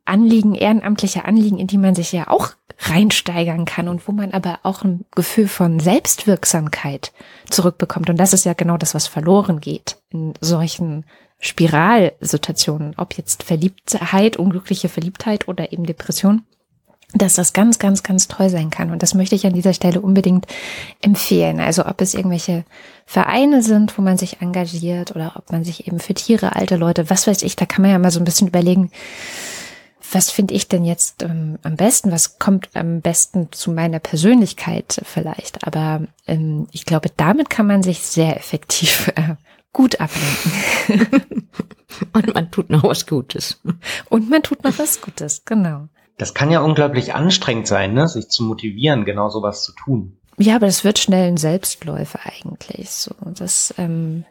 Anliegen, 0.06 0.56
ehrenamtliche 0.56 1.26
Anliegen, 1.26 1.60
in 1.60 1.68
die 1.68 1.78
man 1.78 1.93
sich 1.93 2.12
ja 2.14 2.28
auch 2.30 2.52
reinsteigern 2.80 3.66
kann 3.66 3.88
und 3.88 4.08
wo 4.08 4.12
man 4.12 4.32
aber 4.32 4.60
auch 4.64 4.84
ein 4.84 5.06
Gefühl 5.16 5.48
von 5.48 5.80
Selbstwirksamkeit 5.80 7.12
zurückbekommt. 7.50 8.10
Und 8.10 8.18
das 8.18 8.34
ist 8.34 8.46
ja 8.46 8.54
genau 8.54 8.78
das, 8.78 8.94
was 8.94 9.08
verloren 9.08 9.60
geht 9.60 9.98
in 10.12 10.34
solchen 10.42 11.06
Spiralsituationen, 11.40 12.94
ob 12.98 13.16
jetzt 13.16 13.44
Verliebtheit, 13.44 14.38
unglückliche 14.38 14.90
Verliebtheit 14.90 15.48
oder 15.48 15.72
eben 15.72 15.86
Depression, 15.86 16.44
dass 17.14 17.34
das 17.34 17.54
ganz, 17.54 17.80
ganz, 17.80 18.04
ganz 18.04 18.28
toll 18.28 18.50
sein 18.50 18.70
kann. 18.70 18.92
Und 18.92 19.02
das 19.02 19.14
möchte 19.14 19.36
ich 19.36 19.46
an 19.46 19.54
dieser 19.54 19.74
Stelle 19.74 20.02
unbedingt 20.02 20.46
empfehlen. 21.02 21.60
Also 21.60 21.86
ob 21.86 22.02
es 22.02 22.14
irgendwelche 22.14 22.66
Vereine 23.06 23.64
sind, 23.64 23.98
wo 23.98 24.02
man 24.02 24.18
sich 24.18 24.42
engagiert 24.42 25.16
oder 25.16 25.34
ob 25.36 25.52
man 25.52 25.64
sich 25.64 25.88
eben 25.88 26.00
für 26.00 26.14
Tiere, 26.14 26.56
alte 26.56 26.76
Leute, 26.76 27.10
was 27.10 27.28
weiß 27.28 27.44
ich, 27.44 27.56
da 27.56 27.66
kann 27.66 27.82
man 27.82 27.92
ja 27.92 28.00
mal 28.00 28.12
so 28.12 28.20
ein 28.20 28.26
bisschen 28.26 28.48
überlegen, 28.48 28.92
was 30.12 30.32
finde 30.32 30.53
ich 30.53 30.68
denn 30.68 30.86
jetzt 30.86 31.24
ähm, 31.24 31.60
am 31.64 31.76
besten? 31.76 32.12
Was 32.12 32.39
kommt 32.39 32.70
am 32.74 33.01
besten 33.01 33.51
zu 33.51 33.72
meiner 33.72 33.99
Persönlichkeit 33.99 35.01
vielleicht? 35.03 35.66
Aber 35.66 36.08
ähm, 36.28 36.68
ich 36.72 36.86
glaube, 36.86 37.10
damit 37.16 37.49
kann 37.49 37.68
man 37.68 37.84
sich 37.84 37.99
sehr 37.99 38.38
effektiv 38.38 39.08
äh, 39.16 39.36
gut 39.74 39.99
ablenken. 39.99 41.49
Und 42.14 42.34
man 42.34 42.51
tut 42.51 42.70
noch 42.70 42.84
was 42.84 43.08
Gutes. 43.08 43.62
Und 44.10 44.30
man 44.30 44.43
tut 44.43 44.64
noch 44.64 44.78
was 44.78 45.01
Gutes, 45.01 45.43
genau. 45.45 45.88
Das 46.18 46.34
kann 46.34 46.51
ja 46.51 46.62
unglaublich 46.62 47.14
anstrengend 47.14 47.68
sein, 47.68 47.93
ne? 47.93 48.08
sich 48.08 48.30
zu 48.30 48.43
motivieren, 48.43 49.05
genau 49.05 49.30
sowas 49.30 49.64
zu 49.64 49.74
tun. 49.74 50.18
Ja, 50.38 50.55
aber 50.55 50.68
das 50.68 50.84
wird 50.84 50.99
schnell 50.99 51.28
ein 51.28 51.38
Selbstläufer 51.38 52.20
eigentlich. 52.24 52.89
So, 52.91 53.12
das 53.34 53.74
ähm, 53.78 54.26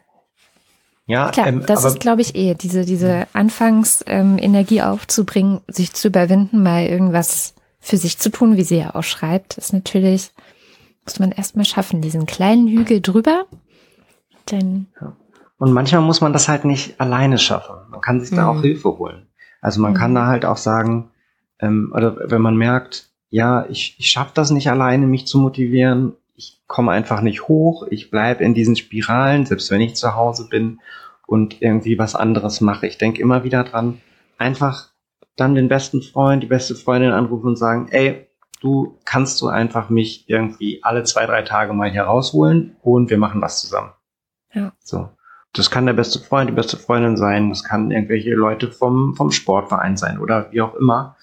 ja, 1.07 1.31
Klar, 1.31 1.47
ähm, 1.47 1.63
das 1.65 1.85
ist, 1.85 1.99
glaube 1.99 2.21
ich, 2.21 2.35
eh 2.35 2.53
diese, 2.53 2.85
diese 2.85 3.27
Anfangsenergie 3.33 4.79
ähm, 4.79 4.83
aufzubringen, 4.83 5.61
sich 5.67 5.93
zu 5.93 6.09
überwinden, 6.09 6.61
mal 6.61 6.85
irgendwas 6.85 7.55
für 7.79 7.97
sich 7.97 8.19
zu 8.19 8.29
tun, 8.29 8.57
wie 8.57 8.63
sie 8.63 8.77
ja 8.79 8.93
auch 8.93 9.03
schreibt, 9.03 9.57
ist 9.57 9.71
natürlich, 9.71 10.31
muss 11.05 11.19
man 11.19 11.31
erstmal 11.31 11.65
schaffen, 11.65 12.01
diesen 12.01 12.25
kleinen 12.25 12.67
Hügel 12.67 13.01
drüber. 13.01 13.45
Denn 14.51 14.87
ja. 15.01 15.15
Und 15.57 15.71
manchmal 15.71 16.01
muss 16.01 16.21
man 16.21 16.33
das 16.33 16.47
halt 16.47 16.65
nicht 16.65 16.99
alleine 16.99 17.37
schaffen. 17.39 17.75
Man 17.89 18.01
kann 18.01 18.19
sich 18.19 18.31
mhm. 18.31 18.35
da 18.35 18.49
auch 18.49 18.61
Hilfe 18.61 18.97
holen. 18.97 19.27
Also 19.61 19.81
man 19.81 19.93
mhm. 19.93 19.97
kann 19.97 20.13
da 20.13 20.27
halt 20.27 20.45
auch 20.45 20.57
sagen, 20.57 21.11
ähm, 21.59 21.91
oder 21.95 22.29
wenn 22.29 22.41
man 22.41 22.57
merkt, 22.57 23.09
ja, 23.29 23.65
ich, 23.67 23.95
ich 23.97 24.09
schaffe 24.09 24.31
das 24.33 24.51
nicht 24.51 24.69
alleine, 24.69 25.07
mich 25.07 25.25
zu 25.25 25.39
motivieren, 25.39 26.13
komme 26.67 26.91
einfach 26.91 27.21
nicht 27.21 27.47
hoch, 27.47 27.87
ich 27.89 28.11
bleibe 28.11 28.43
in 28.43 28.53
diesen 28.53 28.75
Spiralen, 28.75 29.45
selbst 29.45 29.71
wenn 29.71 29.81
ich 29.81 29.95
zu 29.95 30.15
Hause 30.15 30.47
bin 30.49 30.79
und 31.25 31.61
irgendwie 31.61 31.97
was 31.97 32.15
anderes 32.15 32.61
mache. 32.61 32.87
Ich 32.87 32.97
denke 32.97 33.21
immer 33.21 33.43
wieder 33.43 33.63
dran, 33.63 34.01
einfach 34.37 34.89
dann 35.35 35.55
den 35.55 35.69
besten 35.69 36.01
Freund, 36.01 36.43
die 36.43 36.47
beste 36.47 36.75
Freundin 36.75 37.11
anrufen 37.11 37.47
und 37.47 37.55
sagen, 37.57 37.87
ey, 37.91 38.27
du 38.61 38.97
kannst 39.05 39.39
du 39.41 39.47
einfach 39.47 39.89
mich 39.89 40.25
irgendwie 40.27 40.83
alle 40.83 41.03
zwei, 41.03 41.25
drei 41.25 41.43
Tage 41.43 41.73
mal 41.73 41.91
hier 41.91 42.03
rausholen 42.03 42.75
und 42.81 43.09
wir 43.09 43.17
machen 43.17 43.41
was 43.41 43.61
zusammen. 43.61 43.91
Ja. 44.53 44.73
So. 44.79 45.09
Das 45.53 45.71
kann 45.71 45.85
der 45.85 45.93
beste 45.93 46.19
Freund, 46.19 46.49
die 46.49 46.55
beste 46.55 46.77
Freundin 46.77 47.17
sein, 47.17 47.49
das 47.49 47.63
kann 47.63 47.91
irgendwelche 47.91 48.33
Leute 48.33 48.71
vom, 48.71 49.15
vom 49.15 49.31
Sportverein 49.31 49.97
sein 49.97 50.19
oder 50.19 50.51
wie 50.51 50.61
auch 50.61 50.75
immer. 50.75 51.15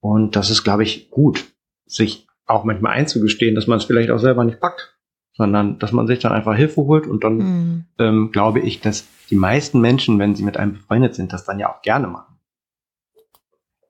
Und 0.00 0.36
das 0.36 0.50
ist, 0.50 0.64
glaube 0.64 0.82
ich, 0.82 1.10
gut, 1.10 1.52
sich 1.86 2.25
auch 2.46 2.64
manchmal 2.64 2.92
einzugestehen, 2.92 3.54
dass 3.54 3.66
man 3.66 3.78
es 3.78 3.84
vielleicht 3.84 4.10
auch 4.10 4.18
selber 4.18 4.44
nicht 4.44 4.60
packt, 4.60 4.96
sondern 5.34 5.78
dass 5.78 5.92
man 5.92 6.06
sich 6.06 6.18
dann 6.20 6.32
einfach 6.32 6.56
Hilfe 6.56 6.82
holt 6.82 7.06
und 7.06 7.24
dann 7.24 7.36
mhm. 7.36 7.84
ähm, 7.98 8.30
glaube 8.32 8.60
ich, 8.60 8.80
dass 8.80 9.06
die 9.30 9.36
meisten 9.36 9.80
Menschen, 9.80 10.18
wenn 10.18 10.34
sie 10.34 10.44
mit 10.44 10.56
einem 10.56 10.74
befreundet 10.74 11.14
sind, 11.14 11.32
das 11.32 11.44
dann 11.44 11.58
ja 11.58 11.72
auch 11.72 11.82
gerne 11.82 12.06
machen. 12.06 12.38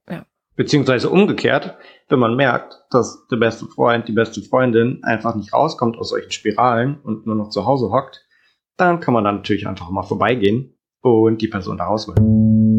Ja. 0.08 0.24
Beziehungsweise 0.56 1.10
umgekehrt, 1.10 1.76
wenn 2.08 2.18
man 2.18 2.36
merkt, 2.36 2.84
dass 2.90 3.26
der 3.28 3.36
beste 3.36 3.66
Freund, 3.66 4.08
die 4.08 4.12
beste 4.12 4.40
Freundin 4.42 5.04
einfach 5.04 5.34
nicht 5.34 5.52
rauskommt 5.52 5.98
aus 5.98 6.08
solchen 6.08 6.30
Spiralen 6.30 6.98
und 7.00 7.26
nur 7.26 7.36
noch 7.36 7.50
zu 7.50 7.66
Hause 7.66 7.90
hockt, 7.90 8.24
dann 8.76 9.00
kann 9.00 9.14
man 9.14 9.24
dann 9.24 9.36
natürlich 9.36 9.66
einfach 9.66 9.90
mal 9.90 10.02
vorbeigehen 10.02 10.74
und 11.00 11.40
die 11.42 11.48
Person 11.48 11.78
da 11.78 11.84
rausholen. 11.84 12.75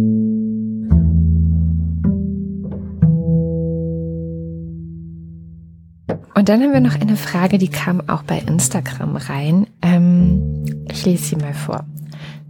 Und 6.38 6.50
dann 6.50 6.62
haben 6.62 6.72
wir 6.72 6.82
noch 6.82 7.02
eine 7.02 7.18
Frage, 7.18 7.58
die 7.58 7.68
kam 7.68 8.08
auch 8.08 8.22
bei 8.22 8.38
Instagram 8.38 9.16
rein. 9.16 9.66
Ähm, 9.82 10.86
ich 10.88 11.04
lese 11.04 11.24
sie 11.24 11.36
mal 11.36 11.56
vor. 11.56 11.84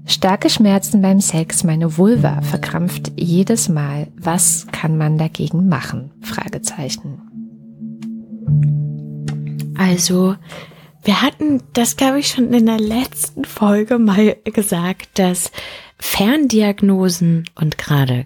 Starke 0.06 0.50
Schmerzen 0.50 1.02
beim 1.02 1.22
Sex, 1.22 1.64
meine 1.64 1.98
Vulva 1.98 2.42
verkrampft 2.42 3.14
jedes 3.16 3.70
Mal. 3.70 4.08
Was 4.18 4.68
kann 4.74 4.98
man 4.98 5.18
dagegen 5.18 5.70
machen? 5.70 6.12
Fragezeichen. 6.20 7.22
Also, 9.78 10.36
wir 11.06 11.22
hatten 11.22 11.64
das, 11.72 11.96
glaube 11.96 12.20
ich, 12.20 12.28
schon 12.28 12.52
in 12.54 12.66
der 12.66 12.82
letzten 12.82 13.46
Folge 13.46 14.00
mal 14.00 14.36
gesagt, 14.44 15.18
dass 15.18 15.50
Ferndiagnosen 15.98 17.46
und 17.56 17.78
gerade 17.78 18.26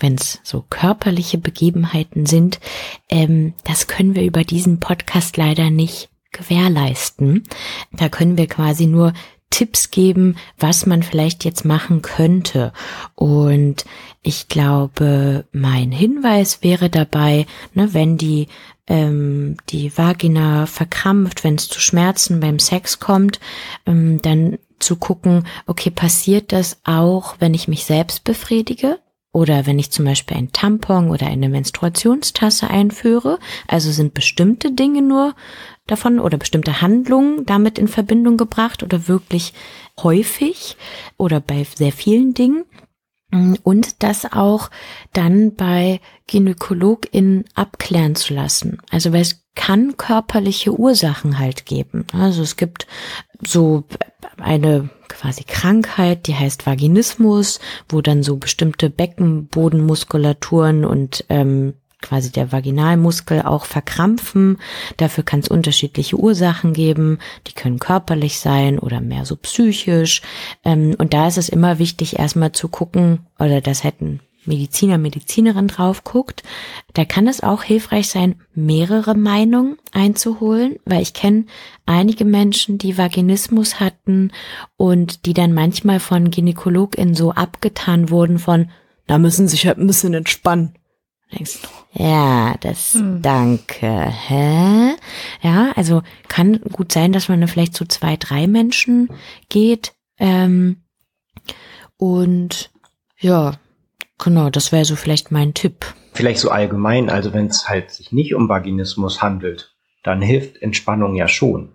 wenn 0.00 0.16
es 0.16 0.40
so 0.42 0.64
körperliche 0.68 1.38
Begebenheiten 1.38 2.26
sind, 2.26 2.60
ähm, 3.08 3.54
das 3.64 3.86
können 3.86 4.14
wir 4.14 4.24
über 4.24 4.44
diesen 4.44 4.80
Podcast 4.80 5.36
leider 5.36 5.70
nicht 5.70 6.08
gewährleisten. 6.32 7.44
Da 7.92 8.08
können 8.08 8.36
wir 8.36 8.46
quasi 8.46 8.86
nur 8.86 9.12
Tipps 9.50 9.90
geben, 9.90 10.36
was 10.58 10.86
man 10.86 11.02
vielleicht 11.02 11.44
jetzt 11.44 11.64
machen 11.64 12.02
könnte. 12.02 12.72
Und 13.16 13.84
ich 14.22 14.48
glaube, 14.48 15.44
mein 15.52 15.90
Hinweis 15.90 16.62
wäre 16.62 16.88
dabei, 16.88 17.46
ne, 17.74 17.92
wenn 17.92 18.16
die 18.16 18.46
ähm, 18.86 19.56
die 19.68 19.96
Vagina 19.96 20.66
verkrampft, 20.66 21.44
wenn 21.44 21.56
es 21.56 21.68
zu 21.68 21.80
Schmerzen 21.80 22.40
beim 22.40 22.58
Sex 22.58 22.98
kommt, 22.98 23.38
ähm, 23.86 24.20
dann 24.22 24.58
zu 24.78 24.96
gucken, 24.96 25.46
okay, 25.66 25.90
passiert 25.90 26.52
das 26.52 26.80
auch, 26.84 27.36
wenn 27.38 27.54
ich 27.54 27.68
mich 27.68 27.84
selbst 27.84 28.24
befriedige? 28.24 28.98
Oder 29.32 29.66
wenn 29.66 29.78
ich 29.78 29.90
zum 29.90 30.04
Beispiel 30.04 30.36
ein 30.36 30.52
Tampon 30.52 31.10
oder 31.10 31.26
eine 31.26 31.48
Menstruationstasse 31.48 32.68
einführe, 32.68 33.38
also 33.68 33.90
sind 33.92 34.12
bestimmte 34.14 34.72
Dinge 34.72 35.02
nur 35.02 35.34
davon 35.86 36.18
oder 36.18 36.36
bestimmte 36.36 36.80
Handlungen 36.80 37.46
damit 37.46 37.78
in 37.78 37.88
Verbindung 37.88 38.36
gebracht 38.36 38.82
oder 38.82 39.06
wirklich 39.06 39.52
häufig 40.02 40.76
oder 41.16 41.40
bei 41.40 41.64
sehr 41.64 41.92
vielen 41.92 42.34
Dingen. 42.34 42.64
Und 43.62 44.02
das 44.02 44.32
auch 44.32 44.70
dann 45.12 45.54
bei 45.54 46.00
GynäkologInnen 46.26 47.44
abklären 47.54 48.16
zu 48.16 48.34
lassen. 48.34 48.78
Also 48.90 49.12
weil 49.12 49.20
es 49.20 49.44
kann 49.54 49.96
körperliche 49.96 50.72
Ursachen 50.72 51.38
halt 51.38 51.64
geben. 51.64 52.06
Also 52.12 52.42
es 52.42 52.56
gibt 52.56 52.88
so 53.46 53.84
eine 54.36 54.90
quasi 55.20 55.44
Krankheit, 55.44 56.26
die 56.26 56.34
heißt 56.34 56.66
Vaginismus, 56.66 57.60
wo 57.88 58.00
dann 58.00 58.22
so 58.22 58.36
bestimmte 58.36 58.88
Beckenbodenmuskulaturen 58.88 60.86
und 60.86 61.26
ähm, 61.28 61.74
quasi 62.00 62.32
der 62.32 62.52
Vaginalmuskel 62.52 63.42
auch 63.42 63.66
verkrampfen. 63.66 64.56
Dafür 64.96 65.22
kann 65.22 65.40
es 65.40 65.48
unterschiedliche 65.48 66.16
Ursachen 66.16 66.72
geben. 66.72 67.18
Die 67.46 67.52
können 67.52 67.78
körperlich 67.78 68.38
sein 68.38 68.78
oder 68.78 69.02
mehr 69.02 69.26
so 69.26 69.36
psychisch. 69.36 70.22
Ähm, 70.64 70.94
und 70.96 71.12
da 71.12 71.28
ist 71.28 71.36
es 71.36 71.50
immer 71.50 71.78
wichtig, 71.78 72.18
erstmal 72.18 72.52
zu 72.52 72.68
gucken, 72.68 73.26
oder 73.38 73.60
das 73.60 73.84
hätten 73.84 74.20
Mediziner, 74.44 74.98
Medizinerin 74.98 75.68
drauf 75.68 76.04
guckt, 76.04 76.42
da 76.94 77.04
kann 77.04 77.26
es 77.26 77.42
auch 77.42 77.62
hilfreich 77.62 78.08
sein, 78.08 78.40
mehrere 78.54 79.14
Meinungen 79.14 79.76
einzuholen, 79.92 80.76
weil 80.84 81.02
ich 81.02 81.12
kenne 81.12 81.44
einige 81.86 82.24
Menschen, 82.24 82.78
die 82.78 82.96
Vaginismus 82.96 83.80
hatten 83.80 84.32
und 84.76 85.26
die 85.26 85.34
dann 85.34 85.52
manchmal 85.52 86.00
von 86.00 86.30
GynäkologInnen 86.30 87.14
so 87.14 87.32
abgetan 87.32 88.10
wurden 88.10 88.38
von, 88.38 88.70
da 89.06 89.18
müssen 89.18 89.48
sich 89.48 89.66
halt 89.66 89.78
ein 89.78 89.86
bisschen 89.86 90.14
entspannen. 90.14 90.74
Denkst, 91.32 91.58
ja, 91.92 92.56
das 92.60 92.94
hm. 92.94 93.22
danke. 93.22 93.86
Hä? 93.86 94.94
Ja, 95.42 95.72
also 95.76 96.02
kann 96.28 96.60
gut 96.72 96.92
sein, 96.92 97.12
dass 97.12 97.28
man 97.28 97.40
da 97.40 97.46
vielleicht 97.46 97.74
zu 97.74 97.84
zwei, 97.84 98.16
drei 98.16 98.46
Menschen 98.46 99.10
geht. 99.48 99.92
Ähm, 100.18 100.82
und 101.96 102.70
ja, 103.18 103.58
genau, 104.22 104.50
das 104.50 104.72
wäre 104.72 104.84
so 104.84 104.96
vielleicht 104.96 105.30
mein 105.30 105.54
Tipp. 105.54 105.86
Vielleicht 106.12 106.40
so 106.40 106.50
allgemein, 106.50 107.10
also 107.10 107.32
wenn 107.32 107.46
es 107.46 107.68
halt 107.68 107.90
sich 107.90 108.12
nicht 108.12 108.34
um 108.34 108.48
Vaginismus 108.48 109.22
handelt, 109.22 109.74
dann 110.02 110.22
hilft 110.22 110.60
Entspannung 110.62 111.14
ja 111.14 111.28
schon. 111.28 111.74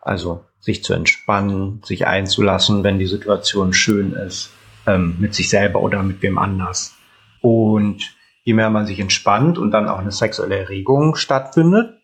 Also 0.00 0.44
sich 0.58 0.84
zu 0.84 0.92
entspannen, 0.92 1.82
sich 1.84 2.06
einzulassen, 2.06 2.84
wenn 2.84 2.98
die 2.98 3.06
Situation 3.06 3.72
schön 3.72 4.12
ist, 4.12 4.50
ähm, 4.86 5.16
mit 5.18 5.34
sich 5.34 5.48
selber 5.48 5.80
oder 5.80 6.02
mit 6.02 6.22
wem 6.22 6.38
anders. 6.38 6.94
Und 7.40 8.14
je 8.44 8.54
mehr 8.54 8.70
man 8.70 8.86
sich 8.86 9.00
entspannt 9.00 9.58
und 9.58 9.70
dann 9.70 9.88
auch 9.88 9.98
eine 9.98 10.12
sexuelle 10.12 10.58
Erregung 10.58 11.14
stattfindet, 11.16 11.94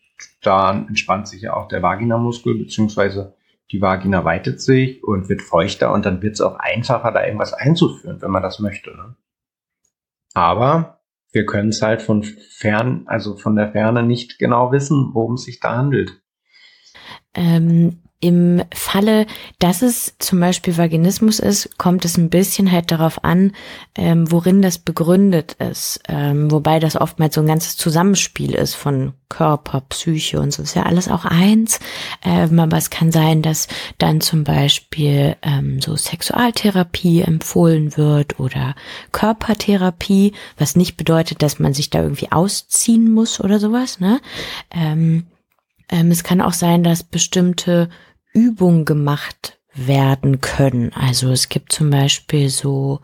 dann 0.43 0.89
entspannt 0.89 1.29
sich 1.29 1.43
ja 1.43 1.55
auch 1.55 1.69
der 1.69 1.83
Vaginamuskel, 1.83 2.55
beziehungsweise 2.55 3.35
die 3.73 3.81
Vagina 3.81 4.25
weitet 4.25 4.61
sich 4.61 5.03
und 5.03 5.29
wird 5.29 5.43
feuchter 5.43 5.93
und 5.93 6.07
dann 6.07 6.23
wird 6.23 6.35
es 6.35 6.41
auch 6.41 6.57
einfacher, 6.59 7.13
da 7.13 7.25
irgendwas 7.25 7.53
einzuführen, 7.53 8.23
wenn 8.23 8.31
man 8.31 8.43
das 8.43 8.61
möchte. 8.61 8.91
Ne? 8.91 9.17
Aber 10.37 11.01
wir 11.33 11.47
können 11.47 11.71
es 11.71 11.81
halt 11.81 12.03
von 12.03 12.23
fern, 12.23 13.05
also 13.07 13.39
von 13.39 13.57
der 13.57 13.73
Ferne 13.73 14.03
nicht 14.03 14.39
genau 14.39 14.71
wissen, 14.71 15.13
worum 15.15 15.37
es 15.37 15.45
sich 15.45 15.61
da 15.61 15.79
handelt. 15.79 16.21
Ähm, 17.33 18.03
im 18.21 18.63
Falle, 18.75 19.27
dass 19.59 19.83
es 19.83 20.15
zum 20.19 20.41
Beispiel 20.41 20.79
Vaginismus 20.79 21.39
ist, 21.39 21.77
kommt 21.77 22.05
es 22.07 22.17
ein 22.17 22.31
bisschen 22.31 22.73
halt 22.73 22.91
darauf 22.91 23.25
an, 23.25 23.53
ähm, 23.95 24.31
worin 24.31 24.63
das 24.63 24.79
begründet 24.79 25.53
ist. 25.55 26.01
Ähm, 26.09 26.51
wobei 26.51 26.81
das 26.81 26.97
oftmals 26.97 27.35
so 27.35 27.43
ein 27.43 27.47
ganzes 27.47 27.77
Zusammenspiel 27.77 28.55
ist 28.55 28.75
von 28.75 29.13
Körper, 29.29 29.83
Psyche 29.83 30.41
und 30.41 30.53
so. 30.53 30.63
Ist 30.63 30.75
ja 30.75 30.85
alles 30.85 31.09
auch 31.09 31.27
eins. 31.27 31.79
Ähm, 32.25 32.59
aber 32.59 32.79
es 32.79 32.89
kann 32.89 33.13
sein, 33.13 33.43
dass 33.43 33.69
dann 33.99 34.23
zum 34.23 34.45
Beispiel 34.45 35.37
ähm, 35.43 35.83
so 35.83 35.95
Sexualtherapie 35.95 37.21
empfohlen 37.21 37.99
wird 37.99 38.41
oder 38.41 38.75
Körpertherapie, 39.13 40.33
was 40.57 40.75
nicht 40.75 40.97
bedeutet, 40.97 41.43
dass 41.43 41.59
man 41.59 41.75
sich 41.75 41.91
da 41.91 42.03
irgendwie 42.03 42.33
ausziehen 42.33 43.13
muss 43.13 43.41
oder 43.41 43.59
sowas. 43.59 44.01
Ne? 44.01 44.21
Ähm, 44.71 45.27
ähm, 45.89 46.11
es 46.11 46.25
kann 46.25 46.41
auch 46.41 46.53
sein, 46.53 46.83
dass 46.83 47.03
bestimmte 47.03 47.89
Übungen 48.37 48.85
gemacht 48.85 49.59
werden 49.75 50.41
können. 50.41 50.93
Also 50.93 51.31
es 51.31 51.49
gibt 51.49 51.73
zum 51.73 51.91
Beispiel 51.91 52.51
so 52.51 53.01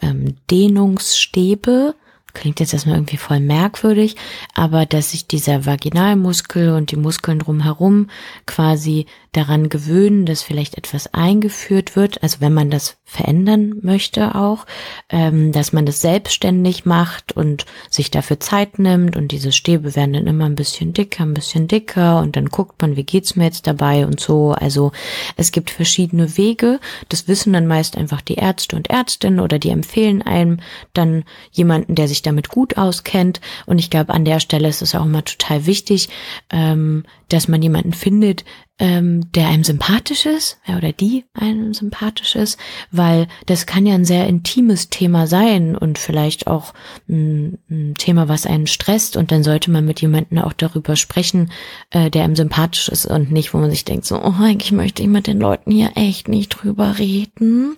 ähm, 0.00 0.36
Dehnungsstäbe, 0.50 1.94
klingt 2.34 2.60
jetzt 2.60 2.72
erstmal 2.72 2.96
irgendwie 2.96 3.16
voll 3.16 3.40
merkwürdig, 3.40 4.16
aber 4.54 4.86
dass 4.86 5.10
sich 5.10 5.26
dieser 5.26 5.66
Vaginalmuskel 5.66 6.70
und 6.70 6.90
die 6.90 6.96
Muskeln 6.96 7.40
drumherum 7.40 8.10
quasi 8.46 9.06
daran 9.36 9.68
gewöhnen, 9.68 10.26
dass 10.26 10.42
vielleicht 10.42 10.78
etwas 10.78 11.12
eingeführt 11.12 11.96
wird, 11.96 12.22
also 12.22 12.40
wenn 12.40 12.54
man 12.54 12.70
das 12.70 12.96
verändern 13.04 13.74
möchte 13.82 14.34
auch, 14.34 14.66
ähm, 15.10 15.52
dass 15.52 15.72
man 15.72 15.86
das 15.86 16.00
selbstständig 16.00 16.84
macht 16.84 17.32
und 17.32 17.66
sich 17.88 18.10
dafür 18.10 18.40
Zeit 18.40 18.78
nimmt 18.78 19.16
und 19.16 19.30
diese 19.32 19.52
Stäbe 19.52 19.94
werden 19.94 20.14
dann 20.14 20.26
immer 20.26 20.46
ein 20.46 20.56
bisschen 20.56 20.92
dicker, 20.92 21.22
ein 21.22 21.34
bisschen 21.34 21.68
dicker 21.68 22.20
und 22.20 22.36
dann 22.36 22.46
guckt 22.46 22.82
man, 22.82 22.96
wie 22.96 23.04
geht's 23.04 23.36
mir 23.36 23.44
jetzt 23.44 23.66
dabei 23.66 24.06
und 24.06 24.18
so. 24.18 24.52
Also 24.52 24.92
es 25.36 25.52
gibt 25.52 25.70
verschiedene 25.70 26.36
Wege. 26.36 26.80
Das 27.08 27.28
wissen 27.28 27.52
dann 27.52 27.66
meist 27.66 27.96
einfach 27.96 28.20
die 28.20 28.34
Ärzte 28.34 28.74
und 28.74 28.90
Ärztinnen 28.90 29.40
oder 29.40 29.58
die 29.58 29.70
empfehlen 29.70 30.22
einem 30.22 30.58
dann 30.92 31.24
jemanden, 31.52 31.94
der 31.94 32.08
sich 32.08 32.22
damit 32.22 32.48
gut 32.48 32.76
auskennt. 32.76 33.40
Und 33.66 33.78
ich 33.78 33.90
glaube, 33.90 34.14
an 34.14 34.24
der 34.24 34.40
Stelle 34.40 34.68
ist 34.68 34.82
es 34.82 34.94
auch 34.94 35.04
immer 35.04 35.24
total 35.24 35.66
wichtig, 35.66 36.08
ähm, 36.50 37.04
dass 37.28 37.48
man 37.48 37.62
jemanden 37.62 37.92
findet, 37.92 38.44
ähm, 38.78 39.32
der 39.32 39.48
einem 39.48 39.64
sympathisch 39.64 40.26
ist, 40.26 40.58
ja, 40.66 40.76
oder 40.76 40.92
die 40.92 41.24
einem 41.32 41.72
sympathisch 41.72 42.36
ist, 42.36 42.58
weil 42.90 43.26
das 43.46 43.64
kann 43.64 43.86
ja 43.86 43.94
ein 43.94 44.04
sehr 44.04 44.26
intimes 44.26 44.90
Thema 44.90 45.26
sein 45.26 45.76
und 45.76 45.98
vielleicht 45.98 46.46
auch 46.46 46.74
ein, 47.08 47.58
ein 47.70 47.94
Thema, 47.96 48.28
was 48.28 48.46
einen 48.46 48.66
stresst 48.66 49.16
und 49.16 49.32
dann 49.32 49.42
sollte 49.42 49.70
man 49.70 49.86
mit 49.86 50.02
jemandem 50.02 50.38
auch 50.38 50.52
darüber 50.52 50.94
sprechen, 50.94 51.50
äh, 51.90 52.10
der 52.10 52.24
einem 52.24 52.36
sympathisch 52.36 52.88
ist 52.88 53.06
und 53.06 53.32
nicht, 53.32 53.54
wo 53.54 53.58
man 53.58 53.70
sich 53.70 53.84
denkt, 53.84 54.04
so, 54.04 54.22
oh, 54.22 54.34
eigentlich 54.38 54.72
möchte 54.72 55.02
ich 55.02 55.08
mit 55.08 55.26
den 55.26 55.40
Leuten 55.40 55.70
hier 55.70 55.92
echt 55.94 56.28
nicht 56.28 56.50
drüber 56.50 56.98
reden. 56.98 57.76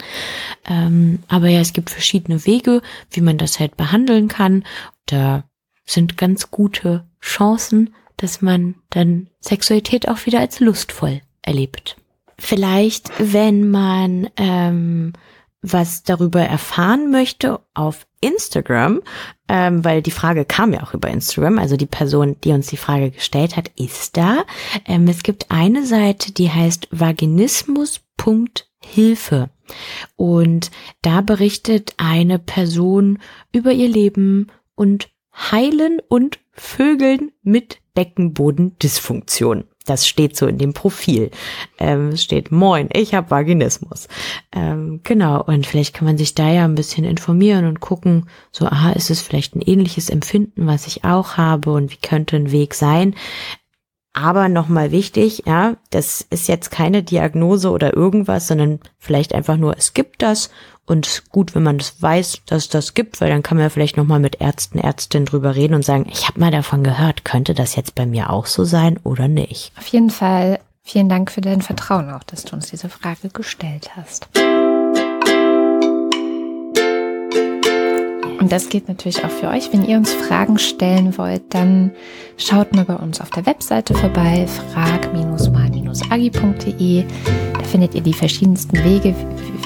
Ähm, 0.69 1.21
aber 1.29 1.49
ja, 1.49 1.61
es 1.61 1.73
gibt 1.73 1.91
verschiedene 1.91 2.45
Wege, 2.45 2.83
wie 3.13 3.21
man 3.21 3.39
das 3.39 3.61
halt 3.61 3.77
behandeln 3.77 4.27
kann. 4.27 4.65
Da 5.07 5.45
sind 5.87 6.19
ganz 6.19 6.51
gute 6.51 7.07
Chancen, 7.21 7.95
dass 8.19 8.43
man 8.43 8.75
dann 8.91 9.29
Sexualität 9.41 10.09
auch 10.09 10.27
wieder 10.27 10.41
als 10.41 10.61
lustvoll 10.61 11.23
erlebt. 11.43 11.97
Vielleicht, 12.37 13.11
wenn 13.19 13.71
man 13.71 14.29
ähm, 14.37 15.15
was 15.63 16.03
darüber 16.05 16.41
erfahren 16.41 17.11
möchte 17.11 17.59
auf 17.75 18.07
Instagram, 18.21 19.03
ähm, 19.49 19.85
weil 19.85 20.01
die 20.03 20.13
Frage 20.13 20.45
kam 20.45 20.73
ja 20.73 20.83
auch 20.83 20.95
über 20.95 21.09
Instagram, 21.09 21.59
also 21.59 21.77
die 21.77 21.87
Person, 21.87 22.37
die 22.45 22.53
uns 22.53 22.69
die 22.69 22.77
Frage 22.77 23.11
gestellt 23.11 23.57
hat, 23.57 23.73
ist 23.77 24.17
da. 24.17 24.45
Ähm, 24.87 25.09
es 25.09 25.25
gibt 25.25 25.51
eine 25.51 25.85
Seite, 25.85 26.31
die 26.33 26.51
heißt 26.51 26.87
vaginismus.hilfe 26.91 29.51
und 30.17 30.71
da 31.03 31.21
berichtet 31.23 31.95
eine 31.97 32.39
Person 32.39 33.19
über 33.53 33.73
ihr 33.73 33.89
Leben 33.89 34.47
und 34.75 35.09
Heilen 35.51 36.01
und 36.09 36.39
Vögeln 36.53 37.33
mit 37.43 37.81
Beckenbodendysfunktion. 37.99 39.65
Das 39.85 40.07
steht 40.07 40.37
so 40.37 40.47
in 40.47 40.57
dem 40.57 40.73
Profil. 40.73 41.33
Ähm, 41.81 42.17
steht, 42.17 42.53
moin, 42.53 42.89
ich 42.93 43.13
habe 43.13 43.33
Vaginismus. 43.33 44.07
Ähm, 44.55 45.01
genau, 45.03 45.43
und 45.43 45.67
vielleicht 45.67 45.95
kann 45.95 46.07
man 46.07 46.17
sich 46.17 46.37
da 46.37 46.49
ja 46.49 46.65
ein 46.65 46.77
bisschen 46.77 47.05
informieren 47.05 47.65
und 47.65 47.81
gucken, 47.81 48.29
so, 48.53 48.67
aha, 48.67 48.93
ist 48.93 49.11
es 49.11 49.21
vielleicht 49.21 49.57
ein 49.57 49.63
ähnliches 49.63 50.11
Empfinden, 50.11 50.69
was 50.69 50.87
ich 50.87 51.03
auch 51.03 51.39
habe 51.39 51.73
und 51.73 51.91
wie 51.91 51.97
könnte 51.97 52.37
ein 52.37 52.53
Weg 52.53 52.75
sein. 52.75 53.17
Aber 54.13 54.49
nochmal 54.49 54.93
wichtig, 54.93 55.43
ja, 55.47 55.77
das 55.91 56.21
ist 56.31 56.47
jetzt 56.47 56.71
keine 56.71 57.03
Diagnose 57.03 57.71
oder 57.71 57.97
irgendwas, 57.97 58.47
sondern 58.47 58.79
vielleicht 58.99 59.35
einfach 59.35 59.57
nur, 59.57 59.77
es 59.77 59.93
gibt 59.93 60.23
das 60.23 60.51
und 60.89 61.25
gut, 61.31 61.55
wenn 61.55 61.63
man 61.63 61.79
das 61.79 62.01
weiß, 62.01 62.43
dass 62.47 62.69
das 62.69 62.95
gibt, 62.95 63.21
weil 63.21 63.31
dann 63.31 63.43
kann 63.43 63.57
man 63.57 63.65
ja 63.65 63.71
vielleicht 63.71 63.97
nochmal 63.97 64.21
mit 64.21 64.41
Ärzten, 64.41 64.79
Ärztinnen 64.79 65.27
drüber 65.27 65.55
reden 65.55 65.75
und 65.75 65.85
sagen, 65.85 66.07
ich 66.11 66.29
habe 66.29 66.41
mal 66.41 66.51
davon 66.51 66.83
gehört, 66.83 67.25
könnte 67.25 67.55
das 67.55 67.77
jetzt 67.77 67.95
bei 67.95 68.07
mir 68.07 68.31
auch 68.31 68.47
so 68.47 68.65
sein 68.65 68.99
oder 69.05 69.29
nicht? 69.29 69.73
Auf 69.79 69.87
jeden 69.89 70.11
Fall 70.11 70.61
vielen 70.83 71.09
Dank 71.09 71.31
für 71.31 71.43
dein 71.43 71.63
Vertrauen 71.63 72.11
auch, 72.11 72.25
dass 72.25 72.45
du 72.45 72.57
uns 72.57 72.71
diese 72.71 72.89
Frage 72.89 73.29
gestellt 73.29 73.91
hast. 73.97 74.29
Und 78.39 78.53
das 78.53 78.69
geht 78.69 78.87
natürlich 78.89 79.25
auch 79.25 79.31
für 79.31 79.49
euch. 79.49 79.73
Wenn 79.73 79.85
ihr 79.85 79.97
uns 79.97 80.13
Fragen 80.13 80.59
stellen 80.59 81.17
wollt, 81.19 81.43
dann 81.51 81.91
schaut 82.37 82.73
mal 82.75 82.85
bei 82.85 82.95
uns 82.95 83.21
auf 83.21 83.31
der 83.31 83.47
Webseite 83.47 83.95
vorbei, 83.95 84.47
frag-mal-agi.de. 84.73 87.05
Da 87.53 87.63
findet 87.65 87.95
ihr 87.95 88.03
die 88.03 88.13
verschiedensten 88.13 88.85
Wege. 88.85 89.15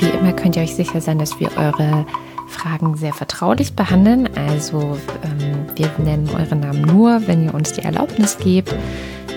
Wie 0.01 0.09
immer 0.19 0.33
könnt 0.33 0.57
ihr 0.57 0.63
euch 0.63 0.75
sicher 0.75 1.03
sein, 1.03 1.19
dass 1.19 1.39
wir 1.39 1.51
eure 1.57 2.07
Fragen 2.49 2.97
sehr 2.97 3.13
vertraulich 3.13 3.75
behandeln. 3.75 4.27
Also 4.37 4.97
ähm, 5.23 5.67
wir 5.75 5.91
nennen 5.99 6.31
eure 6.31 6.57
Namen 6.57 6.81
nur, 6.83 7.27
wenn 7.27 7.45
ihr 7.45 7.53
uns 7.55 7.73
die 7.73 7.83
Erlaubnis 7.83 8.39
gebt. 8.39 8.75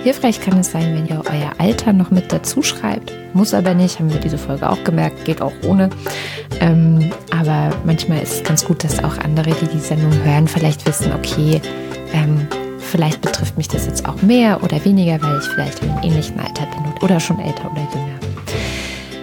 Hilfreich 0.06 0.40
kann 0.40 0.60
es 0.60 0.70
sein, 0.70 0.94
wenn 0.94 1.08
ihr 1.08 1.24
euer 1.26 1.54
Alter 1.58 1.92
noch 1.92 2.12
mit 2.12 2.32
dazu 2.32 2.62
schreibt. 2.62 3.12
Muss 3.34 3.56
aber 3.56 3.74
nicht, 3.74 3.98
haben 3.98 4.14
wir 4.14 4.20
diese 4.20 4.38
Folge 4.38 4.70
auch 4.70 4.84
gemerkt, 4.84 5.26
geht 5.26 5.42
auch 5.42 5.52
ohne. 5.68 5.90
Ähm, 6.60 7.12
aber 7.32 7.76
manchmal 7.86 8.22
ist 8.22 8.34
es 8.34 8.44
ganz 8.44 8.64
gut, 8.64 8.84
dass 8.84 9.04
auch 9.04 9.18
andere, 9.18 9.50
die 9.50 9.66
die 9.66 9.80
Sendung 9.80 10.12
hören, 10.24 10.48
vielleicht 10.48 10.86
wissen, 10.86 11.12
okay, 11.12 11.60
ähm, 12.14 12.48
vielleicht 12.78 13.22
betrifft 13.22 13.58
mich 13.58 13.68
das 13.68 13.88
jetzt 13.88 14.08
auch 14.08 14.22
mehr 14.22 14.62
oder 14.62 14.86
weniger, 14.86 15.20
weil 15.24 15.40
ich 15.40 15.48
vielleicht 15.48 15.82
in 15.82 15.90
einem 15.90 16.04
ähnlichen 16.04 16.40
Alter 16.40 16.68
bin 16.68 16.94
oder 17.02 17.20
schon 17.20 17.40
älter 17.40 17.72
oder 17.72 17.82
jünger. 17.92 18.20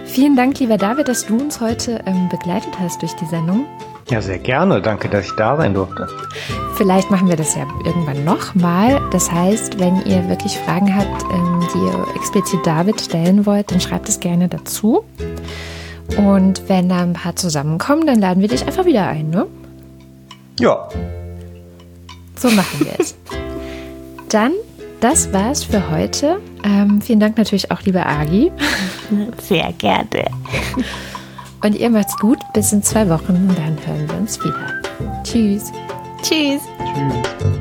Vielen 0.03 0.35
Dank, 0.35 0.59
lieber 0.59 0.77
David, 0.77 1.07
dass 1.07 1.25
du 1.25 1.37
uns 1.39 1.61
heute 1.61 2.01
ähm, 2.05 2.27
begleitet 2.27 2.73
hast 2.77 3.01
durch 3.01 3.13
die 3.13 3.25
Sendung. 3.27 3.63
Ja, 4.09 4.21
sehr 4.21 4.39
gerne. 4.39 4.81
Danke, 4.81 5.07
dass 5.07 5.27
ich 5.27 5.35
da 5.37 5.55
sein 5.55 5.73
durfte. 5.73 6.09
Vielleicht 6.75 7.11
machen 7.11 7.29
wir 7.29 7.35
das 7.35 7.55
ja 7.55 7.67
irgendwann 7.85 8.25
nochmal. 8.25 8.99
Das 9.11 9.31
heißt, 9.31 9.79
wenn 9.79 9.97
ihr 10.05 10.27
wirklich 10.27 10.57
Fragen 10.57 10.95
habt, 10.95 11.23
ähm, 11.31 11.67
die 11.73 11.77
ihr 11.77 12.15
explizit 12.15 12.65
David 12.65 12.99
stellen 12.99 13.45
wollt, 13.45 13.71
dann 13.71 13.79
schreibt 13.79 14.09
es 14.09 14.19
gerne 14.19 14.49
dazu. 14.49 15.03
Und 16.17 16.67
wenn 16.67 16.89
da 16.89 17.01
ein 17.01 17.13
paar 17.13 17.35
zusammenkommen, 17.35 18.07
dann 18.07 18.19
laden 18.19 18.41
wir 18.41 18.47
dich 18.47 18.65
einfach 18.65 18.85
wieder 18.85 19.07
ein, 19.07 19.29
ne? 19.29 19.45
Ja. 20.59 20.89
So 22.35 22.49
machen 22.49 22.79
wir 22.85 22.93
es. 22.99 23.15
dann, 24.29 24.53
das 24.99 25.31
war's 25.31 25.63
für 25.63 25.91
heute. 25.91 26.39
Ähm, 26.63 27.01
vielen 27.01 27.19
Dank 27.19 27.37
natürlich 27.37 27.71
auch, 27.71 27.81
liebe 27.81 28.03
Agi. 28.05 28.51
Sehr 29.41 29.71
gerne. 29.73 30.25
Und 31.63 31.75
ihr 31.75 31.89
macht's 31.89 32.17
gut. 32.17 32.39
Bis 32.53 32.73
in 32.73 32.83
zwei 32.83 33.07
Wochen. 33.09 33.47
Dann 33.55 33.77
hören 33.85 34.09
wir 34.09 34.17
uns 34.17 34.39
wieder. 34.43 34.81
Tschüss. 35.23 35.71
Tschüss. 36.23 36.63
Tschüss. 36.79 37.52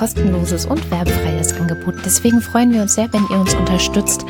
Kostenloses 0.00 0.64
und 0.64 0.90
werbefreies 0.90 1.52
Angebot. 1.60 1.94
Deswegen 2.06 2.40
freuen 2.40 2.72
wir 2.72 2.80
uns 2.80 2.94
sehr, 2.94 3.12
wenn 3.12 3.26
ihr 3.28 3.38
uns 3.38 3.52
unterstützt. 3.54 4.24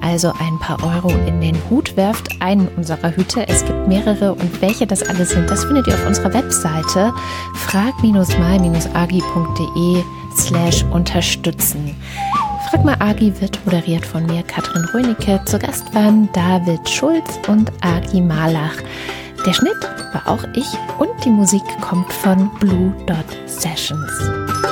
Also 0.00 0.32
ein 0.40 0.58
paar 0.58 0.82
Euro 0.82 1.10
in 1.28 1.40
den 1.40 1.56
Hut 1.70 1.96
werft, 1.96 2.28
einen 2.40 2.66
unserer 2.76 3.14
Hüte. 3.14 3.46
Es 3.46 3.64
gibt 3.64 3.86
mehrere 3.86 4.34
und 4.34 4.60
welche 4.60 4.84
das 4.84 5.04
alles 5.04 5.30
sind, 5.30 5.48
das 5.48 5.64
findet 5.64 5.86
ihr 5.86 5.94
auf 5.94 6.04
unserer 6.08 6.34
Webseite 6.34 7.14
frag-mal-agi.de 7.54 10.02
slash 10.36 10.84
unterstützen. 10.90 11.94
Frag 12.68 12.84
mal 12.84 12.96
Agi 12.98 13.32
wird 13.40 13.64
moderiert 13.64 14.04
von 14.04 14.26
mir, 14.26 14.42
Katrin 14.42 14.84
Rönicke. 14.92 15.40
Zu 15.44 15.60
Gast 15.60 15.94
waren 15.94 16.28
David 16.32 16.88
Schulz 16.88 17.38
und 17.46 17.70
Agi 17.82 18.20
Malach. 18.20 18.74
Der 19.46 19.52
Schnitt 19.52 19.88
war 20.12 20.26
auch 20.26 20.42
ich 20.54 20.66
und 20.98 21.10
die 21.24 21.30
Musik 21.30 21.62
kommt 21.80 22.12
von 22.12 22.50
Blue 22.58 22.92
Dot 23.06 23.26
Sessions. 23.46 24.71